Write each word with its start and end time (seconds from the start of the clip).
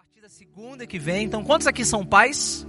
partir 0.00 0.22
da 0.22 0.30
segunda 0.30 0.86
que 0.86 0.98
vem. 0.98 1.26
Então, 1.26 1.44
quantos 1.44 1.66
aqui 1.66 1.84
são 1.84 2.06
pais? 2.06 2.66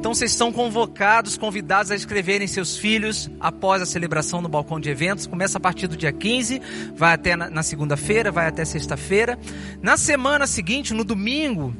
Então, 0.00 0.12
vocês 0.12 0.32
estão 0.32 0.52
convocados, 0.52 1.38
convidados 1.38 1.92
a 1.92 1.94
escreverem 1.94 2.48
seus 2.48 2.76
filhos 2.76 3.30
após 3.38 3.80
a 3.80 3.86
celebração 3.86 4.42
no 4.42 4.48
balcão 4.48 4.80
de 4.80 4.90
eventos. 4.90 5.28
Começa 5.28 5.58
a 5.58 5.60
partir 5.60 5.86
do 5.86 5.96
dia 5.96 6.10
15, 6.10 6.60
vai 6.96 7.14
até 7.14 7.36
na, 7.36 7.48
na 7.48 7.62
segunda-feira, 7.62 8.32
vai 8.32 8.48
até 8.48 8.64
sexta-feira. 8.64 9.38
Na 9.80 9.96
semana 9.96 10.44
seguinte, 10.48 10.92
no 10.92 11.04
domingo, 11.04 11.72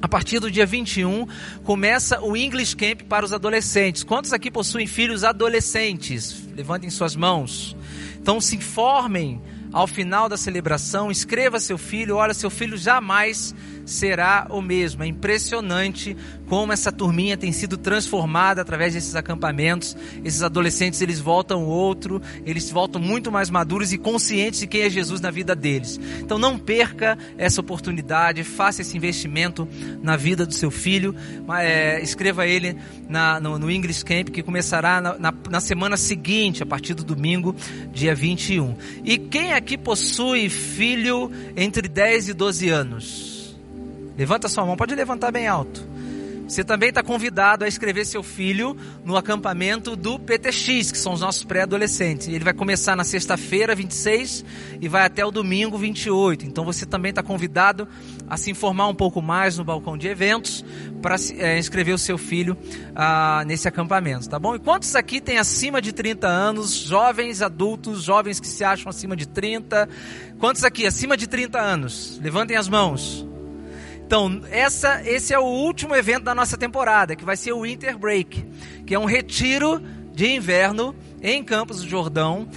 a 0.00 0.06
partir 0.06 0.38
do 0.38 0.48
dia 0.52 0.64
21, 0.64 1.26
começa 1.64 2.20
o 2.22 2.36
English 2.36 2.76
Camp 2.76 3.02
para 3.08 3.24
os 3.24 3.32
adolescentes. 3.32 4.04
Quantos 4.04 4.32
aqui 4.32 4.52
possuem 4.52 4.86
filhos 4.86 5.24
adolescentes? 5.24 6.46
Levantem 6.54 6.90
suas 6.90 7.16
mãos. 7.16 7.76
Então, 8.20 8.40
se 8.40 8.54
informem 8.54 9.42
ao 9.72 9.86
final 9.86 10.28
da 10.28 10.36
celebração, 10.36 11.10
escreva 11.10 11.60
seu 11.60 11.76
filho, 11.76 12.16
olha, 12.16 12.34
seu 12.34 12.50
filho 12.50 12.76
jamais 12.76 13.54
será 13.88 14.46
o 14.50 14.60
mesmo. 14.60 15.02
É 15.02 15.06
impressionante 15.06 16.16
como 16.46 16.72
essa 16.72 16.92
turminha 16.92 17.36
tem 17.36 17.52
sido 17.52 17.76
transformada 17.76 18.62
através 18.62 18.94
desses 18.94 19.14
acampamentos. 19.14 19.96
Esses 20.24 20.42
adolescentes, 20.42 21.00
eles 21.00 21.18
voltam 21.20 21.64
outro, 21.64 22.20
eles 22.44 22.70
voltam 22.70 23.00
muito 23.00 23.32
mais 23.32 23.50
maduros 23.50 23.92
e 23.92 23.98
conscientes 23.98 24.60
de 24.60 24.66
quem 24.66 24.82
é 24.82 24.90
Jesus 24.90 25.20
na 25.20 25.30
vida 25.30 25.56
deles. 25.56 25.98
Então 26.20 26.38
não 26.38 26.58
perca 26.58 27.18
essa 27.36 27.60
oportunidade, 27.60 28.44
faça 28.44 28.82
esse 28.82 28.96
investimento 28.96 29.66
na 30.02 30.16
vida 30.16 30.44
do 30.44 30.54
seu 30.54 30.70
filho. 30.70 31.14
É, 31.58 32.02
escreva 32.02 32.46
ele 32.46 32.76
na, 33.08 33.40
no, 33.40 33.58
no, 33.58 33.70
English 33.70 34.04
Camp, 34.04 34.28
que 34.28 34.42
começará 34.42 35.00
na, 35.00 35.18
na, 35.18 35.34
na 35.50 35.60
semana 35.60 35.96
seguinte, 35.96 36.62
a 36.62 36.66
partir 36.66 36.94
do 36.94 37.04
domingo, 37.04 37.54
dia 37.92 38.14
21. 38.14 38.76
E 39.04 39.16
quem 39.16 39.52
aqui 39.52 39.78
possui 39.78 40.48
filho 40.48 41.30
entre 41.56 41.88
10 41.88 42.28
e 42.28 42.34
12 42.34 42.68
anos? 42.68 43.37
Levanta 44.18 44.48
sua 44.48 44.66
mão, 44.66 44.76
pode 44.76 44.96
levantar 44.96 45.30
bem 45.30 45.46
alto. 45.46 45.86
Você 46.48 46.64
também 46.64 46.88
está 46.88 47.02
convidado 47.02 47.64
a 47.64 47.68
escrever 47.68 48.06
seu 48.06 48.22
filho 48.22 48.74
no 49.04 49.18
acampamento 49.18 49.94
do 49.94 50.18
PTX, 50.18 50.90
que 50.90 50.96
são 50.96 51.12
os 51.12 51.20
nossos 51.20 51.44
pré-adolescentes. 51.44 52.26
Ele 52.26 52.42
vai 52.42 52.54
começar 52.54 52.96
na 52.96 53.04
sexta-feira, 53.04 53.74
26, 53.74 54.46
e 54.80 54.88
vai 54.88 55.04
até 55.04 55.22
o 55.24 55.30
domingo, 55.30 55.76
28. 55.76 56.46
Então 56.46 56.64
você 56.64 56.86
também 56.86 57.10
está 57.10 57.22
convidado 57.22 57.86
a 58.26 58.38
se 58.38 58.50
informar 58.50 58.88
um 58.88 58.94
pouco 58.94 59.20
mais 59.20 59.58
no 59.58 59.64
balcão 59.64 59.96
de 59.98 60.08
eventos 60.08 60.64
para 61.02 61.16
é, 61.36 61.58
inscrever 61.58 61.94
o 61.94 61.98
seu 61.98 62.16
filho 62.16 62.56
ah, 62.96 63.44
nesse 63.46 63.68
acampamento, 63.68 64.26
tá 64.28 64.38
bom? 64.38 64.54
E 64.56 64.58
quantos 64.58 64.96
aqui 64.96 65.20
têm 65.20 65.36
acima 65.36 65.82
de 65.82 65.92
30 65.92 66.26
anos, 66.26 66.72
jovens, 66.72 67.42
adultos, 67.42 68.02
jovens 68.02 68.40
que 68.40 68.48
se 68.48 68.64
acham 68.64 68.88
acima 68.88 69.14
de 69.14 69.28
30? 69.28 69.86
Quantos 70.38 70.64
aqui 70.64 70.86
acima 70.86 71.14
de 71.14 71.26
30 71.26 71.60
anos? 71.60 72.18
Levantem 72.22 72.56
as 72.56 72.68
mãos. 72.68 73.27
Então, 74.08 74.40
essa, 74.50 75.02
esse 75.04 75.34
é 75.34 75.38
o 75.38 75.44
último 75.44 75.94
evento 75.94 76.22
da 76.22 76.34
nossa 76.34 76.56
temporada, 76.56 77.14
que 77.14 77.26
vai 77.26 77.36
ser 77.36 77.52
o 77.52 77.60
Winter 77.60 77.98
Break, 77.98 78.42
que 78.86 78.94
é 78.94 78.98
um 78.98 79.04
retiro 79.04 79.82
de 80.14 80.26
inverno 80.32 80.96
em 81.20 81.44
Campos 81.44 81.82
do 81.82 81.86
Jordão, 81.86 82.48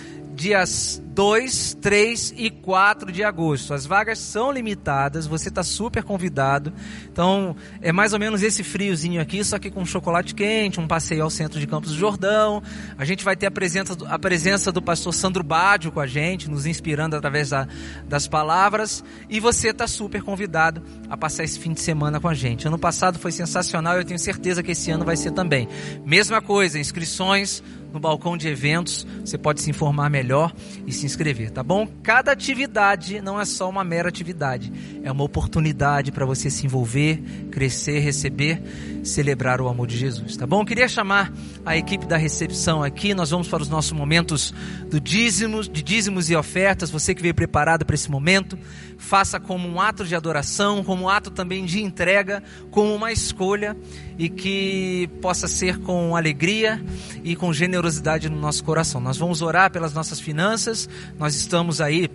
dias 0.41 1.01
2, 1.13 1.77
3 1.79 2.33
e 2.35 2.49
4 2.49 3.11
de 3.11 3.23
agosto. 3.23 3.73
As 3.75 3.85
vagas 3.85 4.17
são 4.17 4.51
limitadas, 4.51 5.27
você 5.27 5.49
está 5.49 5.61
super 5.61 6.03
convidado. 6.03 6.73
Então, 7.11 7.55
é 7.79 7.91
mais 7.91 8.13
ou 8.13 8.19
menos 8.19 8.41
esse 8.41 8.63
friozinho 8.63 9.21
aqui, 9.21 9.43
só 9.43 9.59
que 9.59 9.69
com 9.69 9.85
chocolate 9.85 10.33
quente, 10.33 10.79
um 10.79 10.87
passeio 10.87 11.23
ao 11.23 11.29
centro 11.29 11.59
de 11.59 11.67
Campos 11.67 11.91
do 11.91 11.97
Jordão. 11.97 12.63
A 12.97 13.05
gente 13.05 13.23
vai 13.23 13.35
ter 13.35 13.45
a 13.45 13.51
presença, 13.51 13.95
a 14.07 14.17
presença 14.17 14.71
do 14.71 14.81
pastor 14.81 15.13
Sandro 15.13 15.43
Bádio 15.43 15.91
com 15.91 15.99
a 15.99 16.07
gente, 16.07 16.49
nos 16.49 16.65
inspirando 16.65 17.15
através 17.15 17.49
da, 17.49 17.67
das 18.07 18.27
palavras. 18.27 19.03
E 19.29 19.39
você 19.39 19.69
está 19.69 19.87
super 19.87 20.23
convidado 20.23 20.81
a 21.07 21.15
passar 21.15 21.43
esse 21.43 21.59
fim 21.59 21.73
de 21.73 21.81
semana 21.81 22.19
com 22.19 22.27
a 22.27 22.33
gente. 22.33 22.67
Ano 22.67 22.79
passado 22.79 23.19
foi 23.19 23.31
sensacional, 23.31 23.97
eu 23.97 24.05
tenho 24.05 24.19
certeza 24.19 24.63
que 24.63 24.71
esse 24.71 24.89
ano 24.89 25.05
vai 25.05 25.17
ser 25.17 25.31
também. 25.31 25.67
Mesma 26.03 26.41
coisa, 26.41 26.79
inscrições 26.79 27.61
no 27.93 27.99
balcão 27.99 28.35
de 28.35 28.47
eventos, 28.47 29.05
você 29.23 29.37
pode 29.37 29.61
se 29.61 29.69
informar 29.69 30.09
melhor 30.09 30.53
e 30.87 30.91
se 30.91 31.05
inscrever, 31.05 31.51
tá 31.51 31.61
bom? 31.61 31.87
Cada 32.01 32.31
atividade 32.31 33.21
não 33.21 33.39
é 33.39 33.45
só 33.45 33.69
uma 33.69 33.83
mera 33.83 34.09
atividade, 34.09 34.71
é 35.03 35.11
uma 35.11 35.23
oportunidade 35.23 36.11
para 36.11 36.25
você 36.25 36.49
se 36.49 36.65
envolver, 36.65 37.21
crescer, 37.51 37.99
receber, 37.99 38.61
celebrar 39.03 39.61
o 39.61 39.67
amor 39.67 39.87
de 39.87 39.97
Jesus, 39.97 40.37
tá 40.37 40.47
bom? 40.47 40.63
queria 40.71 40.87
chamar 40.87 41.33
a 41.65 41.75
equipe 41.75 42.05
da 42.05 42.15
recepção 42.15 42.81
aqui, 42.81 43.13
nós 43.13 43.29
vamos 43.29 43.47
para 43.49 43.61
os 43.61 43.67
nossos 43.67 43.91
momentos 43.91 44.53
do 44.89 45.01
dízimos, 45.01 45.67
de 45.67 45.83
dízimos 45.83 46.29
e 46.29 46.35
ofertas, 46.35 46.89
você 46.89 47.13
que 47.13 47.21
veio 47.21 47.35
preparado 47.35 47.85
para 47.85 47.93
esse 47.93 48.09
momento, 48.09 48.57
faça 48.97 49.39
como 49.39 49.67
um 49.67 49.81
ato 49.81 50.05
de 50.05 50.15
adoração, 50.15 50.81
como 50.83 51.03
um 51.03 51.09
ato 51.09 51.29
também 51.29 51.65
de 51.65 51.81
entrega, 51.83 52.41
como 52.69 52.93
uma 52.95 53.11
escolha 53.11 53.75
e 54.17 54.29
que 54.29 55.09
possa 55.21 55.47
ser 55.47 55.79
com 55.79 56.15
alegria 56.15 56.81
e 57.23 57.35
com 57.35 57.51
generosidade 57.51 57.80
no 58.29 58.39
nosso 58.39 58.63
coração. 58.63 59.01
Nós 59.01 59.17
vamos 59.17 59.41
orar 59.41 59.71
pelas 59.71 59.93
nossas 59.93 60.19
finanças, 60.19 60.89
nós 61.17 61.35
estamos 61.35 61.81
aí 61.81 62.09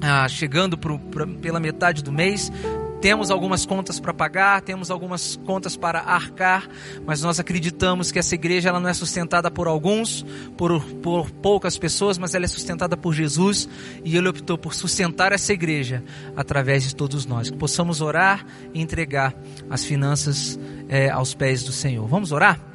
ah, 0.00 0.28
chegando 0.28 0.76
pro, 0.76 0.98
pra, 0.98 1.26
pela 1.26 1.58
metade 1.58 2.02
do 2.02 2.12
mês, 2.12 2.50
temos 3.00 3.30
algumas 3.30 3.64
contas 3.64 4.00
para 4.00 4.12
pagar, 4.12 4.60
temos 4.60 4.90
algumas 4.90 5.36
contas 5.44 5.76
para 5.76 6.00
arcar, 6.00 6.68
mas 7.06 7.22
nós 7.22 7.38
acreditamos 7.38 8.10
que 8.10 8.18
essa 8.18 8.34
igreja 8.34 8.70
ela 8.70 8.80
não 8.80 8.88
é 8.88 8.94
sustentada 8.94 9.50
por 9.50 9.68
alguns, 9.68 10.26
por, 10.56 10.82
por 10.96 11.30
poucas 11.30 11.78
pessoas, 11.78 12.18
mas 12.18 12.34
ela 12.34 12.44
é 12.44 12.48
sustentada 12.48 12.96
por 12.96 13.14
Jesus 13.14 13.68
e 14.04 14.16
Ele 14.16 14.28
optou 14.28 14.58
por 14.58 14.74
sustentar 14.74 15.32
essa 15.32 15.52
igreja 15.52 16.02
através 16.36 16.82
de 16.82 16.94
todos 16.94 17.24
nós. 17.24 17.50
Que 17.50 17.56
possamos 17.56 18.00
orar 18.00 18.44
e 18.74 18.80
entregar 18.80 19.32
as 19.70 19.84
finanças 19.84 20.58
é, 20.88 21.08
aos 21.08 21.34
pés 21.34 21.62
do 21.62 21.72
Senhor. 21.72 22.06
Vamos 22.08 22.32
orar? 22.32 22.67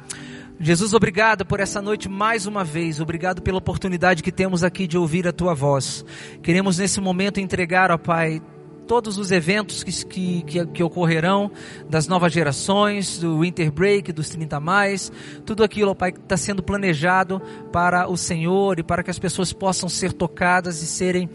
Jesus, 0.58 0.94
obrigado 0.94 1.44
por 1.44 1.58
essa 1.58 1.82
noite 1.82 2.08
mais 2.08 2.46
uma 2.46 2.62
vez. 2.62 3.00
Obrigado 3.00 3.42
pela 3.42 3.58
oportunidade 3.58 4.22
que 4.22 4.30
temos 4.30 4.62
aqui 4.62 4.86
de 4.86 4.96
ouvir 4.96 5.26
a 5.26 5.32
tua 5.32 5.54
voz. 5.54 6.04
Queremos 6.42 6.78
nesse 6.78 7.00
momento 7.00 7.40
entregar, 7.40 7.90
ó 7.90 7.98
Pai, 7.98 8.40
todos 8.86 9.18
os 9.18 9.30
eventos 9.30 9.82
que, 9.82 10.42
que, 10.42 10.66
que, 10.66 10.82
ocorrerão 10.82 11.50
das 11.88 12.06
novas 12.06 12.32
gerações, 12.32 13.18
do 13.18 13.40
Winter 13.40 13.72
Break, 13.72 14.12
dos 14.12 14.28
30 14.28 14.60
mais, 14.60 15.10
tudo 15.44 15.64
aquilo, 15.64 15.94
Pai, 15.94 16.12
que 16.12 16.20
está 16.20 16.36
sendo 16.36 16.62
planejado 16.62 17.42
para 17.72 18.08
o 18.08 18.16
Senhor 18.16 18.78
e 18.78 18.82
para 18.82 19.02
que 19.02 19.10
as 19.10 19.18
pessoas 19.18 19.52
possam 19.52 19.88
ser 19.88 20.12
tocadas 20.12 20.82
e 20.82 20.86
serem 20.86 21.28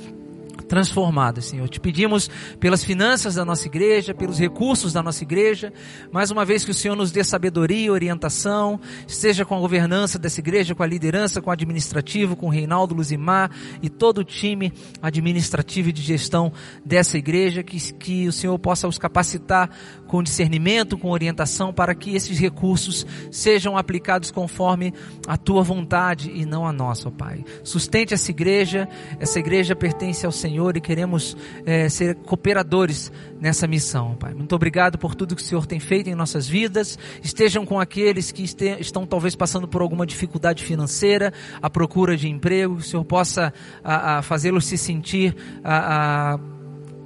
transformadas, 0.61 1.45
Senhor. 1.45 1.67
Te 1.69 1.79
pedimos 1.79 2.29
pelas 2.59 2.83
finanças 2.83 3.35
da 3.35 3.45
nossa 3.45 3.67
igreja, 3.67 4.13
pelos 4.13 4.39
recursos 4.39 4.93
da 4.93 5.03
nossa 5.03 5.23
igreja, 5.23 5.73
mais 6.11 6.31
uma 6.31 6.45
vez 6.45 6.63
que 6.63 6.71
o 6.71 6.73
Senhor 6.73 6.95
nos 6.95 7.11
dê 7.11 7.23
sabedoria, 7.23 7.91
orientação, 7.91 8.79
esteja 9.07 9.45
com 9.45 9.55
a 9.55 9.59
governança 9.59 10.17
dessa 10.17 10.39
igreja, 10.39 10.75
com 10.75 10.83
a 10.83 10.87
liderança, 10.87 11.41
com 11.41 11.49
o 11.49 11.53
administrativo, 11.53 12.35
com 12.35 12.47
o 12.47 12.49
Reinaldo 12.49 12.95
Luzimar 12.95 13.51
e 13.81 13.89
todo 13.89 14.19
o 14.19 14.23
time 14.23 14.73
administrativo 15.01 15.89
e 15.89 15.93
de 15.93 16.01
gestão 16.01 16.51
dessa 16.85 17.17
igreja, 17.17 17.63
que, 17.63 17.93
que 17.93 18.27
o 18.27 18.31
Senhor 18.31 18.57
possa 18.59 18.87
os 18.87 18.97
capacitar 18.97 19.69
com 20.09 20.23
discernimento, 20.23 20.97
com 20.97 21.11
orientação, 21.11 21.71
para 21.71 21.93
que 21.93 22.15
esses 22.15 22.39
recursos 22.39 23.05
sejam 23.31 23.77
aplicados 23.77 24.31
conforme 24.31 24.91
a 25.27 25.37
tua 25.37 25.61
vontade 25.61 26.31
e 26.33 26.45
não 26.45 26.65
a 26.65 26.73
nossa, 26.73 27.09
ó 27.09 27.11
Pai. 27.11 27.45
Sustente 27.63 28.13
essa 28.13 28.31
igreja, 28.31 28.89
essa 29.19 29.39
igreja 29.39 29.75
pertence 29.75 30.25
ao 30.25 30.31
Senhor 30.31 30.75
e 30.75 30.81
queremos 30.81 31.37
é, 31.63 31.87
ser 31.87 32.15
cooperadores 32.15 33.11
nessa 33.39 33.67
missão, 33.67 34.15
Pai. 34.15 34.33
Muito 34.33 34.55
obrigado 34.55 34.97
por 34.97 35.13
tudo 35.13 35.35
que 35.35 35.43
o 35.43 35.45
Senhor 35.45 35.67
tem 35.67 35.79
feito 35.79 36.09
em 36.09 36.15
nossas 36.15 36.47
vidas. 36.47 36.97
Estejam 37.23 37.63
com 37.63 37.79
aqueles 37.79 38.31
que 38.31 38.43
este, 38.43 38.65
estão 38.79 39.05
talvez 39.05 39.35
passando 39.35 39.67
por 39.67 39.79
alguma 39.79 40.07
dificuldade 40.07 40.63
financeira, 40.63 41.31
à 41.61 41.69
procura 41.69 42.17
de 42.17 42.27
emprego, 42.27 42.77
que 42.77 42.81
o 42.81 42.85
Senhor 42.85 43.05
possa 43.05 43.53
fazê-los 44.23 44.65
se 44.65 44.77
sentir 44.77 45.35
a, 45.63 46.33
a, 46.33 46.39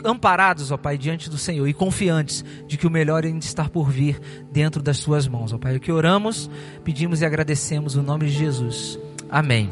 amparados, 0.04 0.72
ó 0.72 0.78
Pai, 0.78 0.98
diante 0.98 1.30
do 1.30 1.38
Senhor 1.38 1.68
e 1.68 1.74
confiantes 1.74 2.44
de 2.68 2.78
que 2.78 2.88
o 2.88 2.92
melhor 2.92 3.26
ainda 3.26 3.44
está 3.44 3.68
por 3.68 3.90
vir 3.90 4.20
dentro 4.52 4.82
das 4.82 4.98
Suas 4.98 5.28
mãos, 5.28 5.54
ó 5.54 5.58
Pai. 5.58 5.78
O 5.78 5.80
que 5.80 5.92
oramos, 5.92 6.50
pedimos 6.84 7.22
e 7.22 7.26
agradecemos 7.26 7.96
no 7.96 8.04
nome 8.04 8.26
de 8.28 8.34
Jesus. 8.34 9.00
Amém. 9.30 9.70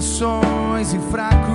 Tentações 0.00 0.94
e 0.94 0.98
fraco, 0.98 1.52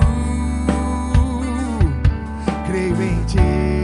creio 2.64 3.02
em 3.02 3.24
ti. 3.24 3.75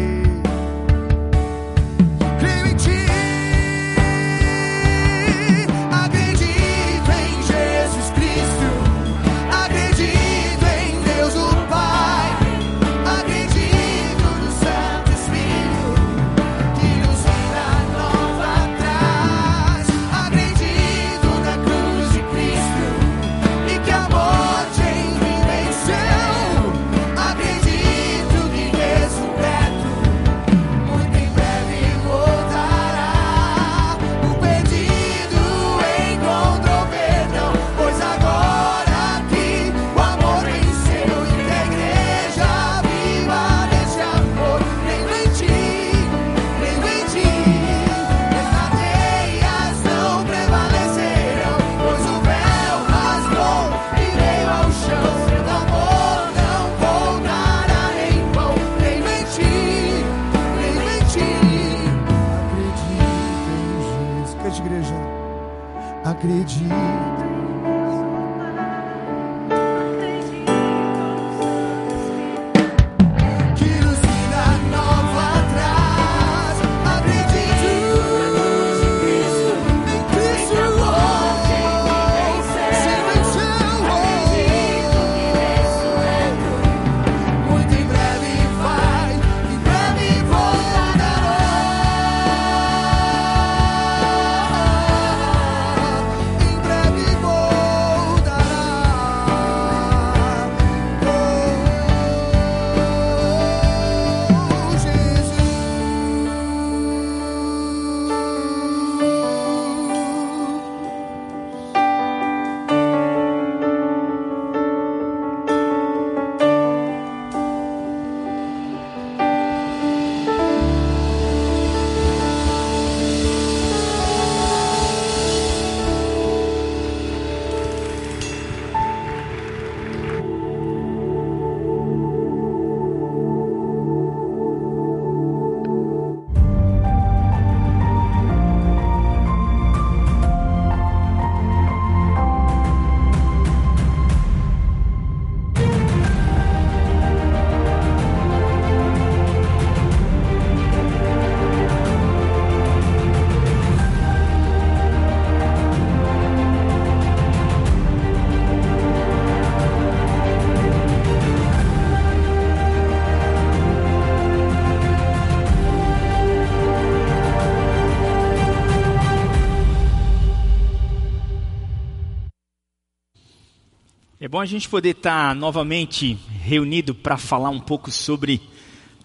É 174.22 174.29
bom 174.29 174.38
a 174.38 174.46
gente 174.46 174.69
poder 174.69 174.91
estar 174.91 175.34
novamente 175.34 176.17
reunido 176.44 176.94
para 176.94 177.17
falar 177.17 177.50
um 177.50 177.58
pouco 177.58 177.91
sobre 177.91 178.41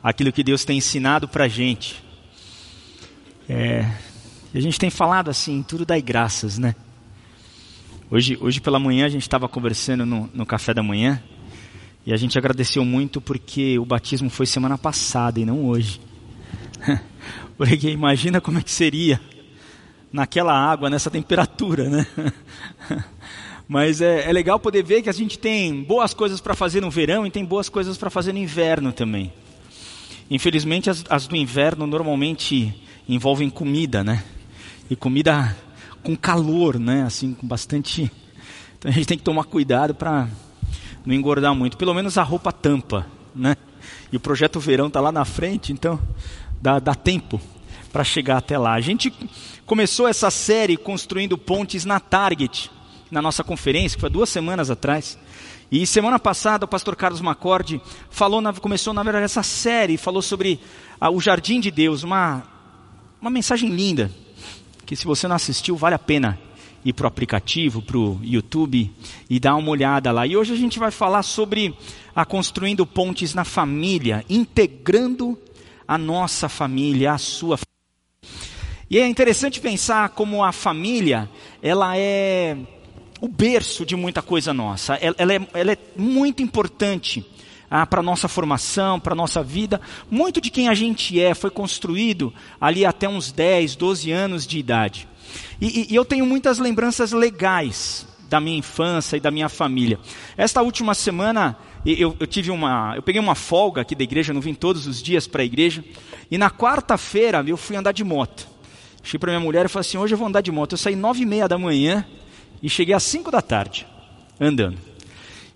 aquilo 0.03 0.31
que 0.31 0.43
Deus 0.43 0.63
tem 0.63 0.77
ensinado 0.77 1.27
para 1.27 1.45
a 1.45 1.47
gente. 1.47 2.03
É, 3.49 3.79
a 4.53 4.59
gente 4.59 4.77
tem 4.77 4.91
falado 4.91 5.31
assim, 5.31 5.63
tudo 5.63 5.87
dai 5.87 6.03
graças, 6.03 6.59
né? 6.59 6.75
Hoje, 8.11 8.37
hoje 8.39 8.61
pela 8.61 8.77
manhã 8.77 9.07
a 9.07 9.09
gente 9.09 9.23
estava 9.23 9.49
conversando 9.49 10.05
no, 10.05 10.29
no 10.31 10.45
café 10.45 10.71
da 10.71 10.83
manhã 10.83 11.19
e 12.05 12.13
a 12.13 12.15
gente 12.15 12.37
agradeceu 12.37 12.85
muito 12.85 13.19
porque 13.19 13.79
o 13.79 13.85
batismo 13.87 14.29
foi 14.29 14.45
semana 14.45 14.77
passada 14.77 15.39
e 15.39 15.45
não 15.45 15.65
hoje. 15.65 15.99
Porque 17.57 17.89
imagina 17.89 18.39
como 18.39 18.59
é 18.59 18.61
que 18.61 18.69
seria 18.69 19.19
naquela 20.13 20.53
água, 20.53 20.91
nessa 20.91 21.09
temperatura, 21.09 21.89
né? 21.89 22.05
Mas 23.67 23.99
é, 24.01 24.29
é 24.29 24.31
legal 24.31 24.59
poder 24.59 24.83
ver 24.83 25.01
que 25.01 25.09
a 25.09 25.13
gente 25.13 25.37
tem 25.37 25.83
boas 25.83 26.13
coisas 26.13 26.39
para 26.39 26.55
fazer 26.55 26.81
no 26.81 26.89
verão 26.89 27.25
e 27.27 27.31
tem 27.31 27.43
boas 27.43 27.67
coisas 27.67 27.97
para 27.97 28.09
fazer 28.09 28.31
no 28.31 28.39
inverno 28.39 28.93
também. 28.93 29.33
Infelizmente, 30.29 30.89
as, 30.89 31.03
as 31.09 31.27
do 31.27 31.35
inverno 31.35 31.85
normalmente 31.85 32.73
envolvem 33.07 33.49
comida, 33.49 34.03
né? 34.03 34.23
E 34.89 34.95
comida 34.95 35.55
com 36.01 36.15
calor, 36.15 36.79
né? 36.79 37.03
Assim, 37.03 37.33
com 37.33 37.47
bastante. 37.47 38.11
Então 38.79 38.91
a 38.91 38.93
gente 38.93 39.07
tem 39.07 39.17
que 39.17 39.23
tomar 39.23 39.45
cuidado 39.45 39.95
para 39.95 40.29
não 41.03 41.11
engordar 41.11 41.55
muito. 41.55 41.77
Pelo 41.77 41.95
menos 41.95 42.15
a 42.15 42.21
roupa 42.21 42.51
tampa, 42.51 43.07
né? 43.33 43.57
E 44.11 44.17
o 44.17 44.19
projeto 44.19 44.59
verão 44.59 44.85
está 44.85 45.01
lá 45.01 45.11
na 45.11 45.25
frente, 45.25 45.73
então 45.73 45.99
dá, 46.61 46.77
dá 46.77 46.93
tempo 46.93 47.41
para 47.91 48.03
chegar 48.03 48.37
até 48.37 48.55
lá. 48.55 48.73
A 48.73 48.79
gente 48.79 49.11
começou 49.65 50.07
essa 50.07 50.29
série 50.29 50.77
construindo 50.77 51.39
pontes 51.39 51.85
na 51.85 51.99
Target, 51.99 52.69
na 53.11 53.21
nossa 53.21 53.43
conferência, 53.43 53.95
que 53.95 54.01
foi 54.01 54.09
duas 54.09 54.29
semanas 54.29 54.69
atrás. 54.69 55.17
E 55.71 55.85
semana 55.85 56.17
passada 56.17 56.65
o 56.65 56.67
pastor 56.67 56.95
Carlos 56.95 57.19
Macorde 57.19 57.81
falou, 58.09 58.41
começou 58.61 58.93
na 58.93 59.03
verdade 59.03 59.25
essa 59.25 59.43
série, 59.43 59.97
falou 59.97 60.21
sobre 60.21 60.59
ah, 60.99 61.09
o 61.09 61.19
jardim 61.19 61.59
de 61.59 61.69
Deus, 61.69 62.03
uma, 62.03 62.43
uma 63.21 63.29
mensagem 63.29 63.69
linda, 63.69 64.09
que 64.85 64.95
se 64.95 65.05
você 65.05 65.27
não 65.27 65.35
assistiu, 65.35 65.75
vale 65.75 65.95
a 65.95 65.99
pena 65.99 66.39
ir 66.85 66.93
para 66.93 67.03
o 67.03 67.07
aplicativo, 67.07 67.81
para 67.81 67.97
o 67.97 68.17
YouTube 68.23 68.89
e 69.29 69.39
dar 69.41 69.55
uma 69.55 69.69
olhada 69.69 70.09
lá. 70.11 70.25
E 70.25 70.37
hoje 70.37 70.53
a 70.53 70.55
gente 70.55 70.79
vai 70.79 70.89
falar 70.89 71.21
sobre 71.23 71.75
a 72.15 72.23
construindo 72.23 72.85
pontes 72.85 73.33
na 73.33 73.43
família, 73.43 74.23
integrando 74.29 75.37
a 75.85 75.97
nossa 75.97 76.47
família, 76.47 77.11
a 77.11 77.17
sua 77.17 77.57
família. 77.57 77.67
E 78.89 78.97
é 78.99 79.05
interessante 79.05 79.59
pensar 79.59 80.09
como 80.09 80.41
a 80.45 80.53
família, 80.53 81.29
ela 81.61 81.97
é 81.97 82.55
o 83.19 83.27
berço 83.27 83.85
de 83.85 83.95
muita 83.95 84.21
coisa 84.21 84.53
nossa. 84.53 84.95
Ela, 84.95 85.15
ela, 85.17 85.33
é, 85.33 85.47
ela 85.53 85.71
é, 85.71 85.77
muito 85.95 86.41
importante 86.41 87.25
ah, 87.69 87.85
para 87.85 87.99
a 87.99 88.03
nossa 88.03 88.27
formação, 88.27 88.99
para 88.99 89.13
a 89.13 89.15
nossa 89.15 89.43
vida. 89.43 89.81
Muito 90.09 90.39
de 90.39 90.49
quem 90.49 90.69
a 90.69 90.73
gente 90.73 91.19
é 91.19 91.33
foi 91.33 91.49
construído 91.49 92.33
ali 92.59 92.85
até 92.85 93.07
uns 93.07 93.31
10, 93.31 93.75
12 93.75 94.11
anos 94.11 94.47
de 94.47 94.59
idade. 94.59 95.07
E, 95.59 95.81
e, 95.81 95.93
e 95.93 95.95
eu 95.95 96.05
tenho 96.05 96.25
muitas 96.25 96.59
lembranças 96.59 97.11
legais 97.11 98.07
da 98.29 98.39
minha 98.39 98.57
infância 98.57 99.17
e 99.17 99.19
da 99.19 99.31
minha 99.31 99.49
família. 99.49 99.99
Esta 100.35 100.61
última 100.61 100.93
semana 100.93 101.57
eu, 101.85 102.15
eu, 102.19 102.27
tive 102.27 102.51
uma, 102.51 102.93
eu 102.95 103.01
peguei 103.01 103.21
uma 103.21 103.35
folga 103.35 103.81
aqui 103.81 103.95
da 103.95 104.03
igreja, 104.03 104.33
não 104.33 104.41
vim 104.41 104.53
todos 104.53 104.85
os 104.87 105.01
dias 105.01 105.27
para 105.27 105.41
a 105.41 105.45
igreja. 105.45 105.83
E 106.29 106.37
na 106.37 106.51
quarta-feira 106.51 107.43
eu 107.47 107.57
fui 107.57 107.75
andar 107.75 107.93
de 107.93 108.03
moto. 108.03 108.47
Cheguei 109.01 109.19
para 109.19 109.31
minha 109.31 109.39
mulher 109.39 109.65
e 109.65 109.69
falei 109.69 109.87
assim: 109.87 109.97
hoje 109.97 110.13
eu 110.13 110.17
vou 110.17 110.27
andar 110.27 110.41
de 110.41 110.51
moto. 110.51 110.73
Eu 110.73 110.77
saí 110.77 110.95
nove 110.95 111.23
e 111.23 111.25
meia 111.25 111.47
da 111.47 111.57
manhã 111.57 112.05
e 112.61 112.69
cheguei 112.69 112.93
às 112.93 113.03
cinco 113.03 113.31
da 113.31 113.41
tarde 113.41 113.85
andando. 114.39 114.77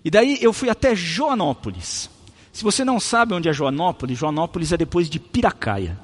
E 0.04 0.10
daí 0.10 0.38
eu 0.40 0.52
fui 0.52 0.68
até 0.68 0.94
Joanópolis. 0.94 2.10
Se 2.52 2.62
você 2.62 2.84
não 2.84 3.00
sabe 3.00 3.34
onde 3.34 3.48
é 3.48 3.52
Joanópolis, 3.52 4.18
Joanópolis 4.18 4.72
é 4.72 4.76
depois 4.76 5.08
de 5.08 5.18
Piracaia. 5.18 5.98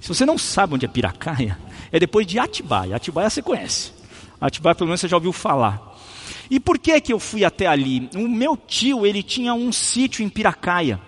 Se 0.00 0.08
você 0.08 0.24
não 0.24 0.38
sabe 0.38 0.74
onde 0.74 0.86
é 0.86 0.88
Piracaia, 0.88 1.58
é 1.90 1.98
depois 1.98 2.26
de 2.26 2.38
Atibaia. 2.38 2.96
Atibaia 2.96 3.28
você 3.28 3.42
conhece. 3.42 3.92
Atibaia 4.40 4.74
pelo 4.74 4.88
menos 4.88 5.00
você 5.00 5.08
já 5.08 5.16
ouviu 5.16 5.32
falar. 5.32 5.92
E 6.50 6.58
por 6.58 6.78
que 6.78 7.00
que 7.00 7.12
eu 7.12 7.18
fui 7.18 7.44
até 7.44 7.66
ali? 7.66 8.08
O 8.14 8.28
meu 8.28 8.56
tio, 8.56 9.06
ele 9.06 9.22
tinha 9.22 9.54
um 9.54 9.70
sítio 9.70 10.24
em 10.24 10.28
Piracaia. 10.28 11.00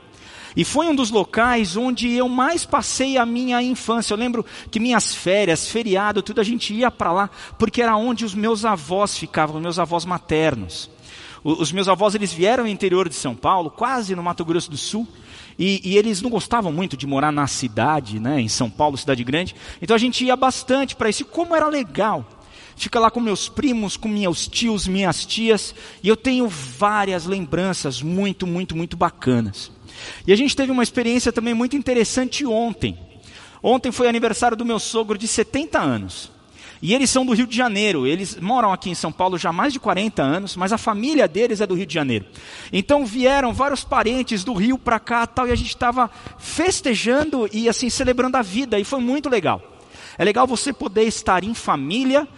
E 0.56 0.64
foi 0.64 0.86
um 0.86 0.94
dos 0.94 1.10
locais 1.10 1.76
onde 1.76 2.12
eu 2.12 2.28
mais 2.28 2.64
passei 2.64 3.18
a 3.18 3.26
minha 3.26 3.60
infância. 3.62 4.12
Eu 4.12 4.18
lembro 4.18 4.44
que 4.70 4.78
minhas 4.78 5.14
férias, 5.14 5.68
feriado, 5.68 6.22
tudo 6.22 6.40
a 6.40 6.44
gente 6.44 6.72
ia 6.72 6.90
para 6.90 7.12
lá, 7.12 7.30
porque 7.58 7.82
era 7.82 7.96
onde 7.96 8.24
os 8.24 8.34
meus 8.34 8.64
avós 8.64 9.18
ficavam, 9.18 9.56
os 9.56 9.62
meus 9.62 9.78
avós 9.78 10.04
maternos. 10.04 10.88
Os 11.42 11.72
meus 11.72 11.88
avós 11.88 12.14
eles 12.14 12.32
vieram 12.32 12.64
do 12.64 12.70
interior 12.70 13.08
de 13.08 13.14
São 13.14 13.34
Paulo, 13.34 13.70
quase 13.70 14.14
no 14.14 14.22
Mato 14.22 14.44
Grosso 14.44 14.70
do 14.70 14.78
Sul, 14.78 15.06
e, 15.58 15.80
e, 15.84 15.98
eles 15.98 16.22
não 16.22 16.30
gostavam 16.30 16.72
muito 16.72 16.96
de 16.96 17.06
morar 17.06 17.30
na 17.30 17.46
cidade, 17.46 18.18
né, 18.18 18.40
em 18.40 18.48
São 18.48 18.68
Paulo, 18.68 18.96
cidade 18.96 19.22
grande. 19.22 19.54
Então 19.80 19.94
a 19.94 19.98
gente 19.98 20.24
ia 20.24 20.34
bastante 20.34 20.96
para 20.96 21.08
isso. 21.08 21.22
E 21.22 21.24
como 21.24 21.54
era 21.54 21.68
legal 21.68 22.26
fica 22.76 22.98
lá 22.98 23.10
com 23.10 23.20
meus 23.20 23.48
primos, 23.48 23.96
com 23.96 24.08
meus 24.08 24.48
tios, 24.48 24.88
minhas 24.88 25.24
tias, 25.24 25.74
e 26.02 26.08
eu 26.08 26.16
tenho 26.16 26.48
várias 26.48 27.24
lembranças 27.24 28.02
muito, 28.02 28.46
muito, 28.46 28.76
muito 28.76 28.96
bacanas. 28.96 29.70
E 30.26 30.32
a 30.32 30.36
gente 30.36 30.56
teve 30.56 30.72
uma 30.72 30.82
experiência 30.82 31.32
também 31.32 31.54
muito 31.54 31.76
interessante 31.76 32.46
ontem. 32.46 32.98
Ontem 33.62 33.90
foi 33.90 34.08
aniversário 34.08 34.56
do 34.56 34.64
meu 34.64 34.78
sogro 34.78 35.16
de 35.16 35.26
70 35.26 35.78
anos. 35.78 36.30
E 36.82 36.92
eles 36.92 37.08
são 37.08 37.24
do 37.24 37.32
Rio 37.32 37.46
de 37.46 37.56
Janeiro. 37.56 38.06
Eles 38.06 38.36
moram 38.38 38.70
aqui 38.70 38.90
em 38.90 38.94
São 38.94 39.10
Paulo 39.10 39.38
já 39.38 39.48
há 39.48 39.52
mais 39.54 39.72
de 39.72 39.80
40 39.80 40.22
anos, 40.22 40.54
mas 40.54 40.70
a 40.70 40.76
família 40.76 41.26
deles 41.26 41.62
é 41.62 41.66
do 41.66 41.74
Rio 41.74 41.86
de 41.86 41.94
Janeiro. 41.94 42.26
Então 42.70 43.06
vieram 43.06 43.54
vários 43.54 43.82
parentes 43.82 44.44
do 44.44 44.52
Rio 44.52 44.76
para 44.76 45.00
cá, 45.00 45.26
tal, 45.26 45.48
e 45.48 45.50
a 45.50 45.54
gente 45.54 45.70
estava 45.70 46.10
festejando 46.38 47.48
e 47.50 47.70
assim 47.70 47.88
celebrando 47.88 48.36
a 48.36 48.42
vida, 48.42 48.78
e 48.78 48.84
foi 48.84 49.00
muito 49.00 49.30
legal. 49.30 49.62
É 50.18 50.24
legal 50.24 50.46
você 50.46 50.74
poder 50.74 51.04
estar 51.04 51.42
em 51.42 51.54
família, 51.54 52.28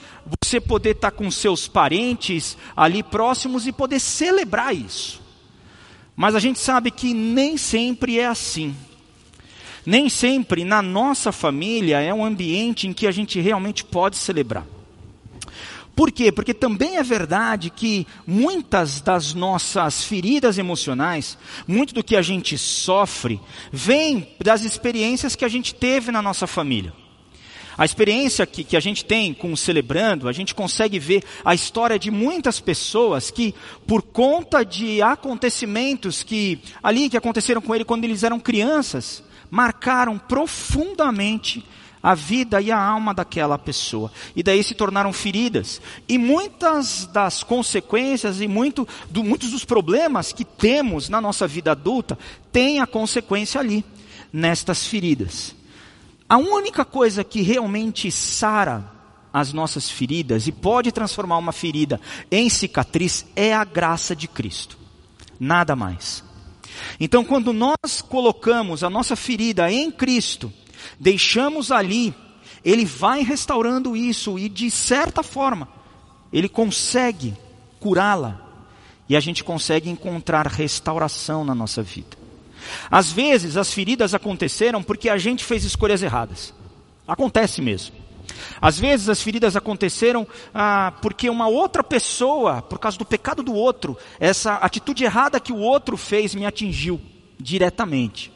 você 0.41 0.61
poder 0.61 0.91
estar 0.91 1.11
com 1.11 1.29
seus 1.29 1.67
parentes 1.67 2.57
ali 2.77 3.03
próximos 3.03 3.67
e 3.67 3.73
poder 3.73 3.99
celebrar 3.99 4.73
isso. 4.73 5.26
Mas 6.17 6.35
a 6.35 6.41
gente 6.41 6.59
sabe 6.59 6.91
que 6.91 7.13
nem 7.13 7.59
sempre 7.59 8.19
é 8.19 8.27
assim. 8.27 8.75
Nem 9.85 10.09
sempre 10.09 10.65
na 10.65 10.81
nossa 10.81 11.31
família 11.31 12.01
é 12.01 12.13
um 12.13 12.25
ambiente 12.25 12.89
em 12.89 12.93
que 12.93 13.07
a 13.07 13.13
gente 13.13 13.39
realmente 13.39 13.85
pode 13.85 14.17
celebrar. 14.17 14.67
Por 15.95 16.11
quê? 16.11 16.33
Porque 16.33 16.53
também 16.53 16.97
é 16.97 17.03
verdade 17.03 17.71
que 17.71 18.07
muitas 18.27 19.01
das 19.01 19.33
nossas 19.33 20.05
feridas 20.05 20.59
emocionais, 20.59 21.39
muito 21.67 21.95
do 21.95 22.05
que 22.05 22.17
a 22.17 22.21
gente 22.21 22.59
sofre, 22.59 23.41
vem 23.73 24.29
das 24.43 24.63
experiências 24.63 25.37
que 25.37 25.45
a 25.45 25.49
gente 25.49 25.75
teve 25.75 26.11
na 26.11 26.21
nossa 26.21 26.47
família. 26.47 26.93
A 27.79 27.85
experiência 27.85 28.47
que, 28.47 28.65
que 28.65 28.77
a 28.77 28.81
gente 28.81 29.05
tem 29.05 29.35
com 29.35 29.53
o 29.53 29.57
Celebrando, 29.57 30.29
a 30.29 30.33
gente 30.33 30.55
consegue 30.55 30.99
ver 30.99 31.23
a 31.45 31.55
história 31.55 31.99
de 31.99 32.11
muitas 32.11 32.59
pessoas 32.59 33.31
que, 33.31 33.55
por 33.87 34.03
conta 34.03 34.65
de 34.65 35.03
acontecimentos 35.03 36.23
que 36.23 36.59
ali 36.83 37.11
que 37.11 37.17
aconteceram 37.17 37.61
com 37.61 37.75
ele 37.75 37.85
quando 37.85 38.05
eles 38.05 38.23
eram 38.23 38.41
crianças, 38.41 39.23
marcaram 39.51 40.19
profundamente 40.19 41.65
a 42.03 42.15
vida 42.15 42.61
e 42.61 42.71
a 42.71 42.79
alma 42.79 43.13
daquela 43.13 43.59
pessoa. 43.59 44.13
E 44.37 44.41
daí 44.41 44.63
se 44.63 44.77
tornaram 44.77 45.13
feridas. 45.13 45.81
E 46.09 46.17
muitas 46.17 47.05
das 47.07 47.43
consequências 47.43 48.41
e 48.41 48.47
muito, 48.47 48.87
do, 49.11 49.25
muitos 49.25 49.51
dos 49.51 49.65
problemas 49.65 50.33
que 50.33 50.45
temos 50.45 51.09
na 51.09 51.21
nossa 51.21 51.49
vida 51.49 51.73
adulta 51.73 52.17
têm 52.53 52.81
a 52.81 52.87
consequência 52.87 53.61
ali, 53.61 53.85
nestas 54.33 54.87
feridas. 54.87 55.56
A 56.29 56.37
única 56.37 56.85
coisa 56.85 57.23
que 57.23 57.41
realmente 57.41 58.11
sara 58.11 58.93
as 59.33 59.53
nossas 59.53 59.91
feridas 59.91 60.47
e 60.47 60.53
pode 60.53 60.91
transformar 60.91 61.39
uma 61.39 61.53
ferida 61.53 62.01
em 62.31 62.49
cicatriz 62.49 63.27
é 63.37 63.55
a 63.55 63.65
graça 63.65 64.17
de 64.17 64.27
Cristo. 64.27 64.79
Nada 65.39 65.77
mais. 65.77 66.25
Então, 66.99 67.25
quando 67.25 67.53
nós 67.53 68.03
colocamos 68.09 68.83
a 68.83 68.91
nossa 68.91 69.15
ferida 69.15 69.71
em 69.71 69.91
Cristo, 69.91 70.53
deixamos 70.99 71.71
ali, 71.71 72.15
Ele 72.65 72.85
vai 72.85 73.23
restaurando 73.23 73.97
isso 73.97 74.39
e, 74.39 74.49
de 74.49 74.71
certa 74.71 75.23
forma, 75.23 75.69
Ele 76.33 76.49
consegue 76.49 77.35
curá-la 77.79 78.41
e 79.09 79.15
a 79.15 79.21
gente 79.21 79.45
consegue 79.45 79.89
encontrar 79.89 80.47
restauração 80.47 81.45
na 81.45 81.55
nossa 81.55 81.83
vida. 81.83 82.26
Às 82.91 83.13
vezes 83.13 83.57
as 83.57 83.73
feridas 83.73 84.15
aconteceram 84.15 84.83
porque 84.83 85.09
a 85.09 85.19
gente 85.19 85.45
fez 85.45 85.65
escolhas 85.65 86.03
erradas. 86.03 86.55
Acontece 87.07 87.63
mesmo. 87.63 87.95
Às 88.61 88.79
vezes 88.79 89.09
as 89.09 89.23
feridas 89.23 89.57
aconteceram 89.57 90.27
ah, 90.53 90.93
porque 91.01 91.31
uma 91.31 91.49
outra 91.49 91.83
pessoa, 91.83 92.63
por 92.63 92.79
causa 92.79 92.99
do 92.99 93.05
pecado 93.05 93.43
do 93.43 93.55
outro, 93.55 93.97
essa 94.19 94.55
atitude 94.55 95.05
errada 95.05 95.41
que 95.41 95.53
o 95.53 95.59
outro 95.59 95.97
fez 95.97 96.35
me 96.35 96.45
atingiu 96.45 97.01
diretamente. 97.39 98.33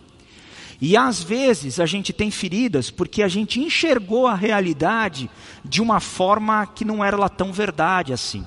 E 0.81 0.97
às 0.97 1.23
vezes 1.23 1.79
a 1.79 1.85
gente 1.85 2.13
tem 2.13 2.31
feridas 2.31 2.91
porque 2.91 3.23
a 3.23 3.29
gente 3.29 3.61
enxergou 3.61 4.27
a 4.27 4.35
realidade 4.35 5.29
de 5.65 5.83
uma 5.83 6.01
forma 6.01 6.67
que 6.67 6.85
não 6.85 7.05
era 7.05 7.17
lá 7.17 7.29
tão 7.29 7.53
verdade 7.53 8.13
assim. 8.13 8.47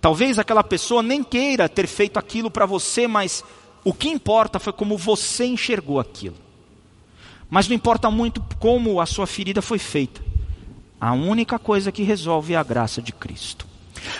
Talvez 0.00 0.38
aquela 0.38 0.62
pessoa 0.62 1.02
nem 1.02 1.24
queira 1.24 1.68
ter 1.68 1.88
feito 1.88 2.18
aquilo 2.18 2.50
para 2.50 2.64
você, 2.64 3.08
mas 3.08 3.44
o 3.88 3.94
que 3.94 4.06
importa 4.06 4.58
foi 4.58 4.70
como 4.70 4.98
você 4.98 5.46
enxergou 5.46 5.98
aquilo. 5.98 6.36
Mas 7.48 7.66
não 7.66 7.74
importa 7.74 8.10
muito 8.10 8.44
como 8.58 9.00
a 9.00 9.06
sua 9.06 9.26
ferida 9.26 9.62
foi 9.62 9.78
feita. 9.78 10.20
A 11.00 11.14
única 11.14 11.58
coisa 11.58 11.90
que 11.90 12.02
resolve 12.02 12.52
é 12.52 12.58
a 12.58 12.62
graça 12.62 13.00
de 13.00 13.12
Cristo. 13.12 13.66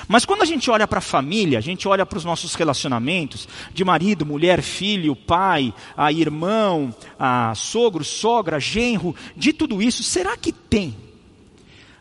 Mas 0.09 0.25
quando 0.25 0.41
a 0.41 0.47
gente 0.47 0.71
olha 0.71 0.89
para 0.89 1.01
a 1.01 1.03
família, 1.03 1.59
a 1.59 1.61
gente 1.61 1.87
olha 1.87 2.07
para 2.07 2.17
os 2.17 2.25
nossos 2.25 2.55
relacionamentos 2.55 3.47
de 3.75 3.85
marido, 3.85 4.25
mulher, 4.25 4.63
filho, 4.63 5.15
pai, 5.15 5.75
a 5.95 6.11
irmão, 6.11 6.95
a 7.19 7.55
sogro, 7.55 8.03
sogra, 8.03 8.59
genro, 8.59 9.15
de 9.37 9.53
tudo 9.53 9.83
isso, 9.83 10.03
será 10.03 10.35
que 10.35 10.51
tem 10.51 10.97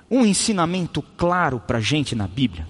um 0.10 0.26
ensinamento 0.26 1.02
claro 1.18 1.60
para 1.60 1.80
a 1.80 1.82
gente 1.82 2.16
na 2.16 2.30
Bíblia? 2.30 2.66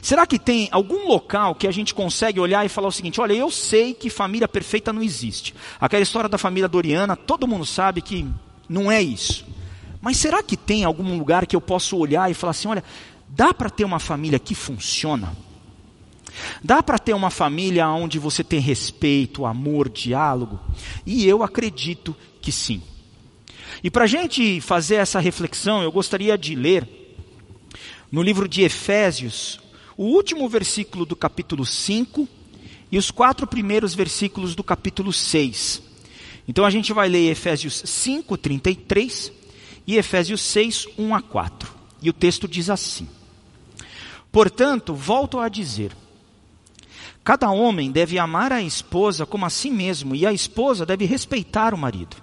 Será 0.00 0.26
que 0.26 0.38
tem 0.38 0.68
algum 0.70 1.08
local 1.08 1.54
que 1.54 1.66
a 1.66 1.70
gente 1.70 1.94
consegue 1.94 2.40
olhar 2.40 2.64
e 2.64 2.68
falar 2.68 2.88
o 2.88 2.92
seguinte: 2.92 3.20
olha, 3.20 3.32
eu 3.32 3.50
sei 3.50 3.94
que 3.94 4.10
família 4.10 4.48
perfeita 4.48 4.92
não 4.92 5.02
existe. 5.02 5.54
Aquela 5.80 6.02
história 6.02 6.28
da 6.28 6.38
família 6.38 6.68
Doriana, 6.68 7.16
todo 7.16 7.46
mundo 7.46 7.64
sabe 7.64 8.00
que 8.00 8.26
não 8.68 8.90
é 8.90 9.02
isso. 9.02 9.44
Mas 10.00 10.16
será 10.16 10.42
que 10.42 10.56
tem 10.56 10.84
algum 10.84 11.16
lugar 11.16 11.46
que 11.46 11.54
eu 11.54 11.60
posso 11.60 11.96
olhar 11.96 12.30
e 12.30 12.34
falar 12.34 12.52
assim: 12.52 12.68
olha, 12.68 12.84
dá 13.28 13.52
para 13.52 13.70
ter 13.70 13.84
uma 13.84 13.98
família 13.98 14.38
que 14.38 14.54
funciona? 14.54 15.36
Dá 16.62 16.82
para 16.82 16.98
ter 16.98 17.12
uma 17.12 17.30
família 17.30 17.88
onde 17.88 18.18
você 18.18 18.42
tem 18.42 18.58
respeito, 18.58 19.44
amor, 19.44 19.88
diálogo? 19.88 20.58
E 21.04 21.26
eu 21.26 21.42
acredito 21.42 22.16
que 22.40 22.50
sim. 22.50 22.82
E 23.82 23.90
para 23.90 24.04
a 24.04 24.06
gente 24.06 24.60
fazer 24.60 24.96
essa 24.96 25.20
reflexão, 25.20 25.82
eu 25.82 25.92
gostaria 25.92 26.36
de 26.38 26.54
ler 26.54 26.88
no 28.10 28.22
livro 28.22 28.48
de 28.48 28.62
Efésios, 28.62 29.58
o 29.96 30.04
último 30.04 30.48
versículo 30.48 31.04
do 31.04 31.14
capítulo 31.14 31.64
5 31.64 32.28
e 32.90 32.98
os 32.98 33.10
quatro 33.10 33.46
primeiros 33.46 33.94
versículos 33.94 34.54
do 34.54 34.62
capítulo 34.62 35.12
6. 35.12 35.82
Então 36.46 36.64
a 36.64 36.70
gente 36.70 36.92
vai 36.92 37.08
ler 37.08 37.30
Efésios 37.30 37.82
5, 37.84 38.36
33 38.36 39.32
e 39.86 39.96
Efésios 39.96 40.40
6, 40.42 40.88
1 40.98 41.14
a 41.14 41.22
4. 41.22 41.72
E 42.02 42.10
o 42.10 42.12
texto 42.12 42.48
diz 42.48 42.68
assim: 42.68 43.08
Portanto, 44.30 44.94
volto 44.94 45.38
a 45.38 45.48
dizer: 45.48 45.92
cada 47.24 47.50
homem 47.50 47.90
deve 47.90 48.18
amar 48.18 48.52
a 48.52 48.62
esposa 48.62 49.24
como 49.24 49.46
a 49.46 49.50
si 49.50 49.70
mesmo, 49.70 50.14
e 50.14 50.26
a 50.26 50.32
esposa 50.32 50.84
deve 50.84 51.04
respeitar 51.04 51.72
o 51.72 51.78
marido. 51.78 52.16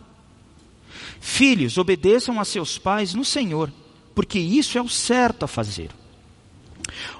Filhos, 1.22 1.78
obedeçam 1.78 2.40
a 2.40 2.46
seus 2.46 2.78
pais 2.78 3.14
no 3.14 3.26
Senhor, 3.26 3.72
porque 4.14 4.40
isso 4.40 4.78
é 4.78 4.82
o 4.82 4.90
certo 4.90 5.44
a 5.44 5.48
fazer. 5.48 5.90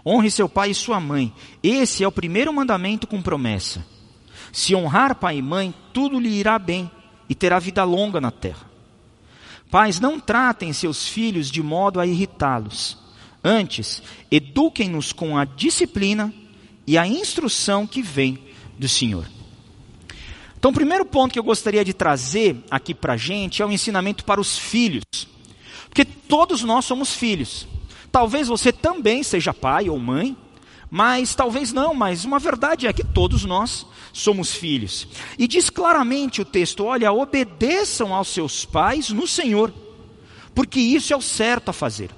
Honre 0.06 0.32
seu 0.32 0.48
pai 0.50 0.72
e 0.72 0.76
sua 0.76 1.00
mãe. 1.00 1.34
Esse 1.62 2.04
é 2.04 2.08
o 2.08 2.12
primeiro 2.12 2.54
mandamento 2.54 3.08
com 3.08 3.22
promessa. 3.22 3.86
Se 4.52 4.76
honrar 4.76 5.16
pai 5.16 5.38
e 5.38 5.42
mãe, 5.42 5.74
tudo 5.94 6.20
lhe 6.20 6.30
irá 6.30 6.58
bem 6.58 6.90
e 7.28 7.36
terá 7.36 7.60
vida 7.60 7.84
longa 7.84 8.20
na 8.20 8.32
terra. 8.32 8.70
Pais, 9.70 10.00
não 10.00 10.20
tratem 10.20 10.74
seus 10.74 11.08
filhos 11.08 11.52
de 11.52 11.62
modo 11.62 12.00
a 12.00 12.08
irritá-los. 12.08 12.98
Antes, 13.44 14.02
eduquem-nos 14.32 15.14
com 15.14 15.38
a 15.38 15.46
disciplina 15.46 16.34
e 16.88 16.98
a 16.98 17.08
instrução 17.08 17.86
que 17.86 18.02
vem 18.02 18.40
do 18.78 18.90
Senhor. 18.90 19.26
Então, 20.58 20.72
o 20.72 20.74
primeiro 20.74 21.06
ponto 21.06 21.32
que 21.32 21.40
eu 21.40 21.44
gostaria 21.44 21.86
de 21.86 21.94
trazer 21.94 22.58
aqui 22.70 22.94
para 22.94 23.14
a 23.14 23.18
gente 23.18 23.62
é 23.62 23.66
o 23.66 23.72
ensinamento 23.72 24.26
para 24.26 24.42
os 24.42 24.58
filhos. 24.58 25.06
Porque 25.88 26.04
todos 26.04 26.64
nós 26.64 26.84
somos 26.84 27.14
filhos. 27.14 27.66
Talvez 28.12 28.48
você 28.48 28.72
também 28.72 29.24
seja 29.24 29.54
pai 29.54 29.90
ou 29.90 30.00
mãe, 30.00 30.36
mas 30.90 31.36
talvez 31.36 31.72
não, 31.72 31.94
mas 31.94 32.26
uma 32.26 32.40
verdade 32.40 32.88
é 32.88 32.94
que 32.94 33.04
todos 33.04 33.46
nós 33.46 33.86
somos 34.12 34.54
filhos. 34.54 35.08
E 35.38 35.48
diz 35.48 35.70
claramente 35.70 36.42
o 36.42 36.46
texto: 36.46 36.86
olha, 36.86 37.12
obedeçam 37.12 38.14
aos 38.14 38.30
seus 38.30 38.66
pais 38.66 39.10
no 39.10 39.28
Senhor, 39.28 39.72
porque 40.56 40.80
isso 40.80 41.14
é 41.14 41.18
o 41.18 41.22
certo 41.22 41.70
a 41.70 41.74
fazer. 41.74 42.10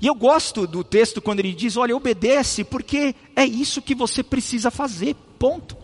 E 0.00 0.06
eu 0.06 0.14
gosto 0.14 0.66
do 0.66 0.82
texto 0.82 1.20
quando 1.20 1.40
ele 1.40 1.52
diz: 1.52 1.76
olha, 1.76 1.94
obedece, 1.94 2.64
porque 2.64 3.14
é 3.34 3.44
isso 3.44 3.82
que 3.82 3.94
você 3.94 4.22
precisa 4.22 4.70
fazer, 4.70 5.14
ponto. 5.38 5.76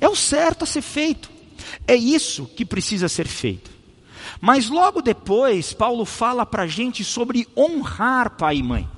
É 0.00 0.08
o 0.08 0.14
certo 0.14 0.62
a 0.62 0.66
ser 0.66 0.82
feito, 0.82 1.30
é 1.86 1.96
isso 1.96 2.46
que 2.46 2.64
precisa 2.64 3.08
ser 3.08 3.26
feito. 3.26 3.79
Mas 4.40 4.70
logo 4.70 5.02
depois, 5.02 5.72
Paulo 5.72 6.04
fala 6.04 6.46
para 6.46 6.62
a 6.62 6.66
gente 6.66 7.04
sobre 7.04 7.46
honrar 7.56 8.30
pai 8.30 8.56
e 8.56 8.62
mãe. 8.62 8.88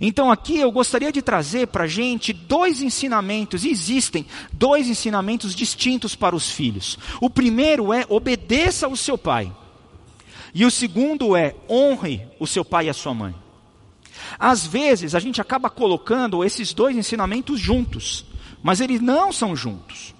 Então 0.00 0.30
aqui 0.30 0.58
eu 0.58 0.70
gostaria 0.70 1.12
de 1.12 1.20
trazer 1.20 1.68
para 1.68 1.84
a 1.84 1.88
gente 1.88 2.32
dois 2.32 2.80
ensinamentos, 2.80 3.64
existem 3.64 4.26
dois 4.52 4.88
ensinamentos 4.88 5.54
distintos 5.54 6.14
para 6.14 6.36
os 6.36 6.50
filhos. 6.50 6.98
O 7.20 7.28
primeiro 7.28 7.92
é 7.92 8.06
obedeça 8.08 8.86
ao 8.86 8.96
seu 8.96 9.18
pai. 9.18 9.52
E 10.54 10.64
o 10.64 10.70
segundo 10.70 11.36
é 11.36 11.54
honre 11.68 12.26
o 12.40 12.46
seu 12.46 12.64
pai 12.64 12.86
e 12.86 12.90
a 12.90 12.94
sua 12.94 13.12
mãe. 13.12 13.34
Às 14.38 14.66
vezes 14.66 15.14
a 15.14 15.20
gente 15.20 15.40
acaba 15.40 15.68
colocando 15.68 16.44
esses 16.44 16.72
dois 16.72 16.96
ensinamentos 16.96 17.60
juntos, 17.60 18.24
mas 18.62 18.80
eles 18.80 19.00
não 19.00 19.32
são 19.32 19.54
juntos. 19.54 20.14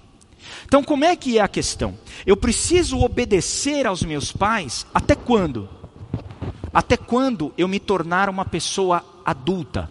Então, 0.69 0.83
como 0.83 1.03
é 1.03 1.15
que 1.15 1.39
é 1.39 1.41
a 1.41 1.47
questão? 1.47 1.97
Eu 2.27 2.37
preciso 2.37 2.99
obedecer 2.99 3.87
aos 3.87 4.03
meus 4.03 4.31
pais 4.31 4.85
até 4.93 5.15
quando? 5.15 5.67
Até 6.71 6.95
quando 6.95 7.51
eu 7.57 7.67
me 7.67 7.79
tornar 7.79 8.29
uma 8.29 8.45
pessoa 8.45 9.03
adulta? 9.25 9.89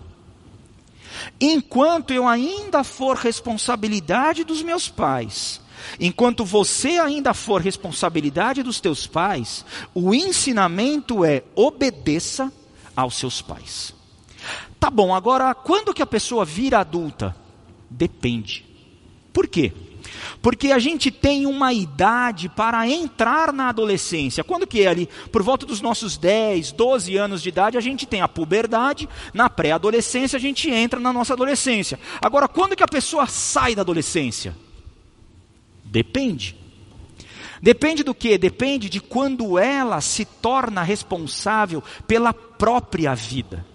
Enquanto 1.41 2.13
eu 2.13 2.29
ainda 2.29 2.85
for 2.85 3.17
responsabilidade 3.17 4.45
dos 4.45 4.63
meus 4.63 4.89
pais, 4.89 5.61
enquanto 5.99 6.45
você 6.45 6.91
ainda 6.91 7.35
for 7.35 7.61
responsabilidade 7.61 8.63
dos 8.63 8.79
teus 8.79 9.05
pais, 9.05 9.65
o 9.93 10.15
ensinamento 10.15 11.25
é 11.25 11.43
obedeça 11.57 12.53
aos 12.95 13.17
seus 13.17 13.43
pais. 13.43 13.93
Tá 14.79 14.91
bom, 14.91 15.13
agora 15.13 15.53
quando 15.57 15.93
que 15.93 16.03
a 16.03 16.07
pessoa 16.07 16.45
vira 16.45 16.79
adulta? 16.79 17.35
Depende. 17.91 18.65
Por 19.33 19.49
quê? 19.49 19.73
Porque 20.41 20.73
a 20.73 20.79
gente 20.79 21.11
tem 21.11 21.47
uma 21.47 21.73
idade 21.73 22.49
para 22.49 22.89
entrar 22.89 23.53
na 23.53 23.69
adolescência. 23.69 24.45
Quando 24.45 24.67
que 24.67 24.83
é 24.83 24.87
ali? 24.87 25.09
Por 25.33 25.43
volta 25.43 25.67
dos 25.67 25.81
nossos 25.81 26.17
10, 26.17 26.73
12 26.73 27.17
anos 27.17 27.43
de 27.43 27.49
idade, 27.49 27.79
a 27.79 27.81
gente 27.81 28.07
tem 28.07 28.21
a 28.21 28.29
puberdade. 28.29 29.09
Na 29.35 29.51
pré-adolescência, 29.51 30.37
a 30.37 30.41
gente 30.41 30.71
entra 30.71 31.01
na 31.01 31.13
nossa 31.13 31.35
adolescência. 31.35 31.99
Agora, 32.21 32.49
quando 32.49 32.77
que 32.77 32.83
a 32.83 32.89
pessoa 32.89 33.27
sai 33.27 33.75
da 33.75 33.83
adolescência? 33.83 34.57
Depende. 35.85 36.57
Depende 37.61 38.03
do 38.03 38.15
que? 38.15 38.39
Depende 38.39 38.89
de 38.89 39.01
quando 39.01 39.59
ela 39.59 40.01
se 40.01 40.25
torna 40.25 40.83
responsável 40.83 41.83
pela 42.07 42.33
própria 42.33 43.15
vida. 43.15 43.67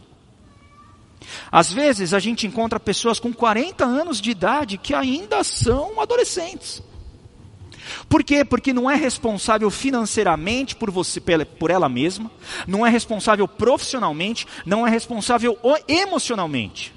Às 1.52 1.72
vezes 1.72 2.14
a 2.14 2.20
gente 2.20 2.48
encontra 2.48 2.80
pessoas 2.80 3.20
com 3.20 3.34
40 3.34 3.86
anos 3.86 4.20
de 4.20 4.32
idade 4.32 4.78
que 4.78 4.94
ainda 4.94 5.44
são 5.44 6.00
adolescentes. 6.00 6.82
Por 8.08 8.24
quê? 8.24 8.46
Porque 8.46 8.74
não 8.74 8.90
é 8.90 8.96
responsável 8.96 9.70
financeiramente 9.70 10.76
por 10.76 10.90
você, 10.90 11.22
por 11.60 11.70
ela 11.70 11.90
mesma, 11.90 12.32
não 12.68 12.86
é 12.86 12.90
responsável 12.90 13.48
profissionalmente, 13.48 14.48
não 14.66 14.86
é 14.88 14.90
responsável 14.90 15.58
emocionalmente. 15.88 16.94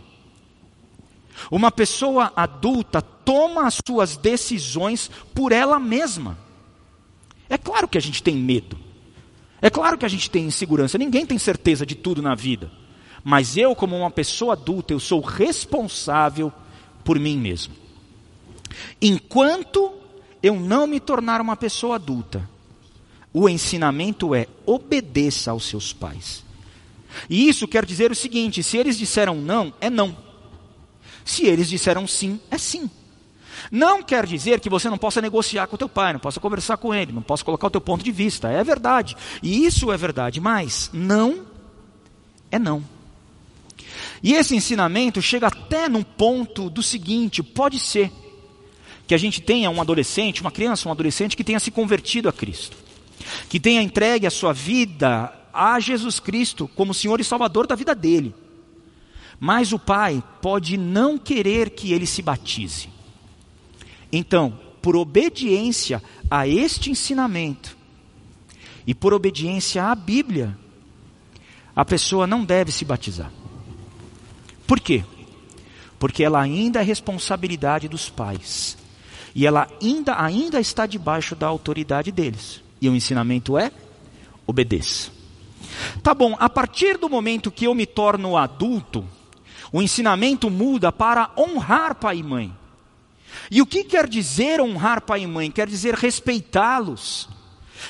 Uma 1.51 1.71
pessoa 1.71 2.33
adulta 2.35 3.03
toma 3.03 3.67
as 3.67 3.79
suas 3.87 4.17
decisões 4.17 5.11
por 5.35 5.53
ela 5.53 5.79
mesma. 5.79 6.39
É 7.49 7.59
claro 7.59 7.87
que 7.87 7.99
a 7.99 8.01
gente 8.01 8.23
tem 8.23 8.37
medo. 8.37 8.79
É 9.61 9.71
claro 9.71 9.99
que 9.99 10.05
a 10.05 10.09
gente 10.09 10.31
tem 10.31 10.45
insegurança. 10.45 10.99
Ninguém 10.99 11.27
tem 11.27 11.39
certeza 11.39 11.85
de 11.85 11.95
tudo 11.95 12.23
na 12.23 12.35
vida. 12.35 12.71
Mas 13.29 13.57
eu, 13.57 13.75
como 13.75 13.99
uma 13.99 14.09
pessoa 14.09 14.53
adulta, 14.53 14.93
eu 14.93 15.01
sou 15.01 15.21
responsável 15.21 16.53
por 17.03 17.19
mim 17.19 17.37
mesmo. 17.37 17.75
Enquanto 19.03 19.95
eu 20.41 20.55
não 20.61 20.87
me 20.87 21.01
tornar 21.01 21.41
uma 21.41 21.57
pessoa 21.57 21.97
adulta, 21.97 22.49
o 23.33 23.49
ensinamento 23.49 24.33
é 24.33 24.47
obedeça 24.65 25.51
aos 25.51 25.65
seus 25.65 25.93
pais. 25.93 26.45
E 27.29 27.49
isso 27.49 27.67
quer 27.67 27.85
dizer 27.85 28.13
o 28.13 28.15
seguinte: 28.15 28.63
se 28.63 28.77
eles 28.77 28.97
disseram 28.97 29.35
não, 29.35 29.75
é 29.81 29.91
não. 29.91 30.17
Se 31.25 31.47
eles 31.47 31.69
disseram 31.69 32.07
sim, 32.07 32.39
é 32.49 32.57
sim. 32.57 32.89
Não 33.73 34.05
quer 34.05 34.25
dizer 34.25 34.61
que 34.61 34.71
você 34.71 34.89
não 34.89 34.99
possa 34.99 35.21
negociar 35.21 35.67
com 35.67 35.75
o 35.75 35.79
teu 35.79 35.89
pai, 35.89 36.13
não 36.13 36.21
possa 36.21 36.39
conversar 36.39 36.77
com 36.77 36.95
ele, 36.95 37.11
não 37.11 37.23
possa 37.23 37.45
colocar 37.45 37.67
o 37.67 37.71
teu 37.71 37.81
ponto 37.81 38.05
de 38.05 38.13
vista. 38.13 38.49
É 38.53 38.63
verdade. 38.63 39.17
E 39.43 39.67
isso 39.67 39.91
é 39.91 39.97
verdade, 39.97 40.41
mas 40.41 40.91
não 40.93 41.45
é 42.53 42.57
não. 42.61 42.95
E 44.23 44.35
esse 44.35 44.55
ensinamento 44.55 45.21
chega 45.23 45.47
até 45.47 45.89
num 45.89 46.03
ponto 46.03 46.69
do 46.71 46.83
seguinte: 46.83 47.43
pode 47.43 47.79
ser 47.79 48.11
que 49.07 49.15
a 49.15 49.19
gente 49.19 49.41
tenha 49.41 49.71
um 49.71 49.81
adolescente, 49.81 50.41
uma 50.41 50.51
criança, 50.51 50.89
um 50.89 50.93
adolescente 50.93 51.37
que 51.37 51.45
tenha 51.45 51.61
se 51.61 51.71
convertido 51.71 52.29
a 52.29 52.33
Cristo, 52.33 52.77
que 53.49 53.61
tenha 53.61 53.83
entregue 53.83 54.27
a 54.27 54.31
sua 54.31 54.53
vida 54.53 55.33
a 55.53 55.81
Jesus 55.81 56.21
Cristo 56.21 56.69
como 56.75 56.93
Senhor 56.93 57.21
e 57.21 57.25
Salvador 57.25 57.67
da 57.67 57.75
vida 57.75 57.95
dele. 57.95 58.35
Mas 59.39 59.73
o 59.73 59.79
pai 59.79 60.23
pode 60.43 60.77
não 60.77 61.19
querer 61.19 61.71
que 61.71 61.93
ele 61.93 62.07
se 62.07 62.23
batize. 62.23 62.89
Então, 64.13 64.59
por 64.83 64.97
obediência 64.97 66.03
a 66.31 66.47
este 66.47 66.91
ensinamento 66.91 67.77
e 68.87 68.95
por 68.95 69.13
obediência 69.13 69.85
à 69.85 69.95
Bíblia, 69.95 70.57
a 71.75 71.85
pessoa 71.85 72.27
não 72.27 72.45
deve 72.45 72.71
se 72.73 72.85
batizar. 72.85 73.31
Por 74.67 74.81
quê? 74.81 75.05
Porque 75.99 76.25
ela 76.25 76.41
ainda 76.41 76.81
é 76.81 76.83
responsabilidade 76.83 77.89
dos 77.89 78.09
pais. 78.09 78.77
E 79.35 79.47
ela 79.47 79.69
ainda, 79.83 80.21
ainda 80.21 80.61
está 80.61 80.87
debaixo 80.87 81.37
da 81.37 81.47
autoridade 81.47 82.11
deles. 82.11 82.63
E 82.81 82.89
o 82.89 82.95
ensinamento 82.95 83.57
é: 83.57 83.71
obedeça. 84.47 85.11
Tá 86.03 86.15
bom, 86.15 86.37
a 86.39 86.49
partir 86.49 86.97
do 86.97 87.09
momento 87.09 87.51
que 87.51 87.67
eu 87.67 87.75
me 87.75 87.87
torno 87.87 88.37
adulto, 88.37 89.05
o 89.73 89.83
ensinamento 89.83 90.51
muda 90.51 90.91
para 90.91 91.31
honrar 91.37 91.95
pai 91.97 92.19
e 92.19 92.23
mãe. 92.23 92.57
E 93.51 93.61
o 93.61 93.67
que 93.67 93.85
quer 93.85 94.09
dizer 94.09 94.61
honrar 94.61 95.03
pai 95.03 95.23
e 95.23 95.27
mãe? 95.27 95.51
Quer 95.51 95.69
dizer 95.69 95.95
respeitá-los, 95.95 97.29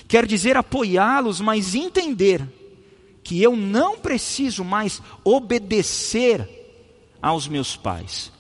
quer 0.09 0.27
dizer 0.27 0.57
apoiá-los, 0.57 1.41
mas 1.41 1.75
entender 1.75 2.47
que 3.23 3.43
eu 3.43 3.57
não 3.57 3.99
preciso 3.99 4.65
mais 4.65 5.03
obedecer 5.25 6.66
aos 7.21 7.49
meus 7.49 7.77
pais. 7.77 8.33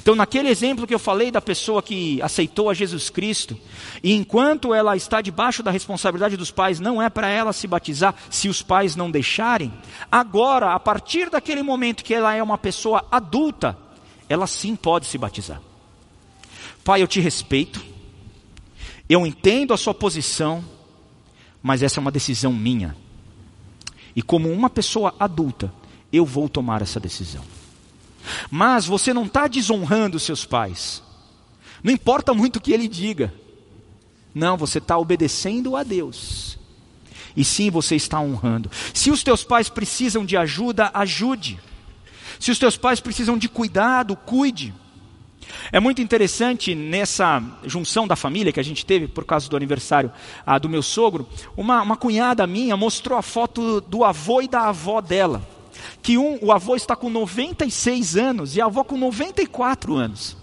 Então, 0.00 0.14
naquele 0.14 0.48
exemplo 0.48 0.86
que 0.86 0.94
eu 0.94 0.98
falei 0.98 1.30
da 1.30 1.40
pessoa 1.40 1.82
que 1.82 2.20
aceitou 2.22 2.70
a 2.70 2.74
Jesus 2.74 3.10
Cristo, 3.10 3.58
e 4.02 4.12
enquanto 4.12 4.72
ela 4.72 4.96
está 4.96 5.20
debaixo 5.20 5.62
da 5.62 5.70
responsabilidade 5.70 6.36
dos 6.36 6.50
pais, 6.50 6.78
não 6.78 7.02
é 7.02 7.10
para 7.10 7.28
ela 7.28 7.52
se 7.52 7.66
batizar 7.66 8.14
se 8.30 8.48
os 8.48 8.62
pais 8.62 8.94
não 8.94 9.10
deixarem. 9.10 9.72
Agora, 10.10 10.74
a 10.74 10.80
partir 10.80 11.28
daquele 11.28 11.62
momento 11.62 12.04
que 12.04 12.14
ela 12.14 12.34
é 12.34 12.42
uma 12.42 12.58
pessoa 12.58 13.04
adulta, 13.10 13.76
ela 14.28 14.46
sim 14.46 14.76
pode 14.76 15.06
se 15.06 15.18
batizar. 15.18 15.60
Pai, 16.84 17.02
eu 17.02 17.08
te 17.08 17.20
respeito, 17.20 17.84
eu 19.08 19.26
entendo 19.26 19.74
a 19.74 19.76
sua 19.76 19.94
posição, 19.94 20.64
mas 21.62 21.82
essa 21.82 21.98
é 21.98 22.02
uma 22.02 22.12
decisão 22.12 22.52
minha. 22.52 22.96
E 24.14 24.22
como 24.22 24.50
uma 24.50 24.70
pessoa 24.70 25.14
adulta, 25.18 25.72
eu 26.12 26.24
vou 26.24 26.48
tomar 26.48 26.82
essa 26.82 27.00
decisão. 27.00 27.42
Mas 28.50 28.86
você 28.86 29.12
não 29.12 29.24
está 29.24 29.46
desonrando 29.46 30.18
seus 30.18 30.44
pais. 30.44 31.02
Não 31.82 31.92
importa 31.92 32.32
muito 32.32 32.56
o 32.56 32.60
que 32.60 32.72
ele 32.72 32.88
diga. 32.88 33.32
Não, 34.34 34.56
você 34.56 34.78
está 34.78 34.98
obedecendo 34.98 35.76
a 35.76 35.82
Deus. 35.82 36.58
E 37.36 37.44
sim, 37.44 37.70
você 37.70 37.96
está 37.96 38.20
honrando. 38.20 38.70
Se 38.92 39.10
os 39.10 39.22
teus 39.22 39.44
pais 39.44 39.68
precisam 39.68 40.24
de 40.24 40.36
ajuda, 40.36 40.90
ajude. 40.94 41.58
Se 42.40 42.50
os 42.50 42.58
teus 42.58 42.76
pais 42.76 43.00
precisam 43.00 43.36
de 43.36 43.48
cuidado, 43.48 44.16
cuide. 44.16 44.74
É 45.70 45.78
muito 45.78 46.00
interessante 46.00 46.74
nessa 46.74 47.42
junção 47.64 48.06
da 48.06 48.16
família 48.16 48.52
que 48.52 48.60
a 48.60 48.64
gente 48.64 48.84
teve 48.84 49.06
por 49.06 49.24
causa 49.24 49.48
do 49.48 49.56
aniversário 49.56 50.12
ah, 50.44 50.58
do 50.58 50.68
meu 50.68 50.82
sogro, 50.82 51.28
uma, 51.56 51.82
uma 51.82 51.96
cunhada 51.96 52.46
minha 52.46 52.76
mostrou 52.76 53.18
a 53.18 53.22
foto 53.22 53.80
do 53.80 54.04
avô 54.04 54.40
e 54.40 54.48
da 54.48 54.68
avó 54.68 55.00
dela. 55.00 55.46
Que 56.02 56.16
um, 56.18 56.38
o 56.42 56.52
avô 56.52 56.76
está 56.76 56.94
com 56.94 57.10
96 57.10 58.16
anos 58.16 58.56
e 58.56 58.60
a 58.60 58.66
avó 58.66 58.84
com 58.84 58.96
94 58.96 59.96
anos. 59.96 60.36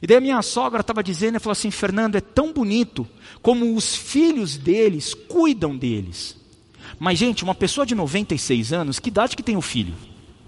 E 0.00 0.06
daí 0.06 0.16
a 0.16 0.20
minha 0.20 0.42
sogra 0.42 0.80
estava 0.80 1.02
dizendo, 1.02 1.34
ela 1.34 1.40
falou 1.40 1.52
assim, 1.52 1.70
Fernando, 1.70 2.16
é 2.16 2.20
tão 2.20 2.52
bonito 2.52 3.06
como 3.42 3.74
os 3.74 3.96
filhos 3.96 4.56
deles 4.56 5.14
cuidam 5.14 5.76
deles. 5.76 6.36
Mas, 6.98 7.18
gente, 7.18 7.44
uma 7.44 7.54
pessoa 7.54 7.84
de 7.84 7.94
96 7.94 8.72
anos, 8.72 8.98
que 8.98 9.08
idade 9.08 9.36
que 9.36 9.42
tem 9.42 9.56
o 9.56 9.62
filho? 9.62 9.94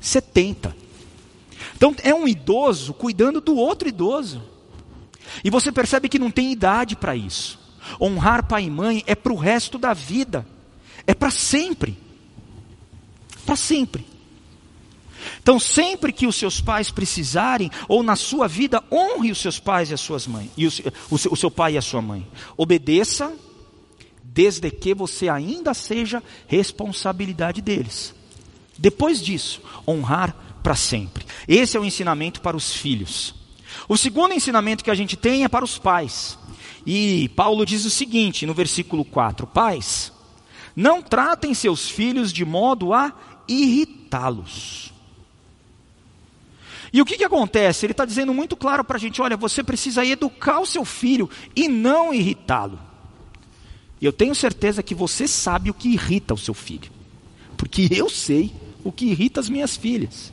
70. 0.00 0.74
Então 1.76 1.94
é 2.02 2.14
um 2.14 2.26
idoso 2.26 2.94
cuidando 2.94 3.40
do 3.40 3.56
outro 3.56 3.88
idoso. 3.88 4.42
E 5.44 5.50
você 5.50 5.70
percebe 5.70 6.08
que 6.08 6.18
não 6.18 6.30
tem 6.30 6.52
idade 6.52 6.96
para 6.96 7.14
isso. 7.14 7.58
Honrar 8.00 8.46
pai 8.46 8.64
e 8.64 8.70
mãe 8.70 9.02
é 9.06 9.14
para 9.14 9.32
o 9.32 9.36
resto 9.36 9.78
da 9.78 9.92
vida, 9.92 10.46
é 11.06 11.14
para 11.14 11.30
sempre. 11.30 11.96
Para 13.50 13.56
sempre. 13.56 14.06
Então, 15.42 15.58
sempre 15.58 16.12
que 16.12 16.24
os 16.24 16.36
seus 16.36 16.60
pais 16.60 16.88
precisarem, 16.88 17.68
ou 17.88 18.00
na 18.00 18.14
sua 18.14 18.46
vida, 18.46 18.80
honre 18.92 19.32
os 19.32 19.38
seus 19.38 19.58
pais 19.58 19.90
e 19.90 19.94
as 19.94 20.00
suas 20.00 20.24
mães, 20.24 20.48
e 20.56 20.68
o, 20.68 20.70
o, 21.10 21.14
o 21.32 21.36
seu 21.36 21.50
pai 21.50 21.72
e 21.72 21.76
a 21.76 21.82
sua 21.82 22.00
mãe. 22.00 22.24
Obedeça, 22.56 23.34
desde 24.22 24.70
que 24.70 24.94
você 24.94 25.28
ainda 25.28 25.74
seja 25.74 26.22
responsabilidade 26.46 27.60
deles. 27.60 28.14
Depois 28.78 29.20
disso, 29.20 29.60
honrar 29.84 30.32
para 30.62 30.76
sempre. 30.76 31.26
Esse 31.48 31.76
é 31.76 31.80
o 31.80 31.84
ensinamento 31.84 32.40
para 32.40 32.56
os 32.56 32.72
filhos. 32.72 33.34
O 33.88 33.96
segundo 33.96 34.32
ensinamento 34.32 34.84
que 34.84 34.92
a 34.92 34.94
gente 34.94 35.16
tem 35.16 35.42
é 35.42 35.48
para 35.48 35.64
os 35.64 35.76
pais. 35.76 36.38
E 36.86 37.28
Paulo 37.30 37.66
diz 37.66 37.84
o 37.84 37.90
seguinte 37.90 38.46
no 38.46 38.54
versículo 38.54 39.04
4: 39.04 39.44
Pais, 39.44 40.12
não 40.74 41.02
tratem 41.02 41.52
seus 41.52 41.88
filhos 41.88 42.32
de 42.32 42.44
modo 42.44 42.92
a 42.92 43.12
irritá-los. 43.52 44.92
E 46.92 47.00
o 47.00 47.04
que, 47.04 47.16
que 47.16 47.24
acontece? 47.24 47.86
Ele 47.86 47.92
está 47.92 48.04
dizendo 48.04 48.34
muito 48.34 48.56
claro 48.56 48.84
para 48.84 48.96
a 48.96 49.00
gente: 49.00 49.20
olha, 49.20 49.36
você 49.36 49.62
precisa 49.62 50.04
educar 50.04 50.60
o 50.60 50.66
seu 50.66 50.84
filho 50.84 51.28
e 51.54 51.68
não 51.68 52.12
irritá-lo. 52.12 52.78
E 54.00 54.06
eu 54.06 54.12
tenho 54.12 54.34
certeza 54.34 54.82
que 54.82 54.94
você 54.94 55.28
sabe 55.28 55.70
o 55.70 55.74
que 55.74 55.90
irrita 55.90 56.32
o 56.32 56.38
seu 56.38 56.54
filho, 56.54 56.90
porque 57.56 57.88
eu 57.90 58.08
sei 58.08 58.52
o 58.82 58.90
que 58.90 59.06
irrita 59.06 59.40
as 59.40 59.48
minhas 59.48 59.76
filhas. 59.76 60.32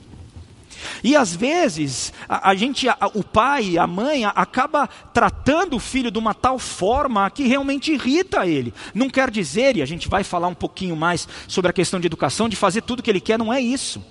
E 1.03 1.15
às 1.15 1.35
vezes 1.35 2.13
a, 2.27 2.49
a 2.49 2.55
gente, 2.55 2.87
a, 2.87 2.97
o 3.13 3.23
pai, 3.23 3.77
a 3.77 3.87
mãe, 3.87 4.25
a, 4.25 4.29
acaba 4.29 4.87
tratando 4.87 5.75
o 5.75 5.79
filho 5.79 6.11
de 6.11 6.19
uma 6.19 6.33
tal 6.33 6.59
forma 6.59 7.29
que 7.29 7.47
realmente 7.47 7.91
irrita 7.91 8.45
ele. 8.45 8.73
Não 8.93 9.09
quer 9.09 9.29
dizer, 9.31 9.77
e 9.77 9.81
a 9.81 9.85
gente 9.85 10.07
vai 10.07 10.23
falar 10.23 10.47
um 10.47 10.55
pouquinho 10.55 10.95
mais 10.95 11.27
sobre 11.47 11.69
a 11.69 11.73
questão 11.73 11.99
de 11.99 12.07
educação, 12.07 12.49
de 12.49 12.55
fazer 12.55 12.81
tudo 12.81 13.03
que 13.03 13.09
ele 13.09 13.21
quer, 13.21 13.37
não 13.37 13.53
é 13.53 13.61
isso. 13.61 14.03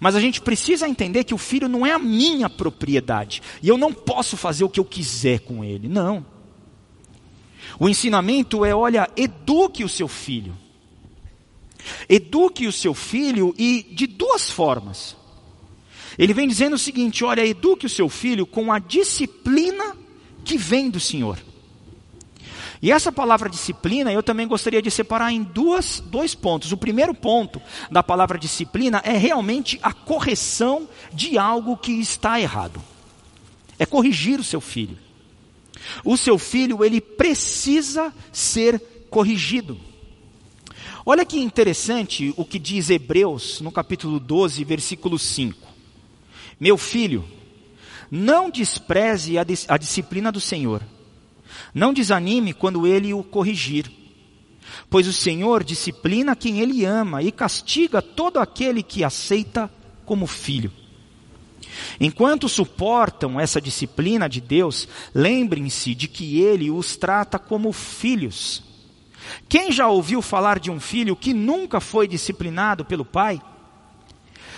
Mas 0.00 0.14
a 0.14 0.20
gente 0.20 0.40
precisa 0.40 0.88
entender 0.88 1.24
que 1.24 1.34
o 1.34 1.38
filho 1.38 1.68
não 1.68 1.86
é 1.86 1.92
a 1.92 1.98
minha 1.98 2.48
propriedade. 2.48 3.42
E 3.62 3.68
eu 3.68 3.76
não 3.76 3.92
posso 3.92 4.36
fazer 4.36 4.64
o 4.64 4.68
que 4.68 4.80
eu 4.80 4.84
quiser 4.84 5.40
com 5.40 5.64
ele. 5.64 5.88
Não. 5.88 6.24
O 7.78 7.88
ensinamento 7.88 8.64
é: 8.64 8.74
olha, 8.74 9.08
eduque 9.16 9.84
o 9.84 9.88
seu 9.88 10.08
filho. 10.08 10.56
Eduque 12.08 12.66
o 12.66 12.72
seu 12.72 12.94
filho 12.94 13.54
e 13.56 13.82
de 13.92 14.06
duas 14.06 14.50
formas. 14.50 15.16
Ele 16.18 16.32
vem 16.32 16.48
dizendo 16.48 16.74
o 16.74 16.78
seguinte: 16.78 17.24
olha, 17.24 17.46
eduque 17.46 17.86
o 17.86 17.90
seu 17.90 18.08
filho 18.08 18.46
com 18.46 18.72
a 18.72 18.78
disciplina 18.78 19.96
que 20.44 20.56
vem 20.56 20.88
do 20.90 21.00
Senhor. 21.00 21.38
E 22.80 22.92
essa 22.92 23.10
palavra 23.10 23.48
disciplina 23.48 24.12
eu 24.12 24.22
também 24.22 24.46
gostaria 24.46 24.82
de 24.82 24.90
separar 24.90 25.32
em 25.32 25.42
duas, 25.42 26.00
dois 26.00 26.34
pontos. 26.34 26.72
O 26.72 26.76
primeiro 26.76 27.14
ponto 27.14 27.60
da 27.90 28.02
palavra 28.02 28.38
disciplina 28.38 29.00
é 29.04 29.16
realmente 29.16 29.78
a 29.82 29.92
correção 29.92 30.88
de 31.12 31.38
algo 31.38 31.76
que 31.76 31.92
está 31.92 32.38
errado. 32.40 32.82
É 33.78 33.86
corrigir 33.86 34.38
o 34.38 34.44
seu 34.44 34.60
filho. 34.60 34.98
O 36.04 36.16
seu 36.16 36.38
filho, 36.38 36.84
ele 36.84 37.00
precisa 37.00 38.12
ser 38.32 38.80
corrigido. 39.10 39.78
Olha 41.04 41.24
que 41.24 41.38
interessante 41.38 42.34
o 42.36 42.44
que 42.44 42.58
diz 42.58 42.90
Hebreus 42.90 43.60
no 43.60 43.70
capítulo 43.70 44.18
12, 44.18 44.64
versículo 44.64 45.18
5. 45.18 45.75
Meu 46.58 46.78
filho, 46.78 47.24
não 48.10 48.50
despreze 48.50 49.38
a, 49.38 49.44
dis 49.44 49.66
a 49.68 49.76
disciplina 49.76 50.32
do 50.32 50.40
Senhor. 50.40 50.82
Não 51.74 51.92
desanime 51.92 52.52
quando 52.52 52.86
ele 52.86 53.12
o 53.12 53.22
corrigir. 53.22 53.90
Pois 54.88 55.06
o 55.06 55.12
Senhor 55.12 55.62
disciplina 55.62 56.36
quem 56.36 56.60
ele 56.60 56.84
ama 56.84 57.22
e 57.22 57.30
castiga 57.30 58.00
todo 58.00 58.38
aquele 58.38 58.82
que 58.82 59.04
aceita 59.04 59.70
como 60.04 60.26
filho. 60.26 60.72
Enquanto 62.00 62.48
suportam 62.48 63.38
essa 63.38 63.60
disciplina 63.60 64.28
de 64.28 64.40
Deus, 64.40 64.88
lembrem-se 65.14 65.94
de 65.94 66.08
que 66.08 66.40
ele 66.40 66.70
os 66.70 66.96
trata 66.96 67.38
como 67.38 67.72
filhos. 67.72 68.62
Quem 69.48 69.72
já 69.72 69.88
ouviu 69.88 70.22
falar 70.22 70.58
de 70.58 70.70
um 70.70 70.80
filho 70.80 71.16
que 71.16 71.34
nunca 71.34 71.80
foi 71.80 72.06
disciplinado 72.06 72.84
pelo 72.84 73.04
pai? 73.04 73.40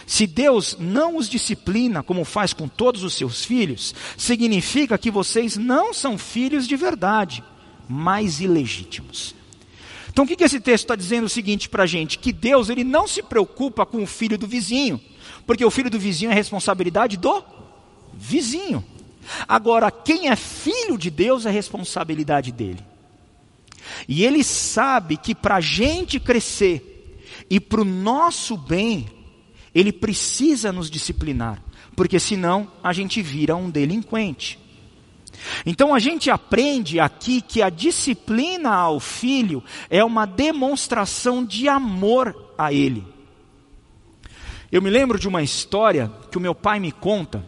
Se 0.09 0.27
Deus 0.27 0.75
não 0.81 1.19
os 1.19 1.29
disciplina 1.29 2.03
como 2.03 2.25
faz 2.25 2.55
com 2.55 2.67
todos 2.67 3.05
os 3.05 3.13
seus 3.13 3.45
filhos, 3.45 3.95
significa 4.17 4.97
que 4.97 5.11
vocês 5.11 5.59
não 5.59 5.93
são 5.93 6.17
filhos 6.17 6.67
de 6.67 6.77
verdade, 6.77 7.45
mas 7.87 8.41
ilegítimos. 8.41 9.35
Então 10.09 10.25
o 10.25 10.27
que, 10.27 10.43
esse 10.43 10.61
texto 10.61 10.85
está 10.85 10.97
dizendo 10.97 11.27
o 11.27 11.29
seguinte 11.29 11.69
para 11.69 11.83
a 11.83 11.87
gente? 11.87 12.19
Que 12.19 12.33
Deus 12.33 12.71
ele 12.71 12.85
não 12.85 13.07
se 13.07 13.23
preocupa 13.23 13.85
com 13.85 14.03
o 14.03 14.07
filho 14.07 14.39
do 14.39 14.47
vizinho, 14.47 14.99
porque 15.47 15.63
o 15.63 15.71
filho 15.71 15.91
do 15.91 15.99
vizinho 15.99 16.31
é 16.31 16.35
responsabilidade 16.35 17.19
do 17.19 17.45
vizinho. 18.15 18.83
Agora, 19.47 19.91
quem 19.91 20.31
é 20.31 20.37
filho 20.37 20.97
de 20.97 21.11
Deus 21.11 21.45
é 21.45 21.51
responsabilidade 21.51 22.51
dele. 22.51 22.83
E 24.09 24.25
ele 24.25 24.43
sabe 24.43 25.19
que 25.19 25.35
para 25.35 25.57
a 25.57 25.61
gente 25.61 26.19
crescer 26.19 27.21
e 27.51 27.61
para 27.61 27.83
o 27.83 27.85
nosso 27.85 28.57
bem, 28.57 29.18
ele 29.79 29.93
precisa 29.93 30.73
nos 30.73 30.91
disciplinar, 30.91 31.63
porque 31.95 32.19
senão 32.19 32.71
a 32.83 32.93
gente 32.93 33.23
vira 33.23 33.55
um 33.55 33.71
delinquente. 33.71 34.59
Então 35.65 35.95
a 35.95 35.99
gente 35.99 36.31
aprende 36.31 36.99
aqui 36.99 37.41
que 37.41 37.63
a 37.63 37.71
disciplina 37.71 38.75
ao 38.75 38.99
filho 38.99 39.63
é 39.89 40.03
uma 40.03 40.27
demonstração 40.27 41.45
de 41.45 41.69
amor 41.69 42.55
a 42.57 42.73
ele. 42.73 43.07
Eu 44.71 44.83
me 44.83 44.91
lembro 44.91 45.19
de 45.19 45.29
uma 45.29 45.43
história 45.43 46.11
que 46.31 46.37
o 46.37 46.41
meu 46.41 46.55
pai 46.55 46.81
me 46.81 46.93
conta, 46.93 47.45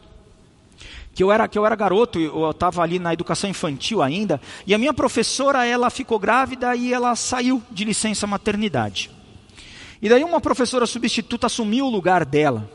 que 1.12 1.22
eu 1.22 1.32
era, 1.32 1.48
que 1.48 1.58
eu 1.58 1.66
era 1.66 1.74
garoto, 1.74 2.18
eu 2.18 2.50
estava 2.50 2.82
ali 2.82 2.98
na 2.98 3.12
educação 3.12 3.50
infantil 3.50 4.00
ainda, 4.00 4.40
e 4.66 4.74
a 4.74 4.78
minha 4.78 4.94
professora 4.94 5.66
ela 5.66 5.90
ficou 5.90 6.18
grávida 6.18 6.74
e 6.76 6.92
ela 6.92 7.14
saiu 7.16 7.62
de 7.70 7.84
licença 7.84 8.26
maternidade. 8.26 9.10
E 10.02 10.08
daí 10.08 10.24
uma 10.24 10.40
professora 10.40 10.86
substituta 10.86 11.46
assumiu 11.46 11.86
o 11.86 11.90
lugar 11.90 12.24
dela. 12.24 12.70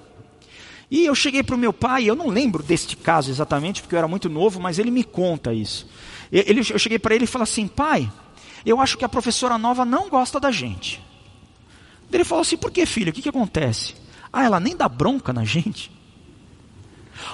E 0.89 1.05
eu 1.05 1.15
cheguei 1.15 1.41
para 1.41 1.55
o 1.55 1.57
meu 1.57 1.73
pai, 1.73 2.05
eu 2.05 2.15
não 2.15 2.29
lembro 2.29 2.61
deste 2.61 2.95
caso 2.95 3.31
exatamente, 3.31 3.81
porque 3.81 3.95
eu 3.95 3.99
era 3.99 4.07
muito 4.07 4.29
novo, 4.29 4.59
mas 4.59 4.77
ele 4.77 4.91
me 4.91 5.03
conta 5.03 5.53
isso. 5.53 5.87
Ele, 6.31 6.59
eu 6.59 6.79
cheguei 6.79 6.99
para 6.99 7.15
ele 7.15 7.23
e 7.23 7.27
falei 7.27 7.43
assim: 7.43 7.67
pai, 7.67 8.11
eu 8.65 8.79
acho 8.79 8.97
que 8.97 9.05
a 9.05 9.09
professora 9.09 9.57
nova 9.57 9.83
não 9.83 10.09
gosta 10.09 10.39
da 10.39 10.51
gente. 10.51 11.01
Ele 12.11 12.23
falou 12.23 12.43
assim: 12.43 12.57
por 12.57 12.71
que, 12.71 12.85
filho? 12.85 13.09
O 13.09 13.13
que, 13.13 13.21
que 13.21 13.29
acontece? 13.29 13.95
Ah, 14.31 14.43
ela 14.43 14.59
nem 14.59 14.75
dá 14.75 14.87
bronca 14.87 15.33
na 15.33 15.43
gente. 15.43 15.91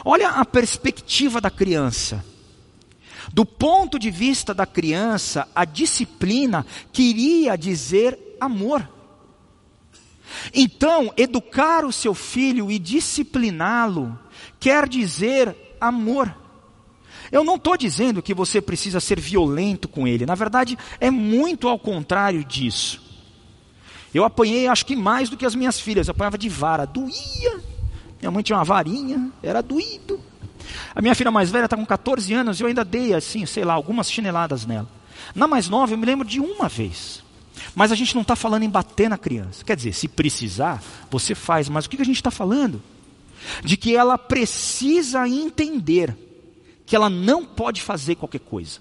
Olha 0.05 0.29
a 0.29 0.45
perspectiva 0.45 1.41
da 1.41 1.49
criança. 1.49 2.23
Do 3.33 3.45
ponto 3.45 3.99
de 3.99 4.09
vista 4.09 4.53
da 4.53 4.65
criança, 4.65 5.47
a 5.53 5.65
disciplina 5.65 6.65
queria 6.91 7.55
dizer 7.55 8.17
amor. 8.39 8.87
Então, 10.53 11.13
educar 11.17 11.85
o 11.85 11.91
seu 11.91 12.13
filho 12.13 12.71
e 12.71 12.79
discipliná-lo 12.79 14.17
quer 14.59 14.87
dizer 14.87 15.55
amor. 15.79 16.35
Eu 17.31 17.43
não 17.43 17.55
estou 17.55 17.77
dizendo 17.77 18.21
que 18.21 18.33
você 18.33 18.61
precisa 18.61 18.99
ser 18.99 19.19
violento 19.19 19.87
com 19.87 20.07
ele, 20.07 20.25
na 20.25 20.35
verdade, 20.35 20.77
é 20.99 21.09
muito 21.09 21.67
ao 21.67 21.79
contrário 21.79 22.43
disso. 22.43 23.01
Eu 24.13 24.25
apanhei, 24.25 24.67
acho 24.67 24.85
que 24.85 24.95
mais 24.95 25.29
do 25.29 25.37
que 25.37 25.45
as 25.45 25.55
minhas 25.55 25.79
filhas. 25.79 26.07
Eu 26.07 26.11
apanhava 26.11 26.37
de 26.37 26.49
vara, 26.49 26.85
doía. 26.85 27.61
Minha 28.19 28.29
mãe 28.29 28.43
tinha 28.43 28.57
uma 28.57 28.65
varinha, 28.65 29.31
era 29.41 29.61
doído. 29.61 30.19
A 30.93 31.01
minha 31.01 31.15
filha 31.15 31.31
mais 31.31 31.49
velha 31.49 31.65
está 31.65 31.77
com 31.77 31.85
14 31.85 32.33
anos 32.33 32.59
e 32.59 32.63
eu 32.63 32.67
ainda 32.67 32.83
dei, 32.83 33.13
assim, 33.13 33.45
sei 33.45 33.63
lá, 33.63 33.73
algumas 33.73 34.11
chineladas 34.11 34.65
nela. 34.65 34.87
Na 35.33 35.47
mais 35.47 35.69
nova, 35.69 35.93
eu 35.93 35.97
me 35.97 36.05
lembro 36.05 36.27
de 36.27 36.39
uma 36.39 36.67
vez. 36.67 37.23
Mas 37.75 37.91
a 37.91 37.95
gente 37.95 38.15
não 38.15 38.21
está 38.21 38.35
falando 38.35 38.63
em 38.63 38.69
bater 38.69 39.09
na 39.09 39.17
criança. 39.17 39.63
Quer 39.63 39.75
dizer, 39.75 39.93
se 39.93 40.07
precisar, 40.07 40.83
você 41.09 41.35
faz. 41.35 41.69
Mas 41.69 41.85
o 41.85 41.89
que 41.89 42.01
a 42.01 42.05
gente 42.05 42.17
está 42.17 42.31
falando? 42.31 42.81
De 43.63 43.75
que 43.77 43.95
ela 43.95 44.17
precisa 44.17 45.27
entender 45.27 46.15
que 46.85 46.95
ela 46.95 47.09
não 47.09 47.45
pode 47.45 47.81
fazer 47.81 48.15
qualquer 48.15 48.41
coisa. 48.41 48.79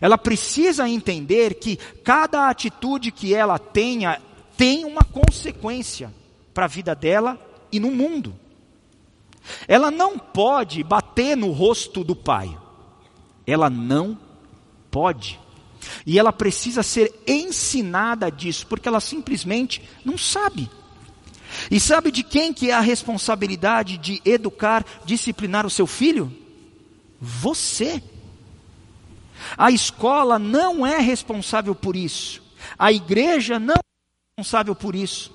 Ela 0.00 0.18
precisa 0.18 0.88
entender 0.88 1.54
que 1.54 1.76
cada 2.04 2.48
atitude 2.48 3.10
que 3.10 3.34
ela 3.34 3.58
tenha 3.58 4.20
tem 4.56 4.84
uma 4.84 5.02
consequência 5.02 6.12
para 6.52 6.66
a 6.66 6.68
vida 6.68 6.94
dela 6.94 7.38
e 7.72 7.80
no 7.80 7.90
mundo. 7.90 8.34
Ela 9.66 9.90
não 9.90 10.18
pode 10.18 10.82
bater 10.82 11.36
no 11.36 11.50
rosto 11.50 12.04
do 12.04 12.14
pai. 12.14 12.56
Ela 13.46 13.70
não 13.70 14.18
pode. 14.90 15.40
E 16.04 16.18
ela 16.18 16.32
precisa 16.32 16.82
ser 16.82 17.12
ensinada 17.26 18.30
disso, 18.30 18.66
porque 18.66 18.88
ela 18.88 19.00
simplesmente 19.00 19.82
não 20.04 20.16
sabe. 20.18 20.70
E 21.70 21.80
sabe 21.80 22.10
de 22.10 22.22
quem 22.22 22.52
que 22.52 22.70
é 22.70 22.74
a 22.74 22.80
responsabilidade 22.80 23.98
de 23.98 24.20
educar, 24.24 24.84
disciplinar 25.04 25.66
o 25.66 25.70
seu 25.70 25.86
filho? 25.86 26.32
Você. 27.20 28.02
A 29.56 29.70
escola 29.70 30.38
não 30.38 30.86
é 30.86 30.98
responsável 30.98 31.74
por 31.74 31.96
isso. 31.96 32.42
A 32.78 32.92
igreja 32.92 33.58
não 33.58 33.74
é 33.74 34.38
responsável 34.38 34.74
por 34.74 34.94
isso. 34.94 35.32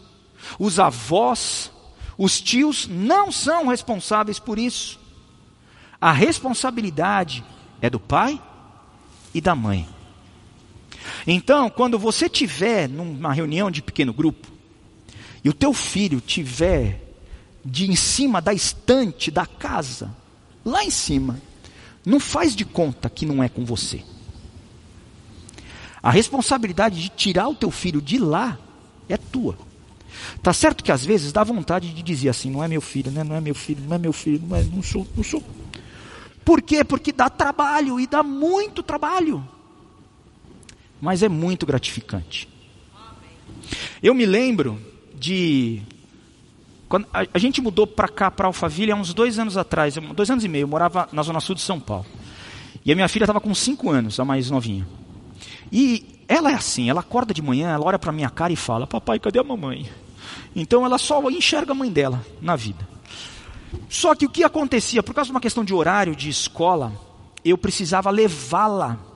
Os 0.60 0.80
avós, 0.80 1.72
os 2.18 2.40
tios 2.40 2.88
não 2.88 3.32
são 3.32 3.68
responsáveis 3.68 4.40
por 4.40 4.58
isso. 4.58 5.00
A 6.00 6.12
responsabilidade 6.12 7.44
é 7.82 7.90
do 7.90 8.00
pai 8.00 8.42
e 9.34 9.42
da 9.42 9.56
mãe. 9.56 9.95
Então, 11.26 11.70
quando 11.70 11.98
você 11.98 12.30
tiver 12.30 12.88
numa 12.90 13.34
reunião 13.34 13.70
de 13.70 13.82
pequeno 13.82 14.14
grupo 14.14 14.48
e 15.44 15.50
o 15.50 15.54
teu 15.54 15.74
filho 15.74 16.22
tiver 16.22 17.02
de 17.64 17.90
em 17.90 17.96
cima 17.96 18.42
da 18.42 18.54
estante 18.54 19.32
da 19.32 19.46
casa, 19.46 20.16
lá 20.64 20.84
em 20.84 20.92
cima, 20.92 21.42
não 22.06 22.20
faz 22.20 22.56
de 22.56 22.64
conta 22.64 23.10
que 23.10 23.26
não 23.26 23.44
é 23.44 23.50
com 23.50 23.66
você. 23.66 24.04
A 26.02 26.12
responsabilidade 26.12 27.02
de 27.02 27.10
tirar 27.10 27.48
o 27.48 27.56
teu 27.56 27.72
filho 27.72 28.02
de 28.02 28.20
lá 28.20 28.60
é 29.10 29.18
tua. 29.18 29.58
Tá 30.42 30.54
certo 30.54 30.84
que 30.84 30.92
às 30.92 31.04
vezes 31.04 31.34
dá 31.34 31.44
vontade 31.44 31.94
de 31.94 32.04
dizer 32.04 32.30
assim, 32.30 32.50
não 32.50 32.64
é 32.64 32.68
meu 32.68 32.82
filho, 32.82 33.12
né? 33.12 33.24
não 33.24 33.36
é 33.36 33.42
meu 33.42 33.56
filho, 33.56 33.84
não 33.88 33.96
é 33.96 34.00
meu 34.00 34.14
filho, 34.14 34.42
não, 34.48 34.56
é, 34.56 34.64
não 34.64 34.84
sou, 34.84 35.08
não 35.16 35.24
sou. 35.24 35.44
Por 36.44 36.62
quê? 36.62 36.84
Porque 36.84 37.12
dá 37.12 37.30
trabalho 37.30 38.00
e 38.00 38.06
dá 38.06 38.22
muito 38.22 38.84
trabalho. 38.84 39.46
Mas 41.06 41.22
é 41.22 41.30
muito 41.30 41.68
gratificante. 41.68 42.50
Eu 44.02 44.16
me 44.16 44.26
lembro 44.26 44.82
de 45.14 45.84
quando 46.90 47.06
a, 47.14 47.28
a 47.32 47.38
gente 47.38 47.62
mudou 47.62 47.86
para 47.86 48.08
cá, 48.08 48.32
para 48.32 48.48
Alphaville, 48.48 48.92
há 48.92 48.96
uns 48.96 49.14
dois 49.14 49.38
anos 49.38 49.56
atrás, 49.56 49.96
dois 50.16 50.32
anos 50.32 50.44
e 50.44 50.48
meio, 50.48 50.64
eu 50.64 50.68
morava 50.68 51.08
na 51.12 51.22
zona 51.22 51.40
sul 51.40 51.54
de 51.54 51.62
São 51.62 51.80
Paulo. 51.80 52.08
E 52.84 52.92
a 52.92 52.96
minha 52.96 53.08
filha 53.08 53.26
estava 53.26 53.40
com 53.40 53.54
cinco 53.54 53.92
anos, 53.92 54.20
a 54.20 54.26
mais 54.26 54.50
novinha. 54.50 54.88
E 55.72 56.24
ela 56.28 56.50
é 56.50 56.56
assim, 56.56 56.90
ela 56.90 57.02
acorda 57.02 57.36
de 57.36 57.42
manhã, 57.42 57.70
ela 57.70 57.86
olha 57.86 58.00
para 58.00 58.12
minha 58.12 58.30
cara 58.32 58.52
e 58.52 58.56
fala: 58.56 58.88
Papai, 58.88 59.20
cadê 59.20 59.38
a 59.38 59.44
mamãe? 59.44 59.88
Então 60.56 60.84
ela 60.84 60.98
só 60.98 61.22
enxerga 61.30 61.74
a 61.74 61.76
mãe 61.76 61.92
dela 61.92 62.26
na 62.42 62.56
vida. 62.56 62.90
Só 63.88 64.16
que 64.16 64.26
o 64.26 64.30
que 64.30 64.44
acontecia, 64.44 65.04
por 65.04 65.14
causa 65.14 65.28
de 65.28 65.34
uma 65.34 65.42
questão 65.42 65.64
de 65.64 65.72
horário 65.72 66.16
de 66.16 66.30
escola, 66.30 66.92
eu 67.44 67.60
precisava 67.60 68.10
levá-la 68.10 69.14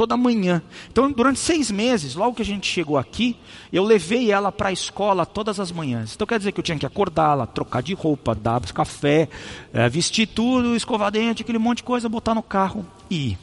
toda 0.00 0.16
manhã. 0.16 0.62
Então, 0.90 1.12
durante 1.12 1.38
seis 1.38 1.70
meses, 1.70 2.14
logo 2.14 2.34
que 2.34 2.40
a 2.40 2.44
gente 2.44 2.66
chegou 2.66 2.96
aqui, 2.96 3.36
eu 3.70 3.84
levei 3.84 4.32
ela 4.32 4.50
para 4.50 4.70
a 4.70 4.72
escola 4.72 5.26
todas 5.26 5.60
as 5.60 5.70
manhãs. 5.70 6.14
Então, 6.14 6.26
quer 6.26 6.38
dizer 6.38 6.52
que 6.52 6.58
eu 6.58 6.64
tinha 6.64 6.78
que 6.78 6.86
acordá-la, 6.86 7.46
trocar 7.46 7.82
de 7.82 7.92
roupa, 7.92 8.34
dar 8.34 8.62
café, 8.72 9.28
é, 9.74 9.86
vestir 9.90 10.26
tudo, 10.26 10.74
escovar 10.74 11.10
dente, 11.10 11.42
aquele 11.42 11.58
monte 11.58 11.78
de 11.78 11.82
coisa, 11.82 12.08
botar 12.08 12.34
no 12.34 12.42
carro 12.42 12.86
e 13.10 13.32
ir. 13.32 13.38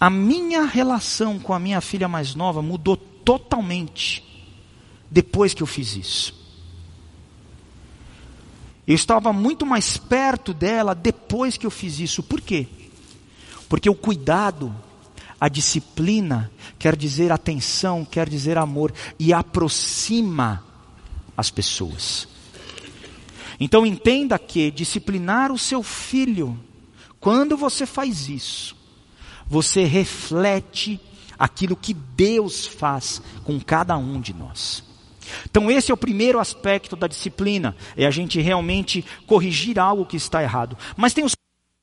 A 0.00 0.10
minha 0.10 0.64
relação 0.64 1.38
com 1.38 1.54
a 1.54 1.60
minha 1.60 1.80
filha 1.80 2.08
mais 2.08 2.34
nova 2.34 2.60
mudou 2.60 2.96
totalmente 2.96 4.24
depois 5.08 5.54
que 5.54 5.62
eu 5.62 5.68
fiz 5.68 5.94
isso. 5.94 6.34
Eu 8.84 8.96
estava 8.96 9.32
muito 9.32 9.64
mais 9.64 9.96
perto 9.96 10.52
dela 10.52 10.96
depois 10.96 11.56
que 11.56 11.64
eu 11.64 11.70
fiz 11.70 12.00
isso. 12.00 12.24
Por 12.24 12.40
quê? 12.40 12.66
Porque 13.68 13.90
o 13.90 13.94
cuidado, 13.94 14.74
a 15.40 15.48
disciplina, 15.48 16.50
quer 16.78 16.96
dizer 16.96 17.30
atenção, 17.30 18.04
quer 18.04 18.28
dizer 18.28 18.56
amor 18.58 18.92
e 19.18 19.32
aproxima 19.32 20.64
as 21.36 21.50
pessoas. 21.50 22.26
Então 23.60 23.84
entenda 23.84 24.38
que 24.38 24.70
disciplinar 24.70 25.52
o 25.52 25.58
seu 25.58 25.82
filho, 25.82 26.58
quando 27.20 27.56
você 27.56 27.84
faz 27.84 28.28
isso, 28.28 28.76
você 29.46 29.84
reflete 29.84 31.00
aquilo 31.38 31.76
que 31.76 31.94
Deus 31.94 32.66
faz 32.66 33.22
com 33.44 33.60
cada 33.60 33.96
um 33.96 34.20
de 34.20 34.34
nós. 34.34 34.84
Então, 35.44 35.70
esse 35.70 35.90
é 35.90 35.94
o 35.94 35.98
primeiro 35.98 36.38
aspecto 36.38 36.96
da 36.96 37.06
disciplina, 37.06 37.76
é 37.96 38.06
a 38.06 38.10
gente 38.10 38.40
realmente 38.40 39.04
corrigir 39.26 39.78
algo 39.78 40.06
que 40.06 40.16
está 40.16 40.42
errado. 40.42 40.76
Mas 40.96 41.12
tem 41.12 41.24
o 41.24 41.28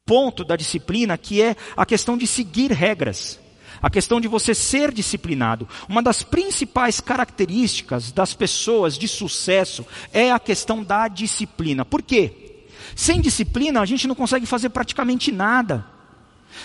ponto 0.07 0.43
da 0.43 0.55
disciplina 0.55 1.17
que 1.17 1.41
é 1.41 1.55
a 1.75 1.83
questão 1.83 2.15
de 2.15 2.27
seguir 2.27 2.71
regras. 2.71 3.39
A 3.81 3.89
questão 3.89 4.21
de 4.21 4.27
você 4.27 4.53
ser 4.53 4.91
disciplinado. 4.91 5.67
Uma 5.89 6.01
das 6.03 6.21
principais 6.21 6.99
características 6.99 8.11
das 8.11 8.31
pessoas 8.31 8.99
de 8.99 9.07
sucesso 9.07 9.83
é 10.13 10.31
a 10.31 10.37
questão 10.37 10.83
da 10.83 11.07
disciplina. 11.07 11.83
Por 11.83 12.03
quê? 12.03 12.65
Sem 12.95 13.19
disciplina 13.19 13.81
a 13.81 13.85
gente 13.85 14.07
não 14.07 14.13
consegue 14.13 14.45
fazer 14.45 14.69
praticamente 14.69 15.31
nada. 15.31 15.83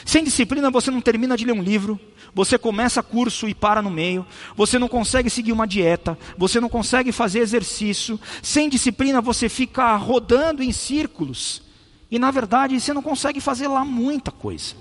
Sem 0.05 0.22
disciplina 0.22 0.70
você 0.70 0.90
não 0.90 1.00
termina 1.00 1.35
de 1.35 1.46
ler 1.46 1.55
um 1.55 1.62
livro, 1.62 1.98
você 2.35 2.59
começa 2.59 3.03
curso 3.03 3.48
e 3.48 3.55
para 3.55 3.81
no 3.81 3.90
meio, 3.90 4.26
você 4.55 4.79
não 4.79 4.87
consegue 4.87 5.31
seguir 5.31 5.53
uma 5.53 5.66
dieta, 5.66 6.16
você 6.37 6.61
não 6.61 6.68
consegue 6.68 7.11
fazer 7.11 7.38
exercício. 7.38 8.20
Sem 8.42 8.68
disciplina 8.68 9.22
você 9.22 9.48
fica 9.48 9.96
rodando 9.96 10.62
em 10.62 10.72
círculos. 10.72 11.70
E 12.11 12.18
na 12.18 12.31
verdade 12.31 12.79
você 12.81 12.92
não 12.92 13.03
consegue 13.03 13.40
fazer 13.40 13.68
lá 13.68 13.85
muita 13.85 14.31
coisa. 14.31 14.75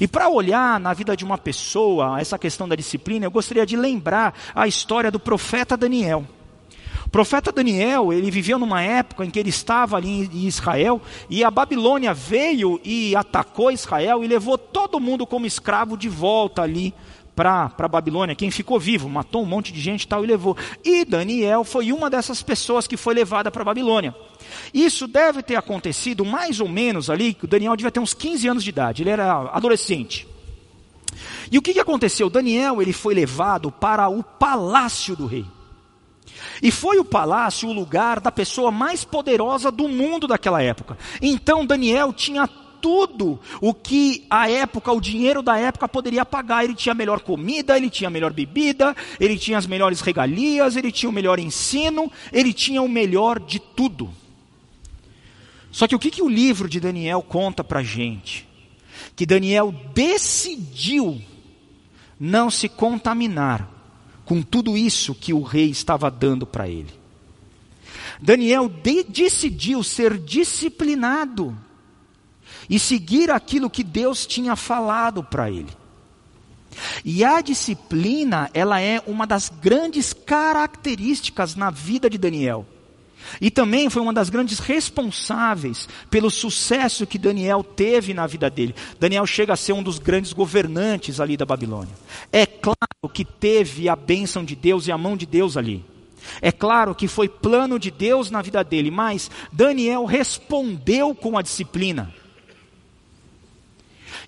E 0.00 0.06
para 0.06 0.28
olhar 0.28 0.78
na 0.80 0.92
vida 0.92 1.16
de 1.16 1.24
uma 1.24 1.38
pessoa 1.38 2.20
essa 2.20 2.38
questão 2.38 2.68
da 2.68 2.76
disciplina, 2.76 3.26
eu 3.26 3.30
gostaria 3.30 3.66
de 3.66 3.76
lembrar 3.76 4.34
a 4.54 4.66
história 4.66 5.10
do 5.10 5.20
profeta 5.20 5.76
Daniel. 5.76 6.26
O 7.06 7.10
profeta 7.10 7.52
Daniel, 7.52 8.12
ele 8.12 8.30
viveu 8.30 8.58
numa 8.58 8.80
época 8.82 9.24
em 9.24 9.30
que 9.30 9.38
ele 9.38 9.50
estava 9.50 9.96
ali 9.96 10.30
em 10.32 10.46
Israel 10.46 11.00
e 11.28 11.44
a 11.44 11.50
Babilônia 11.50 12.14
veio 12.14 12.80
e 12.82 13.14
atacou 13.14 13.70
Israel 13.70 14.24
e 14.24 14.28
levou 14.28 14.56
todo 14.56 15.00
mundo 15.00 15.26
como 15.26 15.44
escravo 15.44 15.96
de 15.96 16.08
volta 16.08 16.62
ali 16.62 16.94
para 17.34 17.72
a 17.78 17.88
Babilônia. 17.88 18.34
Quem 18.34 18.50
ficou 18.50 18.78
vivo, 18.78 19.08
matou 19.08 19.42
um 19.42 19.46
monte 19.46 19.72
de 19.72 19.80
gente 19.80 20.06
tal 20.06 20.24
e 20.24 20.26
levou. 20.26 20.56
E 20.84 21.04
Daniel 21.04 21.64
foi 21.64 21.92
uma 21.92 22.10
dessas 22.10 22.42
pessoas 22.42 22.86
que 22.86 22.96
foi 22.96 23.14
levada 23.14 23.50
para 23.50 23.62
a 23.62 23.64
Babilônia. 23.64 24.14
Isso 24.72 25.06
deve 25.06 25.42
ter 25.42 25.56
acontecido 25.56 26.24
mais 26.24 26.60
ou 26.60 26.68
menos 26.68 27.08
ali, 27.08 27.34
que 27.34 27.44
o 27.44 27.48
Daniel 27.48 27.76
devia 27.76 27.90
ter 27.90 28.00
uns 28.00 28.14
15 28.14 28.48
anos 28.48 28.64
de 28.64 28.70
idade, 28.70 29.02
ele 29.02 29.10
era 29.10 29.50
adolescente. 29.52 30.28
E 31.50 31.58
o 31.58 31.62
que, 31.62 31.74
que 31.74 31.80
aconteceu? 31.80 32.30
Daniel 32.30 32.80
ele 32.80 32.92
foi 32.92 33.14
levado 33.14 33.70
para 33.70 34.08
o 34.08 34.22
palácio 34.22 35.14
do 35.14 35.26
rei. 35.26 35.44
E 36.62 36.70
foi 36.70 36.98
o 36.98 37.04
palácio 37.04 37.68
o 37.68 37.72
lugar 37.72 38.20
da 38.20 38.32
pessoa 38.32 38.70
mais 38.70 39.04
poderosa 39.04 39.70
do 39.70 39.88
mundo 39.88 40.26
daquela 40.26 40.62
época. 40.62 40.96
Então 41.20 41.66
Daniel 41.66 42.12
tinha 42.12 42.48
tudo 42.82 43.38
o 43.60 43.72
que 43.72 44.26
a 44.28 44.50
época, 44.50 44.92
o 44.92 45.00
dinheiro 45.00 45.40
da 45.40 45.56
época 45.56 45.88
poderia 45.88 46.26
pagar. 46.26 46.64
Ele 46.64 46.74
tinha 46.74 46.94
melhor 46.94 47.20
comida, 47.20 47.76
ele 47.76 47.88
tinha 47.88 48.10
melhor 48.10 48.32
bebida, 48.32 48.94
ele 49.18 49.38
tinha 49.38 49.56
as 49.56 49.66
melhores 49.66 50.00
regalias, 50.00 50.76
ele 50.76 50.90
tinha 50.90 51.08
o 51.08 51.12
melhor 51.12 51.38
ensino, 51.38 52.10
ele 52.32 52.52
tinha 52.52 52.82
o 52.82 52.88
melhor 52.88 53.38
de 53.38 53.60
tudo. 53.60 54.10
Só 55.70 55.86
que 55.86 55.94
o 55.94 55.98
que, 55.98 56.10
que 56.10 56.22
o 56.22 56.28
livro 56.28 56.68
de 56.68 56.80
Daniel 56.80 57.22
conta 57.22 57.64
para 57.64 57.82
gente? 57.82 58.46
Que 59.14 59.24
Daniel 59.24 59.72
decidiu 59.94 61.22
não 62.20 62.50
se 62.50 62.68
contaminar 62.68 63.70
com 64.24 64.42
tudo 64.42 64.76
isso 64.76 65.14
que 65.14 65.32
o 65.32 65.42
rei 65.42 65.70
estava 65.70 66.10
dando 66.10 66.46
para 66.46 66.68
ele. 66.68 66.90
Daniel 68.20 68.68
de 68.68 69.02
decidiu 69.02 69.82
ser 69.82 70.18
disciplinado 70.18 71.56
e 72.72 72.78
seguir 72.78 73.30
aquilo 73.30 73.68
que 73.68 73.84
Deus 73.84 74.24
tinha 74.24 74.56
falado 74.56 75.22
para 75.22 75.50
ele. 75.50 75.68
E 77.04 77.22
a 77.22 77.42
disciplina, 77.42 78.48
ela 78.54 78.80
é 78.80 78.98
uma 79.06 79.26
das 79.26 79.50
grandes 79.50 80.14
características 80.14 81.54
na 81.54 81.70
vida 81.70 82.08
de 82.08 82.16
Daniel. 82.16 82.64
E 83.42 83.50
também 83.50 83.90
foi 83.90 84.00
uma 84.00 84.12
das 84.14 84.30
grandes 84.30 84.58
responsáveis 84.58 85.86
pelo 86.10 86.30
sucesso 86.30 87.06
que 87.06 87.18
Daniel 87.18 87.62
teve 87.62 88.14
na 88.14 88.26
vida 88.26 88.48
dele. 88.48 88.74
Daniel 88.98 89.26
chega 89.26 89.52
a 89.52 89.56
ser 89.56 89.74
um 89.74 89.82
dos 89.82 89.98
grandes 89.98 90.32
governantes 90.32 91.20
ali 91.20 91.36
da 91.36 91.44
Babilônia. 91.44 91.92
É 92.32 92.46
claro 92.46 93.12
que 93.12 93.22
teve 93.22 93.86
a 93.86 93.94
bênção 93.94 94.42
de 94.42 94.56
Deus 94.56 94.86
e 94.86 94.92
a 94.92 94.96
mão 94.96 95.14
de 95.14 95.26
Deus 95.26 95.58
ali. 95.58 95.84
É 96.40 96.50
claro 96.50 96.94
que 96.94 97.06
foi 97.06 97.28
plano 97.28 97.78
de 97.78 97.90
Deus 97.90 98.30
na 98.30 98.40
vida 98.40 98.64
dele, 98.64 98.90
mas 98.90 99.30
Daniel 99.52 100.06
respondeu 100.06 101.14
com 101.14 101.36
a 101.36 101.42
disciplina. 101.42 102.21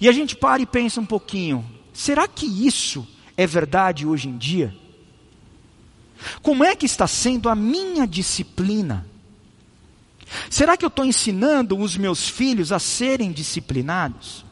E 0.00 0.08
a 0.08 0.12
gente 0.12 0.36
para 0.36 0.62
e 0.62 0.66
pensa 0.66 1.00
um 1.00 1.06
pouquinho: 1.06 1.64
será 1.92 2.26
que 2.26 2.46
isso 2.46 3.06
é 3.36 3.46
verdade 3.46 4.06
hoje 4.06 4.28
em 4.28 4.36
dia? 4.36 4.74
Como 6.42 6.64
é 6.64 6.74
que 6.74 6.86
está 6.86 7.06
sendo 7.06 7.48
a 7.48 7.54
minha 7.54 8.06
disciplina? 8.06 9.06
Será 10.48 10.76
que 10.76 10.84
eu 10.84 10.88
estou 10.88 11.04
ensinando 11.04 11.78
os 11.78 11.96
meus 11.96 12.28
filhos 12.28 12.72
a 12.72 12.78
serem 12.78 13.30
disciplinados? 13.30 14.44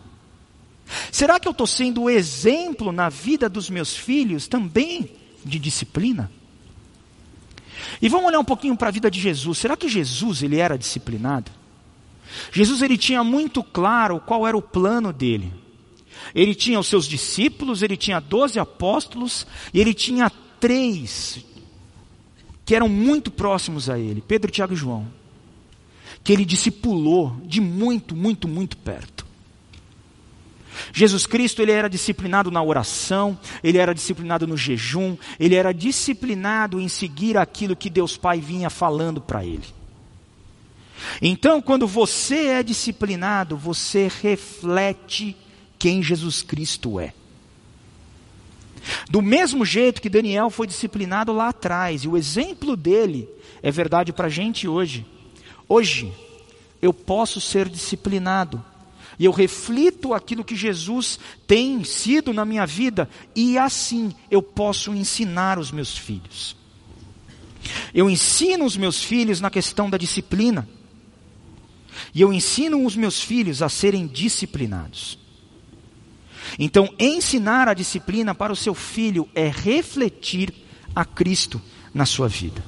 Será 1.11 1.41
que 1.41 1.49
eu 1.49 1.53
estou 1.53 1.67
sendo 1.67 2.03
o 2.03 2.11
exemplo 2.11 2.93
na 2.93 3.09
vida 3.09 3.49
dos 3.49 3.71
meus 3.71 3.97
filhos 3.97 4.47
também 4.47 5.11
de 5.45 5.59
disciplina? 5.59 6.31
E 8.01 8.09
vamos 8.09 8.27
olhar 8.27 8.39
um 8.39 8.45
pouquinho 8.45 8.77
para 8.77 8.89
a 8.89 8.93
vida 8.93 9.11
de 9.11 9.21
Jesus. 9.21 9.59
Será 9.59 9.77
que 9.77 9.89
Jesus 9.89 10.43
ele 10.43 10.59
era 10.59 10.77
disciplinado? 10.77 11.51
Jesus 12.53 12.83
ele 12.83 12.97
tinha 12.97 13.23
muito 13.23 13.63
claro 13.63 14.21
qual 14.21 14.47
era 14.47 14.57
o 14.57 14.63
plano 14.63 15.13
dele. 15.13 15.53
Ele 16.35 16.55
tinha 16.55 16.79
os 16.79 16.87
seus 16.87 17.07
discípulos, 17.07 17.83
ele 17.83 17.97
tinha 17.97 18.21
doze 18.21 18.59
apóstolos 18.59 19.47
e 19.73 19.81
ele 19.81 19.93
tinha 19.93 20.31
três 20.61 21.45
que 22.65 22.75
eram 22.75 22.89
muito 22.89 23.31
próximos 23.31 23.91
a 23.91 23.99
ele, 23.99 24.21
Pedro, 24.21 24.51
Tiago 24.51 24.73
e 24.73 24.77
João, 24.77 25.07
que 26.23 26.33
ele 26.33 26.45
discipulou 26.45 27.37
de 27.45 27.61
muito, 27.61 28.15
muito, 28.15 28.47
muito 28.47 28.77
perto. 28.77 29.27
Jesus 30.93 31.27
Cristo, 31.27 31.61
ele 31.61 31.73
era 31.73 31.89
disciplinado 31.89 32.51
na 32.51 32.63
oração, 32.63 33.39
ele 33.63 33.79
era 33.79 33.95
disciplinado 33.95 34.47
no 34.47 34.57
jejum, 34.57 35.17
ele 35.39 35.55
era 35.55 35.73
disciplinado 35.73 36.81
em 36.81 36.89
seguir 36.89 37.37
aquilo 37.37 37.77
que 37.77 37.91
Deus 37.91 38.17
Pai 38.17 38.41
vinha 38.41 38.71
falando 38.71 39.21
para 39.21 39.45
ele. 39.45 39.82
Então, 41.21 41.61
quando 41.61 41.87
você 41.87 42.47
é 42.49 42.63
disciplinado, 42.63 43.57
você 43.57 44.11
reflete 44.23 45.37
quem 45.79 46.03
Jesus 46.03 46.43
Cristo 46.43 47.01
é. 47.01 47.13
Do 49.09 49.23
mesmo 49.23 49.65
jeito 49.65 50.03
que 50.03 50.09
Daniel 50.09 50.51
foi 50.51 50.67
disciplinado 50.67 51.33
lá 51.33 51.49
atrás, 51.49 52.05
e 52.05 52.09
o 52.09 52.17
exemplo 52.17 52.77
dele 52.77 53.29
é 53.63 53.71
verdade 53.71 54.13
para 54.13 54.27
a 54.27 54.31
gente 54.31 54.67
hoje. 54.67 55.07
Hoje, 55.69 56.13
eu 56.81 56.93
posso 56.93 57.41
ser 57.41 57.69
disciplinado, 57.69 58.63
e 59.19 59.25
eu 59.25 59.33
reflito 59.33 60.13
aquilo 60.13 60.45
que 60.45 60.57
Jesus 60.57 61.19
tem 61.47 61.85
sido 61.85 62.33
na 62.33 62.45
minha 62.45 62.67
vida, 62.67 63.09
e 63.37 63.57
assim 63.57 64.13
eu 64.31 64.43
posso 64.43 64.93
ensinar 64.95 65.59
os 65.59 65.71
meus 65.71 65.97
filhos. 65.97 66.57
Eu 67.95 68.11
ensino 68.11 68.65
os 68.65 68.77
meus 68.77 69.03
filhos 69.03 69.41
na 69.41 69.51
questão 69.51 69.89
da 69.89 69.97
disciplina, 69.97 70.69
e 72.15 72.21
eu 72.21 72.33
ensino 72.33 72.85
os 72.85 72.97
meus 72.97 73.21
filhos 73.21 73.63
a 73.63 73.69
serem 73.69 74.07
disciplinados. 74.07 75.19
Então, 76.59 76.93
ensinar 76.99 77.69
a 77.69 77.75
disciplina 77.75 78.35
para 78.35 78.53
o 78.53 78.57
seu 78.57 78.75
filho 78.75 79.29
é 79.35 79.49
refletir 79.49 80.53
a 80.95 81.05
Cristo 81.05 81.61
na 81.95 82.05
sua 82.05 82.29
vida. 82.29 82.63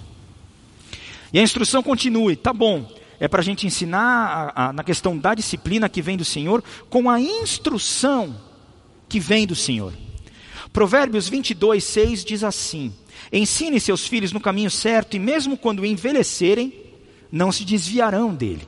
E 1.32 1.38
a 1.38 1.42
instrução 1.42 1.82
continue, 1.82 2.36
tá 2.36 2.52
bom, 2.52 2.90
é 3.18 3.28
para 3.28 3.40
a 3.40 3.44
gente 3.44 3.66
ensinar 3.66 4.52
a, 4.54 4.68
a, 4.68 4.72
na 4.72 4.84
questão 4.84 5.18
da 5.18 5.34
disciplina 5.34 5.88
que 5.88 6.02
vem 6.02 6.16
do 6.16 6.24
Senhor, 6.24 6.62
com 6.88 7.10
a 7.10 7.20
instrução 7.20 8.40
que 9.08 9.18
vem 9.18 9.46
do 9.46 9.54
Senhor. 9.54 9.92
Provérbios 10.72 11.28
22, 11.28 11.82
6 11.84 12.24
diz 12.24 12.44
assim: 12.44 12.92
Ensine 13.32 13.80
seus 13.80 14.06
filhos 14.06 14.32
no 14.32 14.40
caminho 14.40 14.70
certo, 14.70 15.16
e 15.16 15.18
mesmo 15.18 15.56
quando 15.56 15.84
envelhecerem, 15.84 16.72
não 17.30 17.50
se 17.52 17.64
desviarão 17.64 18.34
dele. 18.34 18.66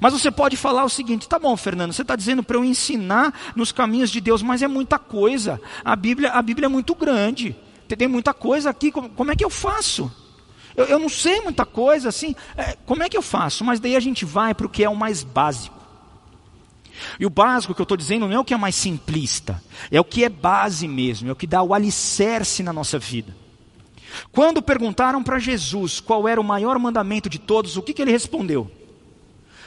Mas 0.00 0.12
você 0.12 0.30
pode 0.30 0.56
falar 0.56 0.84
o 0.84 0.88
seguinte: 0.88 1.28
tá 1.28 1.38
bom, 1.38 1.56
Fernando, 1.56 1.92
você 1.92 2.02
está 2.02 2.16
dizendo 2.16 2.42
para 2.42 2.56
eu 2.56 2.64
ensinar 2.64 3.52
nos 3.54 3.70
caminhos 3.70 4.10
de 4.10 4.20
Deus, 4.20 4.42
mas 4.42 4.62
é 4.62 4.68
muita 4.68 4.98
coisa. 4.98 5.60
A 5.84 5.94
Bíblia, 5.94 6.32
a 6.32 6.42
Bíblia 6.42 6.66
é 6.66 6.68
muito 6.68 6.94
grande. 6.94 7.54
Tem 7.86 8.08
muita 8.08 8.32
coisa 8.32 8.70
aqui, 8.70 8.92
como, 8.92 9.10
como 9.10 9.32
é 9.32 9.36
que 9.36 9.44
eu 9.44 9.50
faço? 9.50 10.10
Eu, 10.76 10.84
eu, 10.84 10.98
não 10.98 11.08
sei 11.08 11.40
muita 11.40 11.66
coisa 11.66 12.08
assim. 12.08 12.36
É, 12.56 12.76
como 12.86 13.02
é 13.02 13.08
que 13.08 13.16
eu 13.16 13.22
faço? 13.22 13.64
Mas 13.64 13.80
daí 13.80 13.96
a 13.96 14.00
gente 14.00 14.24
vai 14.24 14.54
para 14.54 14.66
o 14.66 14.70
que 14.70 14.84
é 14.84 14.88
o 14.88 14.96
mais 14.96 15.24
básico. 15.24 15.78
E 17.18 17.26
o 17.26 17.30
básico 17.30 17.74
que 17.74 17.80
eu 17.80 17.84
estou 17.84 17.96
dizendo 17.96 18.28
não 18.28 18.36
é 18.36 18.38
o 18.38 18.44
que 18.44 18.54
é 18.54 18.56
mais 18.56 18.74
simplista, 18.74 19.60
é 19.90 19.98
o 19.98 20.04
que 20.04 20.22
é 20.22 20.28
base 20.28 20.86
mesmo, 20.86 21.28
é 21.28 21.32
o 21.32 21.36
que 21.36 21.46
dá 21.46 21.62
o 21.62 21.72
alicerce 21.72 22.62
na 22.62 22.72
nossa 22.72 22.98
vida. 22.98 23.34
Quando 24.30 24.60
perguntaram 24.60 25.22
para 25.22 25.38
Jesus 25.38 25.98
qual 25.98 26.28
era 26.28 26.40
o 26.40 26.44
maior 26.44 26.78
mandamento 26.78 27.28
de 27.28 27.38
todos, 27.38 27.76
o 27.76 27.82
que, 27.82 27.94
que 27.94 28.02
ele 28.02 28.10
respondeu? 28.10 28.70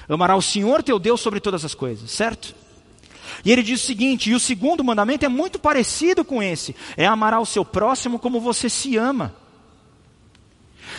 Amará 0.08 0.36
o 0.36 0.42
Senhor 0.42 0.84
teu 0.84 1.00
Deus 1.00 1.22
sobre 1.22 1.40
todas 1.40 1.64
as 1.64 1.74
coisas, 1.74 2.12
certo? 2.12 2.56
E 3.44 3.52
ele 3.52 3.64
diz 3.64 3.82
o 3.82 3.86
seguinte: 3.86 4.30
e 4.30 4.36
o 4.36 4.40
segundo 4.40 4.84
mandamento 4.84 5.26
é 5.26 5.30
muito 5.30 5.60
parecido 5.60 6.24
com 6.24 6.42
esse: 6.42 6.76
é 6.98 7.06
amar 7.06 7.40
o 7.40 7.46
seu 7.46 7.64
próximo 7.64 8.20
como 8.20 8.40
você 8.40 8.70
se 8.70 8.98
ama. 8.98 9.34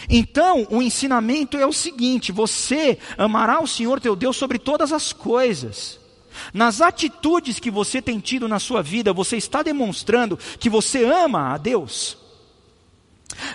Então, 0.09 0.67
o 0.71 0.83
ensinamento 0.83 1.57
é 1.57 1.67
o 1.67 1.73
seguinte: 1.73 2.33
você 2.33 2.99
amará 3.17 3.61
o 3.62 3.67
Senhor 3.67 4.01
teu 4.01 4.17
Deus 4.17 4.37
sobre 4.37 4.59
todas 4.59 4.93
as 4.93 5.12
coisas. 5.12 6.01
Nas 6.53 6.81
atitudes 6.81 7.61
que 7.61 7.71
você 7.71 8.03
tem 8.03 8.19
tido 8.19 8.49
na 8.49 8.59
sua 8.59 8.83
vida, 8.83 9.12
você 9.12 9.37
está 9.37 9.62
demonstrando 9.62 10.38
que 10.59 10.69
você 10.69 11.05
ama 11.05 11.55
a 11.55 11.57
Deus. 11.57 12.24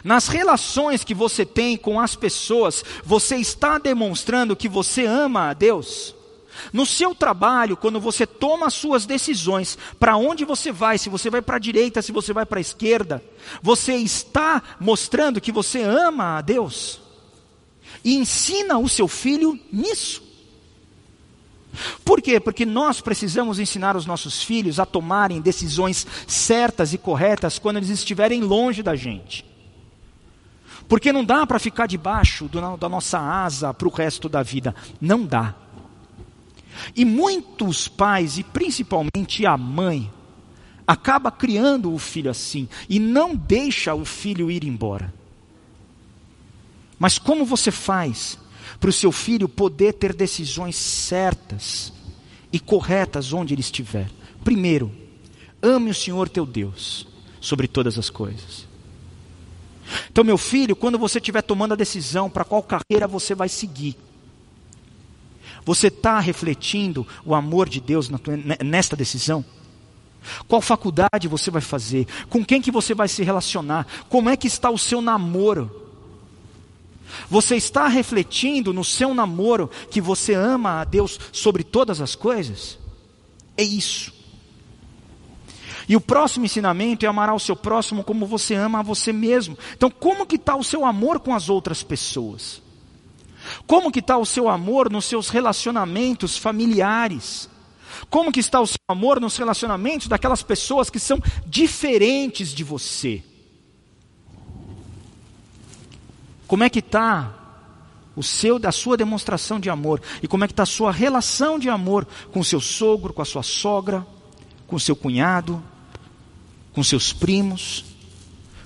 Nas 0.03 0.27
relações 0.27 1.03
que 1.03 1.13
você 1.13 1.45
tem 1.45 1.77
com 1.77 1.99
as 1.99 2.15
pessoas, 2.15 2.83
você 3.03 3.37
está 3.37 3.77
demonstrando 3.77 4.55
que 4.55 4.67
você 4.67 5.05
ama 5.05 5.49
a 5.49 5.53
Deus? 5.53 6.15
No 6.73 6.85
seu 6.85 7.15
trabalho, 7.15 7.77
quando 7.77 7.99
você 7.99 8.27
toma 8.27 8.67
as 8.67 8.73
suas 8.73 9.05
decisões, 9.05 9.77
para 9.99 10.17
onde 10.17 10.43
você 10.43 10.71
vai, 10.71 10.97
se 10.97 11.09
você 11.09 11.29
vai 11.29 11.41
para 11.41 11.55
a 11.55 11.59
direita, 11.59 12.01
se 12.01 12.11
você 12.11 12.33
vai 12.33 12.45
para 12.45 12.59
a 12.59 12.61
esquerda, 12.61 13.23
você 13.61 13.95
está 13.95 14.61
mostrando 14.79 15.41
que 15.41 15.51
você 15.51 15.81
ama 15.81 16.37
a 16.37 16.41
Deus? 16.41 16.99
E 18.03 18.15
ensina 18.15 18.77
o 18.77 18.89
seu 18.89 19.07
filho 19.07 19.59
nisso. 19.71 20.23
Por 22.03 22.21
quê? 22.21 22.39
Porque 22.39 22.65
nós 22.65 22.99
precisamos 22.99 23.59
ensinar 23.59 23.95
os 23.95 24.05
nossos 24.05 24.43
filhos 24.43 24.79
a 24.79 24.85
tomarem 24.85 25.39
decisões 25.39 26.05
certas 26.27 26.93
e 26.93 26.97
corretas 26.97 27.59
quando 27.59 27.77
eles 27.77 27.89
estiverem 27.89 28.41
longe 28.41 28.83
da 28.83 28.95
gente. 28.95 29.48
Porque 30.89 31.13
não 31.13 31.23
dá 31.23 31.45
para 31.45 31.60
ficar 31.60 31.86
debaixo 31.86 32.49
do, 32.49 32.75
da 32.75 32.89
nossa 32.89 33.19
asa 33.19 33.71
para 33.71 33.88
o 33.88 33.91
resto 33.91 34.28
da 34.28 34.41
vida. 34.41 34.75
Não 34.99 35.23
dá. 35.23 35.54
E 36.95 37.06
muitos 37.06 37.88
pais, 37.88 38.39
e 38.39 38.43
principalmente 38.43 39.46
a 39.46 39.56
mãe, 39.56 40.12
acaba 40.87 41.31
criando 41.31 41.94
o 41.94 42.00
filho 42.00 42.31
assim 42.31 42.67
e 42.90 42.98
não 42.98 43.35
deixa 43.35 43.94
o 43.94 44.04
filho 44.04 44.50
ir 44.50 44.63
embora. 44.63 45.13
Mas 46.98 47.19
como 47.19 47.46
você 47.46 47.69
faz 47.69 48.40
para 48.79 48.90
o 48.90 48.94
seu 48.94 49.12
filho 49.12 49.48
poder 49.48 49.94
ter 49.94 50.15
decisões 50.15 50.75
certas 50.75 51.94
e 52.52 52.60
corretas 52.60 53.31
onde 53.31 53.54
ele 53.54 53.62
estiver? 53.62 54.10
Primeiro, 54.44 54.92
ame 55.62 55.92
o 55.92 55.96
Senhor 55.96 56.27
teu 56.27 56.48
Deus 56.48 57.08
sobre 57.40 57.67
todas 57.67 58.00
as 58.00 58.10
coisas. 58.10 58.68
Então, 60.12 60.23
meu 60.23 60.37
filho, 60.37 60.75
quando 60.75 60.98
você 60.98 61.17
estiver 61.17 61.42
tomando 61.42 61.73
a 61.73 61.77
decisão 61.77 62.29
para 62.29 62.46
qual 62.46 62.63
carreira 62.63 63.08
você 63.08 63.33
vai 63.33 63.50
seguir, 63.50 63.96
você 65.65 65.87
está 65.87 66.19
refletindo 66.19 67.06
o 67.25 67.35
amor 67.35 67.69
de 67.69 67.79
Deus 67.79 68.10
tua, 68.10 68.37
nesta 68.63 68.96
decisão? 68.96 69.44
Qual 70.48 70.62
faculdade 70.62 71.27
você 71.27 71.50
vai 71.50 71.62
fazer? 71.62 72.08
Com 72.29 72.44
quem 72.44 72.62
que 72.62 72.71
você 72.71 72.94
vai 72.94 73.08
se 73.08 73.23
relacionar? 73.23 73.87
Como 74.10 74.29
é 74.29 74.37
que 74.37 74.48
está 74.48 74.69
o 74.69 74.77
seu 74.77 75.02
namoro? 75.02 75.87
Você 77.29 77.56
está 77.56 77.87
refletindo 77.87 78.73
no 78.73 78.83
seu 78.83 79.13
namoro 79.13 79.69
que 79.90 80.02
você 80.02 80.33
ama 80.33 80.81
a 80.81 80.83
Deus 80.83 81.19
sobre 81.31 81.63
todas 81.63 82.02
as 82.02 82.15
coisas? 82.15 82.77
É 83.58 83.63
isso. 83.63 84.18
E 85.90 85.96
o 85.96 86.02
próximo 86.02 86.46
ensinamento 86.46 87.04
é 87.04 87.10
amar 87.10 87.29
ao 87.29 87.40
seu 87.40 87.56
próximo 87.56 88.04
como 88.04 88.27
você 88.27 88.54
ama 88.54 88.79
a 88.79 88.83
você 88.83 89.12
mesmo. 89.12 89.58
Então, 89.73 89.90
como 89.90 90.23
que 90.23 90.35
está 90.35 90.56
o 90.56 90.63
seu 90.63 90.85
amor 90.85 91.19
com 91.19 91.33
as 91.33 91.50
outras 91.50 91.81
pessoas? 91.81 92.62
Como 93.65 93.92
que 93.92 93.98
está 93.98 94.15
o 94.15 94.25
seu 94.25 94.48
amor 94.48 94.92
nos 94.92 95.06
seus 95.06 95.29
relacionamentos 95.29 96.37
familiares? 96.37 97.50
Como 98.08 98.31
que 98.31 98.40
está 98.40 98.62
o 98.62 98.67
seu 98.67 98.77
amor 98.87 99.19
nos 99.19 99.35
relacionamentos 99.35 100.08
daquelas 100.08 100.44
pessoas 100.44 100.92
que 100.92 101.00
são 101.00 101.19
diferentes 101.48 102.50
de 102.54 102.63
você? 102.63 103.23
Como 106.46 106.63
é 106.63 106.69
que 106.69 106.79
está 106.79 107.33
o 108.15 108.21
seu, 108.21 108.60
a 108.63 108.71
sua 108.71 108.96
demonstração 108.96 109.60
de 109.60 109.71
amor 109.71 110.00
e 110.21 110.27
como 110.27 110.44
é 110.44 110.48
que 110.48 110.54
está 110.54 110.63
a 110.63 110.67
sua 110.67 110.92
relação 110.92 111.58
de 111.58 111.67
amor 111.67 112.08
com 112.31 112.42
o 112.42 112.46
seu 112.46 112.62
sogro, 112.62 113.12
com 113.12 113.23
a 113.23 113.25
sua 113.25 113.42
sogra, 113.42 114.06
com 114.67 114.75
o 114.75 114.79
seu 114.79 114.96
cunhado, 114.96 115.63
com 116.73 116.83
seus 116.83 117.11
primos, 117.13 117.85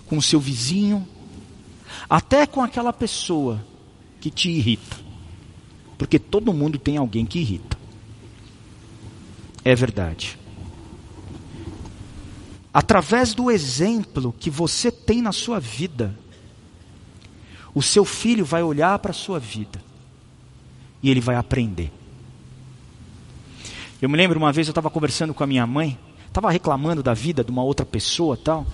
com 0.05 0.17
o 0.17 0.21
seu 0.21 0.39
vizinho, 0.39 1.07
até 2.09 2.45
com 2.45 2.61
aquela 2.61 2.93
pessoa 2.93 3.65
que 4.19 4.29
te 4.29 4.49
irrita. 4.49 4.97
Porque 5.97 6.19
todo 6.19 6.53
mundo 6.53 6.77
tem 6.77 6.97
alguém 6.97 7.25
que 7.25 7.39
irrita. 7.39 7.77
É 9.63 9.73
verdade. 9.75 10.37
Através 12.73 13.33
do 13.33 13.51
exemplo 13.51 14.33
que 14.37 14.49
você 14.49 14.91
tem 14.91 15.21
na 15.21 15.31
sua 15.31 15.59
vida, 15.59 16.17
o 17.73 17.81
seu 17.81 18.03
filho 18.03 18.43
vai 18.43 18.63
olhar 18.63 18.97
para 18.99 19.11
a 19.11 19.13
sua 19.13 19.39
vida 19.39 19.81
e 21.01 21.09
ele 21.09 21.21
vai 21.21 21.35
aprender. 21.35 21.91
Eu 24.01 24.09
me 24.09 24.17
lembro 24.17 24.37
uma 24.37 24.51
vez 24.51 24.67
eu 24.67 24.71
estava 24.71 24.89
conversando 24.89 25.33
com 25.33 25.43
a 25.43 25.47
minha 25.47 25.65
mãe, 25.65 25.97
estava 26.34 26.49
reclamando 26.49 27.03
da 27.03 27.13
vida 27.13 27.43
de 27.43 27.51
uma 27.51 27.63
outra 27.63 27.86
pessoa 27.86 28.36
tal, 28.36 28.65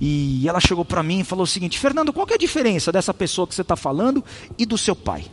e 0.00 0.48
ela 0.48 0.58
chegou 0.58 0.84
para 0.84 1.02
mim 1.02 1.20
e 1.20 1.24
falou 1.24 1.44
o 1.44 1.46
seguinte: 1.46 1.78
Fernando, 1.78 2.12
qual 2.12 2.26
é 2.30 2.34
a 2.34 2.38
diferença 2.38 2.90
dessa 2.90 3.12
pessoa 3.12 3.46
que 3.46 3.54
você 3.54 3.62
está 3.62 3.76
falando 3.76 4.24
e 4.58 4.64
do 4.64 4.78
seu 4.78 4.96
pai? 4.96 5.26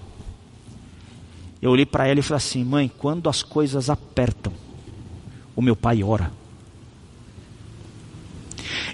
Eu 1.61 1.71
olhei 1.71 1.85
para 1.85 2.07
ela 2.07 2.19
e 2.19 2.23
falei 2.23 2.37
assim: 2.37 2.63
mãe, 2.63 2.91
quando 2.97 3.29
as 3.29 3.41
coisas 3.41 3.89
apertam, 3.89 4.53
o 5.55 5.61
meu 5.61 5.75
pai 5.75 6.03
ora. 6.03 6.31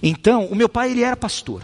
Então, 0.01 0.45
o 0.45 0.55
meu 0.55 0.69
pai 0.69 0.91
ele 0.91 1.03
era 1.03 1.17
pastor. 1.17 1.63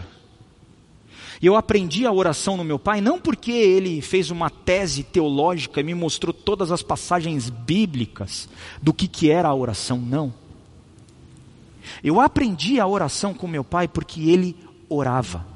E 1.40 1.46
eu 1.46 1.56
aprendi 1.56 2.06
a 2.06 2.12
oração 2.12 2.56
no 2.56 2.62
meu 2.62 2.78
pai 2.78 3.00
não 3.00 3.18
porque 3.18 3.50
ele 3.50 4.00
fez 4.00 4.30
uma 4.30 4.48
tese 4.48 5.02
teológica 5.02 5.80
e 5.80 5.84
me 5.84 5.94
mostrou 5.94 6.32
todas 6.32 6.70
as 6.70 6.82
passagens 6.82 7.50
bíblicas 7.50 8.48
do 8.80 8.94
que, 8.94 9.08
que 9.08 9.28
era 9.28 9.48
a 9.48 9.54
oração, 9.54 9.98
não. 9.98 10.32
Eu 12.02 12.20
aprendi 12.20 12.80
a 12.80 12.86
oração 12.86 13.34
com 13.34 13.46
meu 13.46 13.64
pai 13.64 13.88
porque 13.88 14.28
ele 14.28 14.56
orava. 14.88 15.46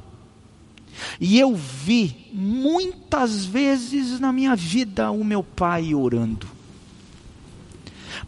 E 1.21 1.39
eu 1.39 1.55
vi 1.55 2.31
muitas 2.33 3.45
vezes 3.45 4.19
na 4.19 4.33
minha 4.33 4.57
vida 4.57 5.11
o 5.11 5.23
meu 5.23 5.43
pai 5.43 5.95
orando. 5.95 6.47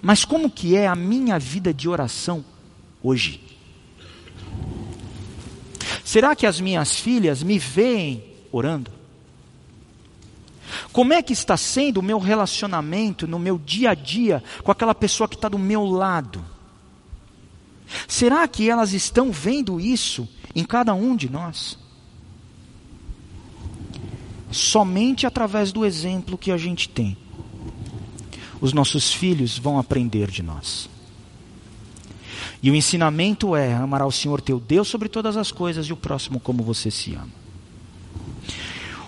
Mas 0.03 0.24
como 0.24 0.51
que 0.51 0.76
é 0.76 0.86
a 0.86 0.94
minha 0.94 1.38
vida 1.38 1.72
de 1.72 1.88
oração 1.88 2.44
hoje? 3.03 3.40
Será 6.05 6.36
que 6.36 6.46
as 6.46 6.61
minhas 6.61 6.99
filhas 6.99 7.42
me 7.42 7.59
veem 7.59 8.22
orando? 8.53 8.90
Como 10.92 11.12
é 11.12 11.22
que 11.22 11.32
está 11.32 11.57
sendo 11.57 11.99
o 11.99 12.03
meu 12.03 12.18
relacionamento 12.18 13.26
no 13.26 13.38
meu 13.38 13.59
dia 13.59 13.90
a 13.90 13.94
dia 13.94 14.42
com 14.62 14.70
aquela 14.70 14.94
pessoa 14.94 15.28
que 15.28 15.34
está 15.34 15.49
do 15.49 15.59
meu 15.59 15.84
lado? 15.84 16.44
Será 18.07 18.47
que 18.47 18.68
elas 18.68 18.93
estão 18.93 19.32
vendo 19.32 19.80
isso 19.80 20.28
em 20.55 20.64
cada 20.64 20.95
um 20.95 21.16
de 21.16 21.28
nós? 21.28 21.78
Somente 24.51 25.26
através 25.26 25.72
do 25.72 25.84
exemplo 25.84 26.39
que 26.39 26.51
a 26.51 26.57
gente 26.57 26.89
tem, 26.89 27.16
os 28.61 28.72
nossos 28.72 29.12
filhos 29.12 29.59
vão 29.59 29.78
aprender 29.78 30.30
de 30.30 30.43
nós. 30.43 30.89
E 32.62 32.70
o 32.70 32.74
ensinamento 32.74 33.55
é: 33.55 33.74
amará 33.74 34.07
o 34.07 34.12
Senhor 34.12 34.41
teu 34.41 34.59
Deus 34.59 34.89
sobre 34.89 35.09
todas 35.09 35.36
as 35.36 35.53
coisas 35.53 35.86
e 35.86 35.93
o 35.93 35.97
próximo 35.97 36.41
como 36.41 36.62
você 36.62 36.91
se 36.91 37.14
ama. 37.14 37.39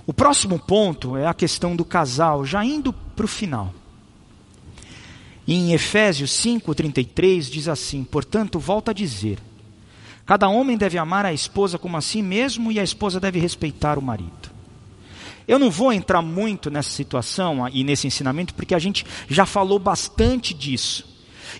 O 0.06 0.12
próximo 0.12 0.58
ponto 0.58 1.16
é 1.16 1.26
a 1.26 1.34
questão 1.34 1.76
do 1.76 1.84
casal, 1.84 2.44
já 2.44 2.64
indo 2.64 2.92
para 2.92 3.24
o 3.24 3.28
final. 3.28 3.74
Em 5.52 5.72
Efésios 5.72 6.30
5,33 6.30 7.50
diz 7.50 7.66
assim: 7.66 8.04
Portanto, 8.04 8.60
volta 8.60 8.92
a 8.92 8.94
dizer: 8.94 9.36
Cada 10.24 10.48
homem 10.48 10.76
deve 10.76 10.96
amar 10.96 11.26
a 11.26 11.32
esposa 11.32 11.76
como 11.76 11.96
a 11.96 12.00
si 12.00 12.22
mesmo, 12.22 12.70
e 12.70 12.78
a 12.78 12.84
esposa 12.84 13.18
deve 13.18 13.40
respeitar 13.40 13.98
o 13.98 14.02
marido. 14.02 14.48
Eu 15.48 15.58
não 15.58 15.68
vou 15.68 15.92
entrar 15.92 16.22
muito 16.22 16.70
nessa 16.70 16.90
situação 16.90 17.68
e 17.68 17.82
nesse 17.82 18.06
ensinamento, 18.06 18.54
porque 18.54 18.76
a 18.76 18.78
gente 18.78 19.04
já 19.28 19.44
falou 19.44 19.80
bastante 19.80 20.54
disso. 20.54 21.04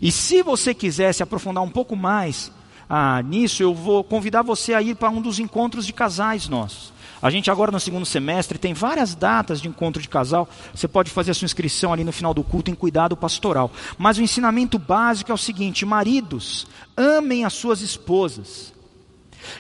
E 0.01 0.13
se 0.13 0.41
você 0.41 0.73
quiser 0.73 1.13
se 1.13 1.25
aprofundar 1.25 1.65
um 1.65 1.69
pouco 1.69 1.97
mais 1.97 2.53
ah, 2.89 3.21
nisso, 3.23 3.61
eu 3.61 3.75
vou 3.75 4.05
convidar 4.05 4.43
você 4.43 4.73
a 4.73 4.81
ir 4.81 4.95
para 4.95 5.11
um 5.11 5.21
dos 5.21 5.41
encontros 5.41 5.85
de 5.85 5.93
casais 5.93 6.49
nossos. 6.49 6.93
A 7.23 7.31
gente 7.31 7.51
agora 7.51 7.71
no 7.71 7.79
segundo 7.79 8.07
semestre 8.07 8.59
tem 8.59 8.73
várias 8.73 9.15
datas 9.15 9.61
de 9.61 9.69
encontro 9.69 10.01
de 10.01 10.09
casal. 10.09 10.49
Você 10.75 10.89
pode 10.89 11.11
fazer 11.11 11.33
a 11.33 11.35
sua 11.35 11.45
inscrição 11.45 11.93
ali 11.93 12.05
no 12.05 12.13
final 12.13 12.33
do 12.33 12.43
culto 12.43 12.71
em 12.71 12.75
cuidado 12.75 13.17
pastoral. 13.17 13.71
Mas 13.99 14.19
o 14.19 14.23
ensinamento 14.23 14.79
básico 14.79 15.31
é 15.31 15.35
o 15.35 15.39
seguinte: 15.39 15.85
maridos, 15.85 16.67
amem 16.97 17.45
as 17.45 17.53
suas 17.53 17.83
esposas 17.83 18.73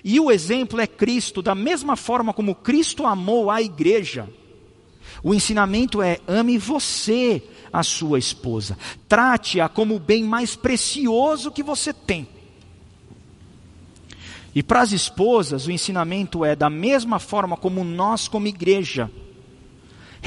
e 0.05 0.19
o 0.21 0.31
exemplo 0.31 0.81
é 0.81 0.87
Cristo, 0.87 1.43
da 1.43 1.55
mesma 1.55 1.97
forma 1.97 2.33
como 2.33 2.55
Cristo 2.55 3.07
amou 3.07 3.51
a 3.51 3.61
igreja. 3.63 4.29
O 5.23 5.35
ensinamento 5.35 6.03
é: 6.03 6.19
ame 6.27 6.59
você, 6.59 7.43
a 7.73 7.83
sua 7.83 8.19
esposa. 8.19 8.77
Trate-a 9.09 9.69
como 9.69 9.97
o 9.97 10.01
bem 10.01 10.25
mais 10.25 10.57
precioso 10.57 11.51
que 11.51 11.63
você 11.63 11.93
tem. 11.93 12.29
E 14.55 14.63
para 14.63 14.81
as 14.81 14.93
esposas, 14.93 15.67
o 15.67 15.71
ensinamento 15.71 16.45
é: 16.45 16.57
da 16.57 16.69
mesma 16.69 17.19
forma 17.19 17.57
como 17.57 17.85
nós, 17.85 18.27
como 18.27 18.47
igreja, 18.47 19.11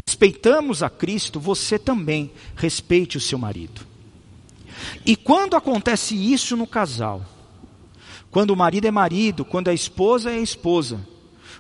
respeitamos 0.06 0.82
a 0.82 0.90
Cristo, 0.90 1.40
você 1.40 1.78
também 1.78 2.32
respeite 2.56 3.18
o 3.18 3.22
seu 3.22 3.38
marido. 3.38 3.82
E 5.06 5.16
quando 5.16 5.56
acontece 5.56 6.16
isso 6.16 6.56
no 6.56 6.66
casal, 6.66 7.26
quando 8.32 8.52
o 8.52 8.58
marido 8.58 8.88
é 8.88 8.92
marido, 8.92 9.46
quando 9.46 9.68
a 9.68 9.74
esposa 9.74 10.32
é 10.32 10.40
esposa, 10.40 11.06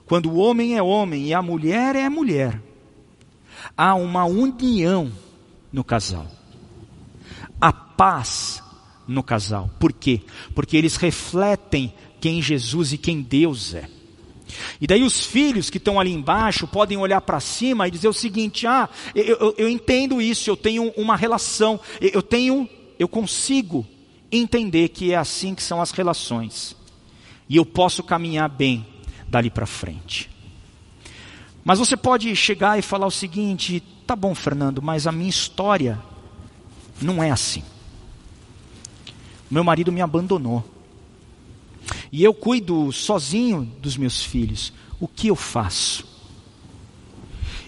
quando 0.05 0.29
o 0.29 0.37
homem 0.37 0.75
é 0.75 0.81
homem 0.81 1.27
e 1.27 1.33
a 1.33 1.41
mulher 1.41 1.95
é 1.95 2.09
mulher, 2.09 2.61
há 3.77 3.93
uma 3.95 4.25
união 4.25 5.11
no 5.71 5.83
casal. 5.83 6.27
A 7.59 7.71
paz 7.71 8.61
no 9.07 9.23
casal. 9.23 9.69
Por 9.79 9.93
quê? 9.93 10.21
Porque 10.55 10.75
eles 10.77 10.95
refletem 10.95 11.93
quem 12.23 12.41
Jesus 12.41 12.93
e 12.93 12.97
quem 12.97 13.21
Deus 13.21 13.73
é. 13.73 13.89
E 14.79 14.87
daí 14.87 15.03
os 15.03 15.25
filhos 15.25 15.69
que 15.69 15.77
estão 15.77 15.99
ali 15.99 16.13
embaixo 16.13 16.65
podem 16.65 16.97
olhar 16.97 17.19
para 17.19 17.41
cima 17.41 17.85
e 17.85 17.91
dizer 17.91 18.07
o 18.07 18.13
seguinte: 18.13 18.65
ah, 18.65 18.87
eu, 19.13 19.25
eu, 19.25 19.55
eu 19.57 19.69
entendo 19.69 20.21
isso, 20.21 20.49
eu 20.49 20.55
tenho 20.55 20.93
uma 20.95 21.17
relação, 21.17 21.77
eu 21.99 22.21
tenho, 22.21 22.69
eu 22.97 23.09
consigo 23.09 23.85
entender 24.31 24.87
que 24.87 25.11
é 25.11 25.17
assim 25.17 25.53
que 25.53 25.61
são 25.61 25.81
as 25.81 25.91
relações. 25.91 26.77
E 27.49 27.57
eu 27.57 27.65
posso 27.65 28.01
caminhar 28.01 28.47
bem 28.47 28.87
dali 29.27 29.49
para 29.49 29.65
frente. 29.65 30.29
Mas 31.61 31.77
você 31.79 31.97
pode 31.97 32.33
chegar 32.37 32.79
e 32.79 32.81
falar 32.81 33.07
o 33.07 33.11
seguinte: 33.11 33.83
tá 34.07 34.15
bom, 34.15 34.33
Fernando, 34.33 34.81
mas 34.81 35.07
a 35.07 35.11
minha 35.11 35.29
história 35.29 36.01
não 37.01 37.21
é 37.21 37.31
assim. 37.31 37.63
Meu 39.51 39.65
marido 39.65 39.91
me 39.91 40.01
abandonou. 40.01 40.72
E 42.11 42.23
eu 42.23 42.33
cuido 42.33 42.91
sozinho 42.91 43.63
dos 43.79 43.97
meus 43.97 44.23
filhos. 44.23 44.71
O 44.99 45.07
que 45.07 45.27
eu 45.27 45.35
faço? 45.35 46.05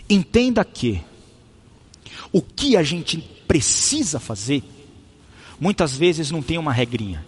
Entenda 0.09 0.63
que 0.63 1.01
o 2.31 2.41
que 2.41 2.77
a 2.77 2.83
gente 2.83 3.17
precisa 3.47 4.19
fazer 4.19 4.63
muitas 5.59 5.95
vezes 5.95 6.31
não 6.31 6.41
tem 6.41 6.57
uma 6.57 6.73
regrinha. 6.73 7.25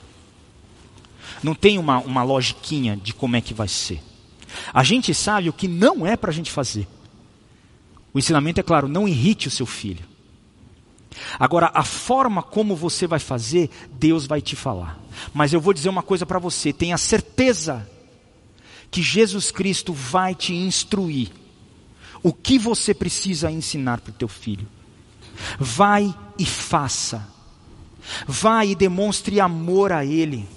Não 1.41 1.53
tem 1.53 1.77
uma, 1.77 1.99
uma 1.99 2.23
logiquinha 2.23 2.97
de 2.97 3.13
como 3.13 3.35
é 3.35 3.41
que 3.41 3.53
vai 3.53 3.67
ser. 3.67 4.01
A 4.73 4.83
gente 4.83 5.13
sabe 5.13 5.49
o 5.49 5.53
que 5.53 5.67
não 5.67 6.05
é 6.05 6.15
para 6.15 6.31
a 6.31 6.33
gente 6.33 6.51
fazer. 6.51 6.87
O 8.13 8.19
ensinamento 8.19 8.59
é 8.59 8.63
claro, 8.63 8.87
não 8.87 9.07
irrite 9.07 9.47
o 9.47 9.51
seu 9.51 9.65
filho. 9.65 10.03
Agora, 11.39 11.71
a 11.73 11.83
forma 11.83 12.41
como 12.43 12.75
você 12.75 13.07
vai 13.07 13.19
fazer, 13.19 13.69
Deus 13.91 14.25
vai 14.25 14.41
te 14.41 14.55
falar. 14.55 14.99
Mas 15.33 15.53
eu 15.53 15.61
vou 15.61 15.73
dizer 15.73 15.89
uma 15.89 16.03
coisa 16.03 16.25
para 16.25 16.39
você: 16.39 16.71
tenha 16.71 16.97
certeza 16.97 17.87
que 18.89 19.01
Jesus 19.01 19.51
Cristo 19.51 19.93
vai 19.93 20.33
te 20.33 20.53
instruir 20.53 21.31
o 22.23 22.33
que 22.33 22.57
você 22.57 22.93
precisa 22.93 23.51
ensinar 23.51 24.01
para 24.01 24.11
o 24.11 24.15
teu 24.15 24.27
filho. 24.27 24.67
Vai 25.59 26.13
e 26.37 26.45
faça. 26.45 27.27
Vá 28.25 28.65
e 28.65 28.73
demonstre 28.73 29.39
amor 29.39 29.91
a 29.91 30.05
Ele. 30.05 30.47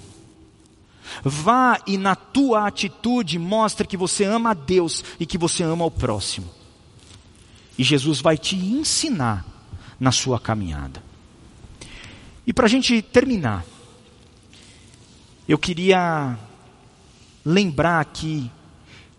Vá 1.24 1.80
e 1.86 1.98
na 1.98 2.14
tua 2.14 2.66
atitude 2.66 3.38
mostre 3.38 3.86
que 3.86 3.96
você 3.96 4.24
ama 4.24 4.50
a 4.50 4.54
Deus 4.54 5.04
e 5.18 5.26
que 5.26 5.36
você 5.36 5.62
ama 5.62 5.84
o 5.84 5.90
próximo. 5.90 6.48
E 7.76 7.82
Jesus 7.82 8.20
vai 8.20 8.38
te 8.38 8.56
ensinar 8.56 9.44
na 10.00 10.10
sua 10.10 10.40
caminhada. 10.40 11.02
E 12.46 12.52
para 12.52 12.64
a 12.64 12.68
gente 12.68 13.00
terminar, 13.02 13.64
eu 15.46 15.58
queria 15.58 16.38
lembrar 17.44 18.04
que 18.06 18.50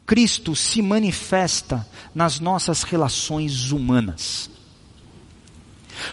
Cristo 0.05 0.55
se 0.55 0.81
manifesta 0.81 1.87
nas 2.13 2.39
nossas 2.39 2.83
relações 2.83 3.71
humanas. 3.71 4.49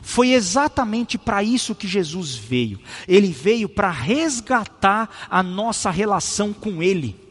Foi 0.03 0.33
exatamente 0.33 1.17
para 1.17 1.43
isso 1.43 1.75
que 1.75 1.89
Jesus 1.89 2.35
veio. 2.37 2.79
Ele 3.07 3.33
veio 3.33 3.69
para 3.69 3.91
resgatar 3.91 5.09
a 5.31 5.43
nossa 5.43 5.91
relação 5.91 6.53
com 6.53 6.83
Ele. 6.83 7.28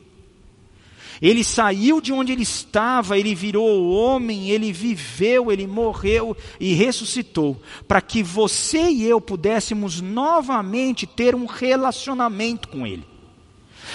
Ele 1.22 1.44
saiu 1.44 2.00
de 2.00 2.14
onde 2.14 2.32
ele 2.32 2.44
estava, 2.44 3.18
ele 3.18 3.34
virou 3.34 3.90
homem, 3.90 4.50
ele 4.50 4.72
viveu, 4.72 5.52
ele 5.52 5.66
morreu 5.66 6.36
e 6.60 6.74
ressuscitou, 6.74 7.60
para 7.88 8.02
que 8.02 8.22
você 8.22 8.90
e 8.90 9.04
eu 9.04 9.20
pudéssemos 9.20 10.02
novamente 10.02 11.06
ter 11.08 11.36
um 11.36 11.46
relacionamento 11.46 12.68
com 12.68 12.86
Ele. 12.86 13.06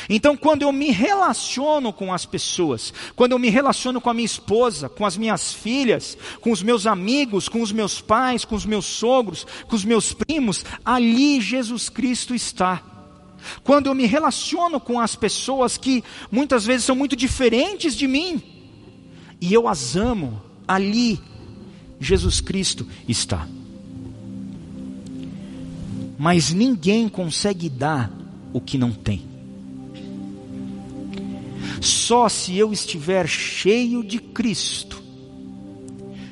Então, 0.08 0.36
quando 0.36 0.62
eu 0.62 0.72
me 0.72 0.90
relaciono 0.90 1.92
com 1.92 2.12
as 2.12 2.24
pessoas, 2.24 2.92
quando 3.14 3.32
eu 3.32 3.38
me 3.38 3.50
relaciono 3.50 4.00
com 4.00 4.10
a 4.10 4.14
minha 4.14 4.26
esposa, 4.26 4.88
com 4.88 5.04
as 5.04 5.16
minhas 5.16 5.52
filhas, 5.52 6.16
com 6.40 6.50
os 6.50 6.62
meus 6.62 6.86
amigos, 6.86 7.48
com 7.48 7.62
os 7.62 7.72
meus 7.72 8.00
pais, 8.00 8.44
com 8.44 8.54
os 8.54 8.66
meus 8.66 8.86
sogros, 8.86 9.46
com 9.68 9.76
os 9.76 9.84
meus 9.84 10.12
primos, 10.12 10.64
ali 10.84 11.40
Jesus 11.40 11.88
Cristo 11.88 12.34
está. 12.34 12.91
Quando 13.62 13.86
eu 13.86 13.94
me 13.94 14.06
relaciono 14.06 14.80
com 14.80 15.00
as 15.00 15.16
pessoas 15.16 15.76
que 15.76 16.02
muitas 16.30 16.64
vezes 16.64 16.84
são 16.84 16.96
muito 16.96 17.16
diferentes 17.16 17.94
de 17.94 18.06
mim, 18.06 18.42
e 19.40 19.52
eu 19.52 19.66
as 19.66 19.96
amo, 19.96 20.40
ali 20.66 21.20
Jesus 22.00 22.40
Cristo 22.40 22.86
está. 23.08 23.46
Mas 26.18 26.52
ninguém 26.52 27.08
consegue 27.08 27.68
dar 27.68 28.12
o 28.52 28.60
que 28.60 28.78
não 28.78 28.92
tem. 28.92 29.22
Só 31.80 32.28
se 32.28 32.56
eu 32.56 32.72
estiver 32.72 33.26
cheio 33.26 34.04
de 34.04 34.20
Cristo, 34.20 35.02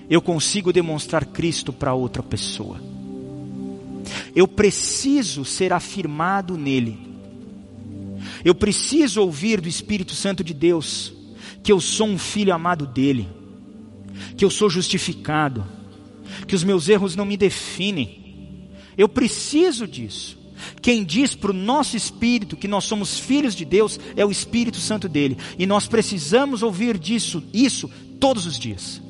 eu 0.09 0.23
consigo 0.23 0.73
demonstrar 0.73 1.25
Cristo 1.25 1.73
para 1.73 1.95
outra 1.95 2.23
pessoa. 2.23 2.90
Eu 4.41 4.49
preciso 4.49 5.45
ser 5.45 5.71
afirmado 5.71 6.57
nele. 6.57 6.99
Eu 8.43 8.55
preciso 8.55 9.21
ouvir 9.21 9.61
do 9.61 9.69
Espírito 9.69 10.15
Santo 10.15 10.43
de 10.43 10.55
Deus 10.55 11.13
que 11.63 11.71
eu 11.71 11.79
sou 11.79 12.07
um 12.07 12.17
filho 12.17 12.55
amado 12.55 12.87
dele, 12.87 13.29
que 14.39 14.43
eu 14.43 14.49
sou 14.49 14.71
justificado, 14.71 15.67
que 16.49 16.55
os 16.55 16.65
meus 16.65 16.89
erros 16.89 17.15
não 17.15 17.27
me 17.27 17.37
definem. 17.37 18.71
Eu 18.97 19.11
preciso 19.11 19.87
disso. 19.87 20.39
Quem 20.81 21.05
diz 21.05 21.35
para 21.35 21.51
o 21.51 21.55
nosso 21.55 21.95
espírito 21.95 22.57
que 22.57 22.67
nós 22.67 22.85
somos 22.85 23.19
filhos 23.19 23.55
de 23.55 23.67
Deus 23.67 24.01
é 24.17 24.25
o 24.25 24.31
Espírito 24.31 24.79
Santo 24.79 25.07
dele. 25.07 25.37
E 25.59 25.67
nós 25.67 25.87
precisamos 25.87 26.63
ouvir 26.63 26.97
disso, 26.97 27.45
isso 27.53 27.91
todos 28.19 28.47
os 28.47 28.59
dias. 28.59 29.03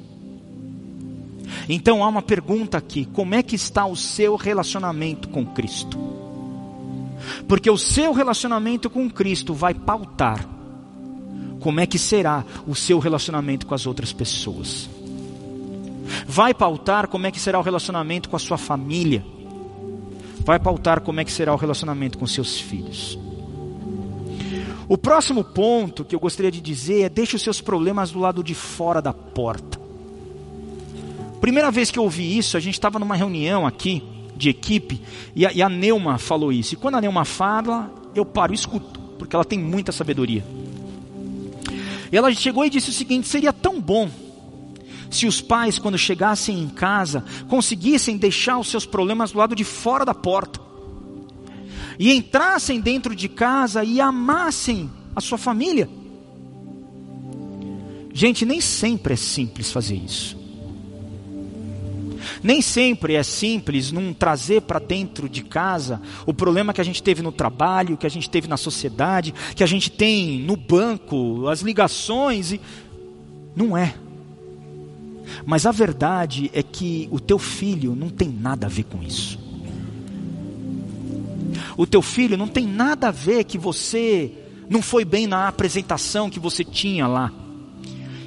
Então 1.68 2.02
há 2.04 2.08
uma 2.08 2.22
pergunta 2.22 2.78
aqui: 2.78 3.06
como 3.06 3.34
é 3.34 3.42
que 3.42 3.56
está 3.56 3.86
o 3.86 3.96
seu 3.96 4.36
relacionamento 4.36 5.28
com 5.28 5.44
Cristo? 5.44 5.98
Porque 7.46 7.70
o 7.70 7.76
seu 7.76 8.12
relacionamento 8.12 8.88
com 8.88 9.10
Cristo 9.10 9.52
vai 9.52 9.74
pautar 9.74 10.46
como 11.60 11.80
é 11.80 11.86
que 11.86 11.98
será 11.98 12.44
o 12.66 12.74
seu 12.74 12.98
relacionamento 12.98 13.66
com 13.66 13.74
as 13.74 13.86
outras 13.86 14.12
pessoas. 14.12 14.88
Vai 16.26 16.54
pautar 16.54 17.08
como 17.08 17.26
é 17.26 17.30
que 17.30 17.38
será 17.38 17.58
o 17.58 17.62
relacionamento 17.62 18.28
com 18.28 18.36
a 18.36 18.38
sua 18.38 18.56
família 18.56 19.24
vai 20.44 20.58
pautar 20.58 21.00
como 21.00 21.20
é 21.20 21.24
que 21.24 21.32
será 21.32 21.52
o 21.52 21.56
relacionamento 21.56 22.18
com 22.18 22.26
seus 22.26 22.58
filhos. 22.58 23.18
O 24.88 24.98
próximo 24.98 25.44
ponto 25.44 26.04
que 26.04 26.14
eu 26.14 26.20
gostaria 26.20 26.50
de 26.50 26.60
dizer 26.60 27.02
é: 27.02 27.08
deixe 27.08 27.36
os 27.36 27.42
seus 27.42 27.60
problemas 27.60 28.10
do 28.10 28.18
lado 28.18 28.42
de 28.42 28.54
fora 28.54 29.00
da 29.00 29.12
porta. 29.12 29.79
Primeira 31.40 31.70
vez 31.70 31.90
que 31.90 31.98
eu 31.98 32.02
ouvi 32.02 32.36
isso, 32.36 32.56
a 32.56 32.60
gente 32.60 32.74
estava 32.74 32.98
numa 32.98 33.16
reunião 33.16 33.66
aqui 33.66 34.02
de 34.36 34.48
equipe 34.48 35.00
e 35.34 35.46
a, 35.46 35.52
e 35.52 35.62
a 35.62 35.68
Neuma 35.68 36.18
falou 36.18 36.52
isso. 36.52 36.74
E 36.74 36.76
quando 36.76 36.96
a 36.96 37.00
Neuma 37.00 37.24
fala, 37.24 37.92
eu 38.14 38.24
paro 38.24 38.52
e 38.52 38.54
escuto, 38.54 39.00
porque 39.18 39.34
ela 39.34 39.44
tem 39.44 39.58
muita 39.58 39.92
sabedoria. 39.92 40.44
E 42.12 42.16
ela 42.16 42.32
chegou 42.32 42.64
e 42.64 42.70
disse 42.70 42.90
o 42.90 42.92
seguinte: 42.92 43.28
seria 43.28 43.52
tão 43.52 43.80
bom 43.80 44.10
se 45.10 45.26
os 45.26 45.40
pais, 45.40 45.78
quando 45.78 45.98
chegassem 45.98 46.58
em 46.58 46.68
casa, 46.68 47.24
conseguissem 47.48 48.16
deixar 48.16 48.58
os 48.58 48.68
seus 48.68 48.86
problemas 48.86 49.32
do 49.32 49.38
lado 49.38 49.56
de 49.56 49.64
fora 49.64 50.04
da 50.04 50.14
porta, 50.14 50.60
e 51.98 52.12
entrassem 52.12 52.80
dentro 52.80 53.14
de 53.14 53.28
casa 53.28 53.82
e 53.82 54.00
amassem 54.00 54.90
a 55.14 55.20
sua 55.20 55.36
família. 55.36 55.88
Gente, 58.12 58.44
nem 58.44 58.60
sempre 58.60 59.14
é 59.14 59.16
simples 59.16 59.70
fazer 59.70 59.96
isso. 59.96 60.39
Nem 62.42 62.62
sempre 62.62 63.14
é 63.14 63.22
simples 63.22 63.92
não 63.92 64.14
trazer 64.14 64.62
para 64.62 64.78
dentro 64.78 65.28
de 65.28 65.42
casa 65.42 66.00
o 66.26 66.32
problema 66.32 66.72
que 66.72 66.80
a 66.80 66.84
gente 66.84 67.02
teve 67.02 67.22
no 67.22 67.32
trabalho, 67.32 67.96
que 67.96 68.06
a 68.06 68.10
gente 68.10 68.30
teve 68.30 68.48
na 68.48 68.56
sociedade, 68.56 69.34
que 69.54 69.62
a 69.62 69.66
gente 69.66 69.90
tem 69.90 70.40
no 70.40 70.56
banco, 70.56 71.48
as 71.48 71.60
ligações 71.60 72.52
e 72.52 72.60
não 73.54 73.76
é. 73.76 73.94
Mas 75.44 75.66
a 75.66 75.72
verdade 75.72 76.50
é 76.54 76.62
que 76.62 77.08
o 77.10 77.20
teu 77.20 77.38
filho 77.38 77.94
não 77.94 78.08
tem 78.08 78.28
nada 78.28 78.66
a 78.66 78.70
ver 78.70 78.84
com 78.84 79.02
isso. 79.02 79.38
O 81.76 81.86
teu 81.86 82.02
filho 82.02 82.36
não 82.36 82.48
tem 82.48 82.66
nada 82.66 83.08
a 83.08 83.12
ver 83.12 83.44
que 83.44 83.58
você 83.58 84.32
não 84.68 84.80
foi 84.80 85.04
bem 85.04 85.26
na 85.26 85.48
apresentação 85.48 86.30
que 86.30 86.38
você 86.38 86.64
tinha 86.64 87.06
lá. 87.06 87.32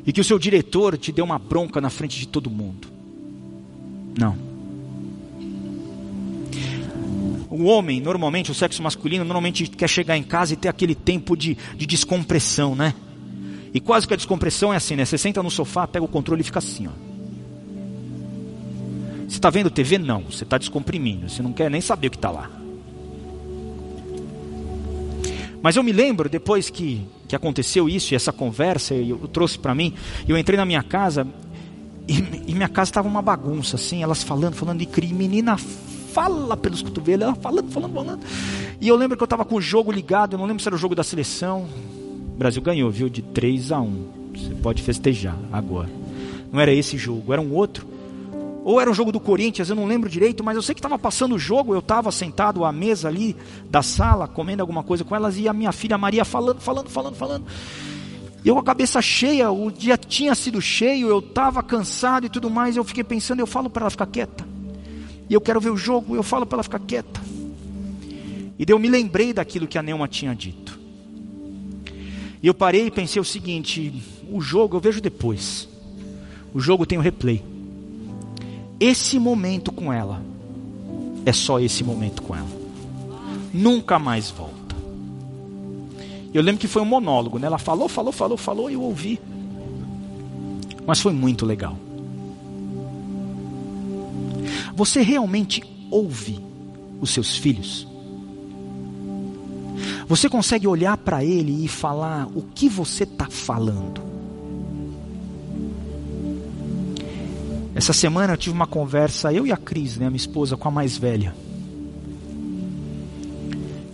E 0.05 0.11
que 0.11 0.21
o 0.21 0.23
seu 0.23 0.37
diretor 0.37 0.97
te 0.97 1.11
deu 1.11 1.23
uma 1.23 1.39
bronca 1.39 1.79
na 1.79 1.89
frente 1.89 2.19
de 2.19 2.27
todo 2.27 2.49
mundo. 2.49 2.92
Não. 4.17 4.37
O 7.49 7.65
homem, 7.65 8.01
normalmente, 8.01 8.51
o 8.51 8.53
sexo 8.53 8.81
masculino, 8.81 9.23
normalmente 9.23 9.67
quer 9.67 9.87
chegar 9.87 10.17
em 10.17 10.23
casa 10.23 10.53
e 10.53 10.55
ter 10.55 10.69
aquele 10.69 10.95
tempo 10.95 11.37
de, 11.37 11.55
de 11.75 11.85
descompressão, 11.85 12.75
né? 12.75 12.95
E 13.73 13.79
quase 13.79 14.07
que 14.07 14.13
a 14.13 14.17
descompressão 14.17 14.73
é 14.73 14.77
assim, 14.77 14.95
né? 14.95 15.05
Você 15.05 15.17
senta 15.17 15.41
no 15.41 15.51
sofá, 15.51 15.87
pega 15.87 16.03
o 16.03 16.07
controle 16.07 16.41
e 16.41 16.43
fica 16.43 16.59
assim, 16.59 16.87
ó. 16.87 17.13
Você 19.27 19.37
está 19.37 19.49
vendo 19.49 19.71
TV? 19.71 19.97
Não. 19.97 20.21
Você 20.23 20.43
está 20.43 20.57
descomprimindo. 20.57 21.27
Você 21.27 21.41
não 21.41 21.53
quer 21.53 21.69
nem 21.69 21.81
saber 21.81 22.07
o 22.07 22.11
que 22.11 22.17
está 22.17 22.29
lá. 22.29 22.51
Mas 25.61 25.75
eu 25.75 25.81
me 25.81 25.91
lembro, 25.91 26.29
depois 26.29 26.69
que, 26.69 27.07
que 27.27 27.35
aconteceu 27.35 27.87
isso, 27.87 28.13
e 28.13 28.15
essa 28.15 28.33
conversa, 28.33 28.93
eu, 28.93 29.19
eu 29.21 29.27
trouxe 29.27 29.57
para 29.57 29.73
mim, 29.73 29.93
eu 30.27 30.37
entrei 30.37 30.57
na 30.57 30.65
minha 30.65 30.83
casa, 30.83 31.25
e, 32.07 32.51
e 32.51 32.53
minha 32.53 32.69
casa 32.69 32.89
estava 32.89 33.07
uma 33.07 33.21
bagunça, 33.21 33.75
assim, 33.75 34.03
elas 34.03 34.23
falando, 34.23 34.55
falando 34.55 34.79
de 34.79 34.85
crime, 34.85 35.13
menina 35.13 35.57
fala 35.57 36.55
pelos 36.55 36.81
cotovelos, 36.81 37.25
ela 37.25 37.35
falando, 37.35 37.71
falando, 37.71 37.93
falando. 37.93 38.23
E 38.79 38.87
eu 38.87 38.95
lembro 38.95 39.17
que 39.17 39.23
eu 39.23 39.25
estava 39.25 39.43
com 39.43 39.55
o 39.55 39.61
jogo 39.61 39.91
ligado, 39.91 40.33
eu 40.33 40.37
não 40.37 40.45
lembro 40.45 40.61
se 40.61 40.69
era 40.69 40.75
o 40.75 40.77
jogo 40.77 40.93
da 40.93 41.03
seleção, 41.03 41.67
o 42.33 42.37
Brasil 42.37 42.61
ganhou, 42.61 42.91
viu? 42.91 43.09
De 43.09 43.21
3 43.21 43.71
a 43.71 43.79
1. 43.79 44.05
Você 44.35 44.55
pode 44.55 44.81
festejar 44.81 45.37
agora. 45.51 45.89
Não 46.51 46.59
era 46.59 46.71
esse 46.71 46.97
jogo, 46.97 47.33
era 47.33 47.41
um 47.41 47.53
outro. 47.53 47.87
Ou 48.63 48.79
era 48.79 48.89
um 48.89 48.93
jogo 48.93 49.11
do 49.11 49.19
Corinthians, 49.19 49.69
eu 49.69 49.75
não 49.75 49.85
lembro 49.85 50.09
direito, 50.09 50.43
mas 50.43 50.55
eu 50.55 50.61
sei 50.61 50.73
que 50.73 50.79
estava 50.79 50.97
passando 50.97 51.35
o 51.35 51.39
jogo, 51.39 51.73
eu 51.73 51.79
estava 51.79 52.11
sentado 52.11 52.63
à 52.63 52.71
mesa 52.71 53.09
ali 53.09 53.35
da 53.69 53.81
sala, 53.81 54.27
comendo 54.27 54.61
alguma 54.61 54.83
coisa 54.83 55.03
com 55.03 55.15
elas, 55.15 55.37
e 55.37 55.49
a 55.49 55.53
minha 55.53 55.71
filha 55.71 55.97
Maria 55.97 56.23
falando, 56.23 56.61
falando, 56.61 56.89
falando, 56.89 57.15
falando. 57.15 57.45
E 58.43 58.47
eu 58.49 58.55
com 58.55 58.61
a 58.61 58.63
cabeça 58.63 59.01
cheia, 59.01 59.49
o 59.51 59.71
dia 59.71 59.97
tinha 59.97 60.35
sido 60.35 60.61
cheio, 60.61 61.07
eu 61.07 61.19
estava 61.19 61.63
cansado 61.63 62.25
e 62.25 62.29
tudo 62.29 62.49
mais, 62.49 62.75
eu 62.75 62.83
fiquei 62.83 63.03
pensando, 63.03 63.39
eu 63.39 63.47
falo 63.47 63.69
para 63.69 63.83
ela 63.83 63.89
ficar 63.89 64.05
quieta. 64.05 64.45
E 65.29 65.33
eu 65.33 65.39
quero 65.39 65.61
ver 65.61 65.69
o 65.69 65.77
jogo, 65.77 66.15
eu 66.15 66.23
falo 66.23 66.45
para 66.45 66.57
ela 66.57 66.63
ficar 66.63 66.79
quieta. 66.79 67.21
E 68.59 68.65
eu 68.67 68.77
me 68.77 68.89
lembrei 68.89 69.33
daquilo 69.33 69.67
que 69.67 69.77
a 69.77 69.83
Neuma 69.83 70.07
tinha 70.07 70.35
dito. 70.35 70.77
E 72.41 72.47
eu 72.47 72.53
parei 72.53 72.87
e 72.87 72.91
pensei 72.91 73.21
o 73.21 73.25
seguinte: 73.25 73.93
o 74.29 74.41
jogo 74.41 74.75
eu 74.75 74.81
vejo 74.81 74.99
depois. 74.99 75.67
O 76.53 76.59
jogo 76.59 76.85
tem 76.85 76.97
o 76.97 77.01
replay. 77.01 77.41
Esse 78.79 79.17
momento 79.17 79.71
com 79.71 79.91
ela 79.91 80.21
é 81.25 81.31
só 81.31 81.59
esse 81.59 81.83
momento 81.83 82.21
com 82.21 82.35
ela. 82.35 82.47
Nunca 83.53 83.97
mais 83.97 84.29
volta. 84.29 84.52
Eu 86.33 86.41
lembro 86.41 86.59
que 86.59 86.67
foi 86.67 86.81
um 86.81 86.85
monólogo, 86.85 87.37
né? 87.37 87.47
Ela 87.47 87.59
falou, 87.59 87.87
falou, 87.87 88.11
falou, 88.11 88.37
falou 88.37 88.69
e 88.69 88.73
eu 88.73 88.81
ouvi. 88.81 89.19
Mas 90.85 90.99
foi 90.99 91.13
muito 91.13 91.45
legal. 91.45 91.77
Você 94.75 95.01
realmente 95.01 95.63
ouve 95.91 96.39
os 96.99 97.11
seus 97.11 97.37
filhos? 97.37 97.87
Você 100.07 100.27
consegue 100.27 100.67
olhar 100.67 100.97
para 100.97 101.23
ele 101.23 101.63
e 101.63 101.67
falar 101.67 102.27
o 102.35 102.41
que 102.41 102.67
você 102.67 103.03
está 103.03 103.27
falando? 103.27 104.01
Essa 107.75 107.93
semana 107.93 108.33
eu 108.33 108.37
tive 108.37 108.55
uma 108.55 108.67
conversa, 108.67 109.33
eu 109.33 109.47
e 109.47 109.51
a 109.51 109.57
Cris, 109.57 109.97
né, 109.97 110.05
a 110.05 110.09
minha 110.09 110.17
esposa, 110.17 110.55
com 110.55 110.67
a 110.67 110.71
mais 110.71 110.97
velha. 110.97 111.35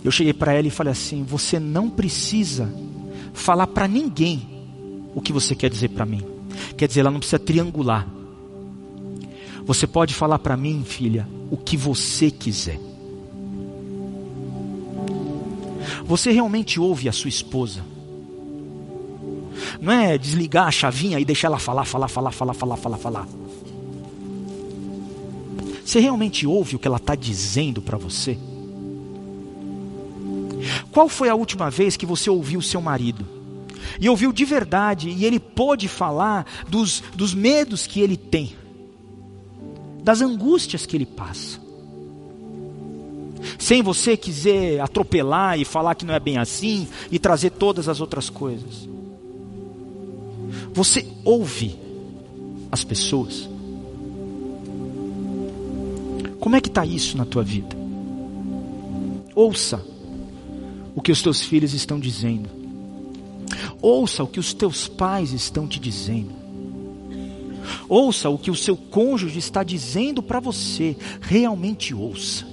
Eu 0.04 0.10
cheguei 0.10 0.32
para 0.32 0.52
ela 0.52 0.66
e 0.66 0.70
falei 0.70 0.92
assim: 0.92 1.22
Você 1.24 1.58
não 1.58 1.90
precisa 1.90 2.72
falar 3.32 3.66
para 3.66 3.86
ninguém 3.86 4.48
o 5.14 5.20
que 5.20 5.32
você 5.32 5.54
quer 5.54 5.70
dizer 5.70 5.88
para 5.90 6.06
mim. 6.06 6.22
Quer 6.76 6.88
dizer, 6.88 7.00
ela 7.00 7.10
não 7.10 7.18
precisa 7.18 7.38
triangular. 7.38 8.06
Você 9.64 9.86
pode 9.86 10.14
falar 10.14 10.38
para 10.38 10.56
mim, 10.56 10.82
filha, 10.84 11.28
o 11.50 11.56
que 11.56 11.76
você 11.76 12.30
quiser. 12.30 12.78
Você 16.04 16.32
realmente 16.32 16.80
ouve 16.80 17.08
a 17.08 17.12
sua 17.12 17.28
esposa? 17.28 17.84
Não 19.80 19.92
é 19.92 20.18
desligar 20.18 20.66
a 20.66 20.70
chavinha 20.70 21.20
e 21.20 21.24
deixar 21.24 21.48
ela 21.48 21.58
falar, 21.58 21.84
falar, 21.84 22.08
falar, 22.08 22.32
falar, 22.32 22.54
falar, 22.54 22.76
falar, 22.76 22.98
falar. 22.98 23.28
Você 25.84 26.00
realmente 26.00 26.46
ouve 26.46 26.76
o 26.76 26.78
que 26.78 26.88
ela 26.88 26.96
está 26.96 27.14
dizendo 27.14 27.80
para 27.82 27.98
você? 27.98 28.38
Qual 30.92 31.08
foi 31.08 31.28
a 31.28 31.34
última 31.34 31.70
vez 31.70 31.96
que 31.96 32.06
você 32.06 32.28
ouviu 32.28 32.60
seu 32.60 32.80
marido? 32.80 33.24
E 34.00 34.08
ouviu 34.08 34.32
de 34.32 34.44
verdade, 34.44 35.08
e 35.08 35.24
ele 35.24 35.38
pôde 35.38 35.88
falar 35.88 36.46
dos, 36.68 37.02
dos 37.14 37.34
medos 37.34 37.86
que 37.86 38.00
ele 38.00 38.16
tem, 38.16 38.54
das 40.02 40.20
angústias 40.20 40.86
que 40.86 40.96
ele 40.96 41.06
passa. 41.06 41.60
Sem 43.58 43.82
você 43.82 44.16
quiser 44.16 44.80
atropelar 44.80 45.58
e 45.58 45.64
falar 45.64 45.94
que 45.94 46.04
não 46.04 46.14
é 46.14 46.20
bem 46.20 46.38
assim 46.38 46.88
e 47.10 47.18
trazer 47.18 47.50
todas 47.50 47.88
as 47.88 48.00
outras 48.00 48.28
coisas. 48.28 48.88
Você 50.72 51.06
ouve 51.24 51.78
as 52.70 52.84
pessoas? 52.84 53.48
Como 56.38 56.56
é 56.56 56.60
que 56.60 56.68
está 56.68 56.84
isso 56.84 57.16
na 57.16 57.24
tua 57.24 57.42
vida? 57.42 57.76
Ouça 59.34 59.82
o 61.00 61.02
que 61.02 61.10
os 61.10 61.22
teus 61.22 61.40
filhos 61.40 61.72
estão 61.72 61.98
dizendo. 61.98 62.50
Ouça 63.80 64.22
o 64.22 64.26
que 64.26 64.38
os 64.38 64.52
teus 64.52 64.86
pais 64.86 65.32
estão 65.32 65.66
te 65.66 65.80
dizendo. 65.80 66.30
Ouça 67.88 68.28
o 68.28 68.36
que 68.36 68.50
o 68.50 68.54
seu 68.54 68.76
cônjuge 68.76 69.38
está 69.38 69.64
dizendo 69.64 70.22
para 70.22 70.38
você. 70.40 70.94
Realmente 71.22 71.94
ouça. 71.94 72.46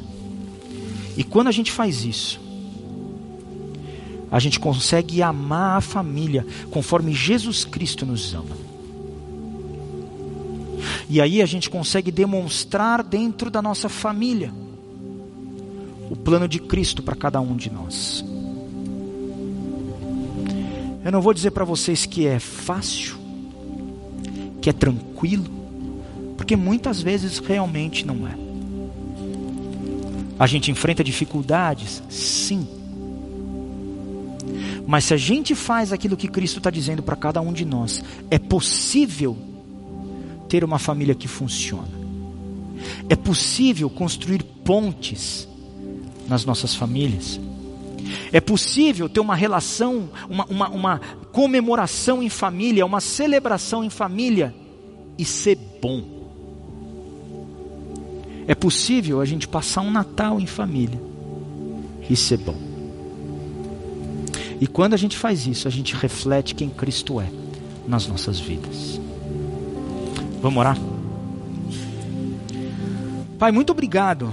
E 1.18 1.26
quando 1.26 1.48
a 1.48 1.52
gente 1.52 1.74
faz 1.74 2.06
isso, 2.06 2.39
a 4.32 4.39
gente 4.39 4.62
consegue 4.62 5.22
amar 5.22 5.80
a 5.80 5.82
família 5.82 6.48
conforme 6.72 7.14
Jesus 7.14 7.66
Cristo 7.66 8.06
nos 8.06 8.34
ama. 8.34 8.56
E 11.10 11.20
aí 11.20 11.41
a 11.41 11.45
gente 11.45 11.70
consegue 11.70 12.12
demonstrar 12.12 13.04
dentro 13.04 13.52
da 13.52 13.62
nossa 13.62 13.89
família 13.89 14.54
o 16.10 16.16
plano 16.16 16.48
de 16.48 16.60
Cristo 16.60 17.04
para 17.04 17.16
cada 17.16 17.41
um 17.41 17.54
de 17.58 17.70
nós. 17.70 18.24
Eu 21.08 21.12
não 21.14 21.22
vou 21.22 21.34
dizer 21.34 21.51
para 21.51 21.64
vocês 21.64 22.05
que 22.05 22.28
é 22.28 22.38
fácil, 22.38 23.16
que 24.62 24.70
é 24.70 24.74
tranquilo, 24.74 25.49
porque 26.36 26.53
muitas 26.53 27.01
vezes 27.01 27.39
realmente 27.39 28.05
não 28.05 28.28
é. 28.28 28.36
A 30.38 30.45
gente 30.45 30.70
enfrenta 30.70 31.05
dificuldades? 31.05 32.03
Sim. 32.10 32.68
Mas 34.86 35.05
se 35.05 35.14
a 35.14 35.18
gente 35.18 35.55
faz 35.55 35.93
aquilo 35.93 36.18
que 36.18 36.28
Cristo 36.28 36.58
está 36.58 36.70
dizendo 36.70 37.01
para 37.01 37.16
cada 37.16 37.39
um 37.39 37.53
de 37.53 37.64
nós, 37.64 38.03
é 38.30 38.38
possível 38.38 39.38
ter 40.49 40.62
uma 40.62 40.78
família 40.78 41.16
que 41.16 41.30
funciona. 41.30 41.88
É 43.08 43.16
possível 43.16 43.89
construir 43.89 44.43
pontes 44.43 45.47
nas 46.28 46.43
nossas 46.43 46.76
famílias. 46.76 47.39
É 48.32 48.39
possível 48.39 49.08
ter 49.10 49.20
uma 49.20 49.36
relação, 49.36 50.10
uma, 50.30 50.45
uma, 50.45 50.70
uma 50.70 51.01
comemoração 51.32 52.22
em 52.22 52.30
família, 52.30 52.86
uma 52.86 53.01
celebração 53.01 53.84
em 53.84 53.89
família 53.89 54.53
e 55.18 55.26
ser 55.26 55.58
bom. 55.82 56.03
É 58.47 58.55
possível 58.55 59.20
a 59.20 59.26
gente 59.26 59.47
passar 59.47 59.82
um 59.82 59.91
Natal 59.91 60.39
em 60.39 60.45
família 60.45 61.01
e 62.10 62.16
ser 62.16 62.38
bom. 62.38 62.55
E 64.60 64.66
quando 64.66 64.93
a 64.93 64.97
gente 64.97 65.18
faz 65.18 65.45
isso, 65.45 65.68
a 65.68 65.72
gente 65.72 65.95
reflete 65.95 66.55
quem 66.55 66.70
Cristo 66.70 67.20
é 67.20 67.30
nas 67.88 68.08
nossas 68.08 68.39
vidas. 68.39 68.99
Vamos 70.41 70.60
orar? 70.60 70.78
Pai, 73.38 73.51
muito 73.51 73.72
obrigado 73.72 74.32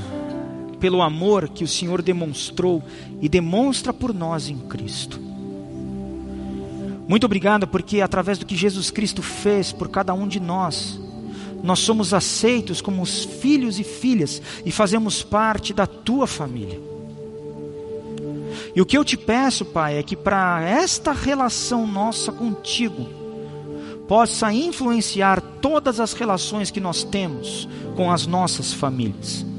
pelo 0.84 1.00
amor 1.00 1.48
que 1.48 1.64
o 1.64 1.66
Senhor 1.66 2.02
demonstrou 2.02 2.82
e 3.18 3.26
demonstra 3.26 3.90
por 3.90 4.12
nós 4.12 4.50
em 4.50 4.58
Cristo. 4.58 5.18
Muito 7.08 7.24
obrigado 7.24 7.66
porque 7.66 8.02
através 8.02 8.36
do 8.36 8.44
que 8.44 8.54
Jesus 8.54 8.90
Cristo 8.90 9.22
fez 9.22 9.72
por 9.72 9.88
cada 9.88 10.12
um 10.12 10.28
de 10.28 10.38
nós, 10.38 11.00
nós 11.62 11.78
somos 11.78 12.12
aceitos 12.12 12.82
como 12.82 13.00
os 13.00 13.24
filhos 13.24 13.80
e 13.80 13.82
filhas 13.82 14.42
e 14.62 14.70
fazemos 14.70 15.22
parte 15.22 15.72
da 15.72 15.86
tua 15.86 16.26
família. 16.26 16.78
E 18.76 18.82
o 18.82 18.84
que 18.84 18.98
eu 18.98 19.06
te 19.06 19.16
peço, 19.16 19.64
Pai, 19.64 19.96
é 19.96 20.02
que 20.02 20.14
para 20.14 20.68
esta 20.68 21.12
relação 21.12 21.86
nossa 21.86 22.30
contigo 22.30 23.08
possa 24.06 24.52
influenciar 24.52 25.40
todas 25.62 25.98
as 25.98 26.12
relações 26.12 26.70
que 26.70 26.78
nós 26.78 27.02
temos 27.04 27.66
com 27.96 28.12
as 28.12 28.26
nossas 28.26 28.70
famílias. 28.70 29.53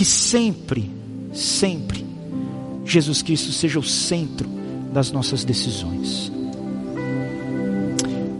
Que 0.00 0.04
sempre, 0.06 0.90
sempre, 1.30 2.06
Jesus 2.86 3.20
Cristo 3.20 3.52
seja 3.52 3.78
o 3.78 3.82
centro 3.82 4.48
das 4.90 5.12
nossas 5.12 5.44
decisões. 5.44 6.32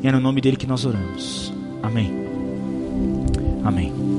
E 0.02 0.08
é 0.08 0.10
no 0.10 0.20
nome 0.20 0.40
dele 0.40 0.56
que 0.56 0.66
nós 0.66 0.86
oramos. 0.86 1.52
Amém. 1.82 2.10
Amém. 3.62 4.09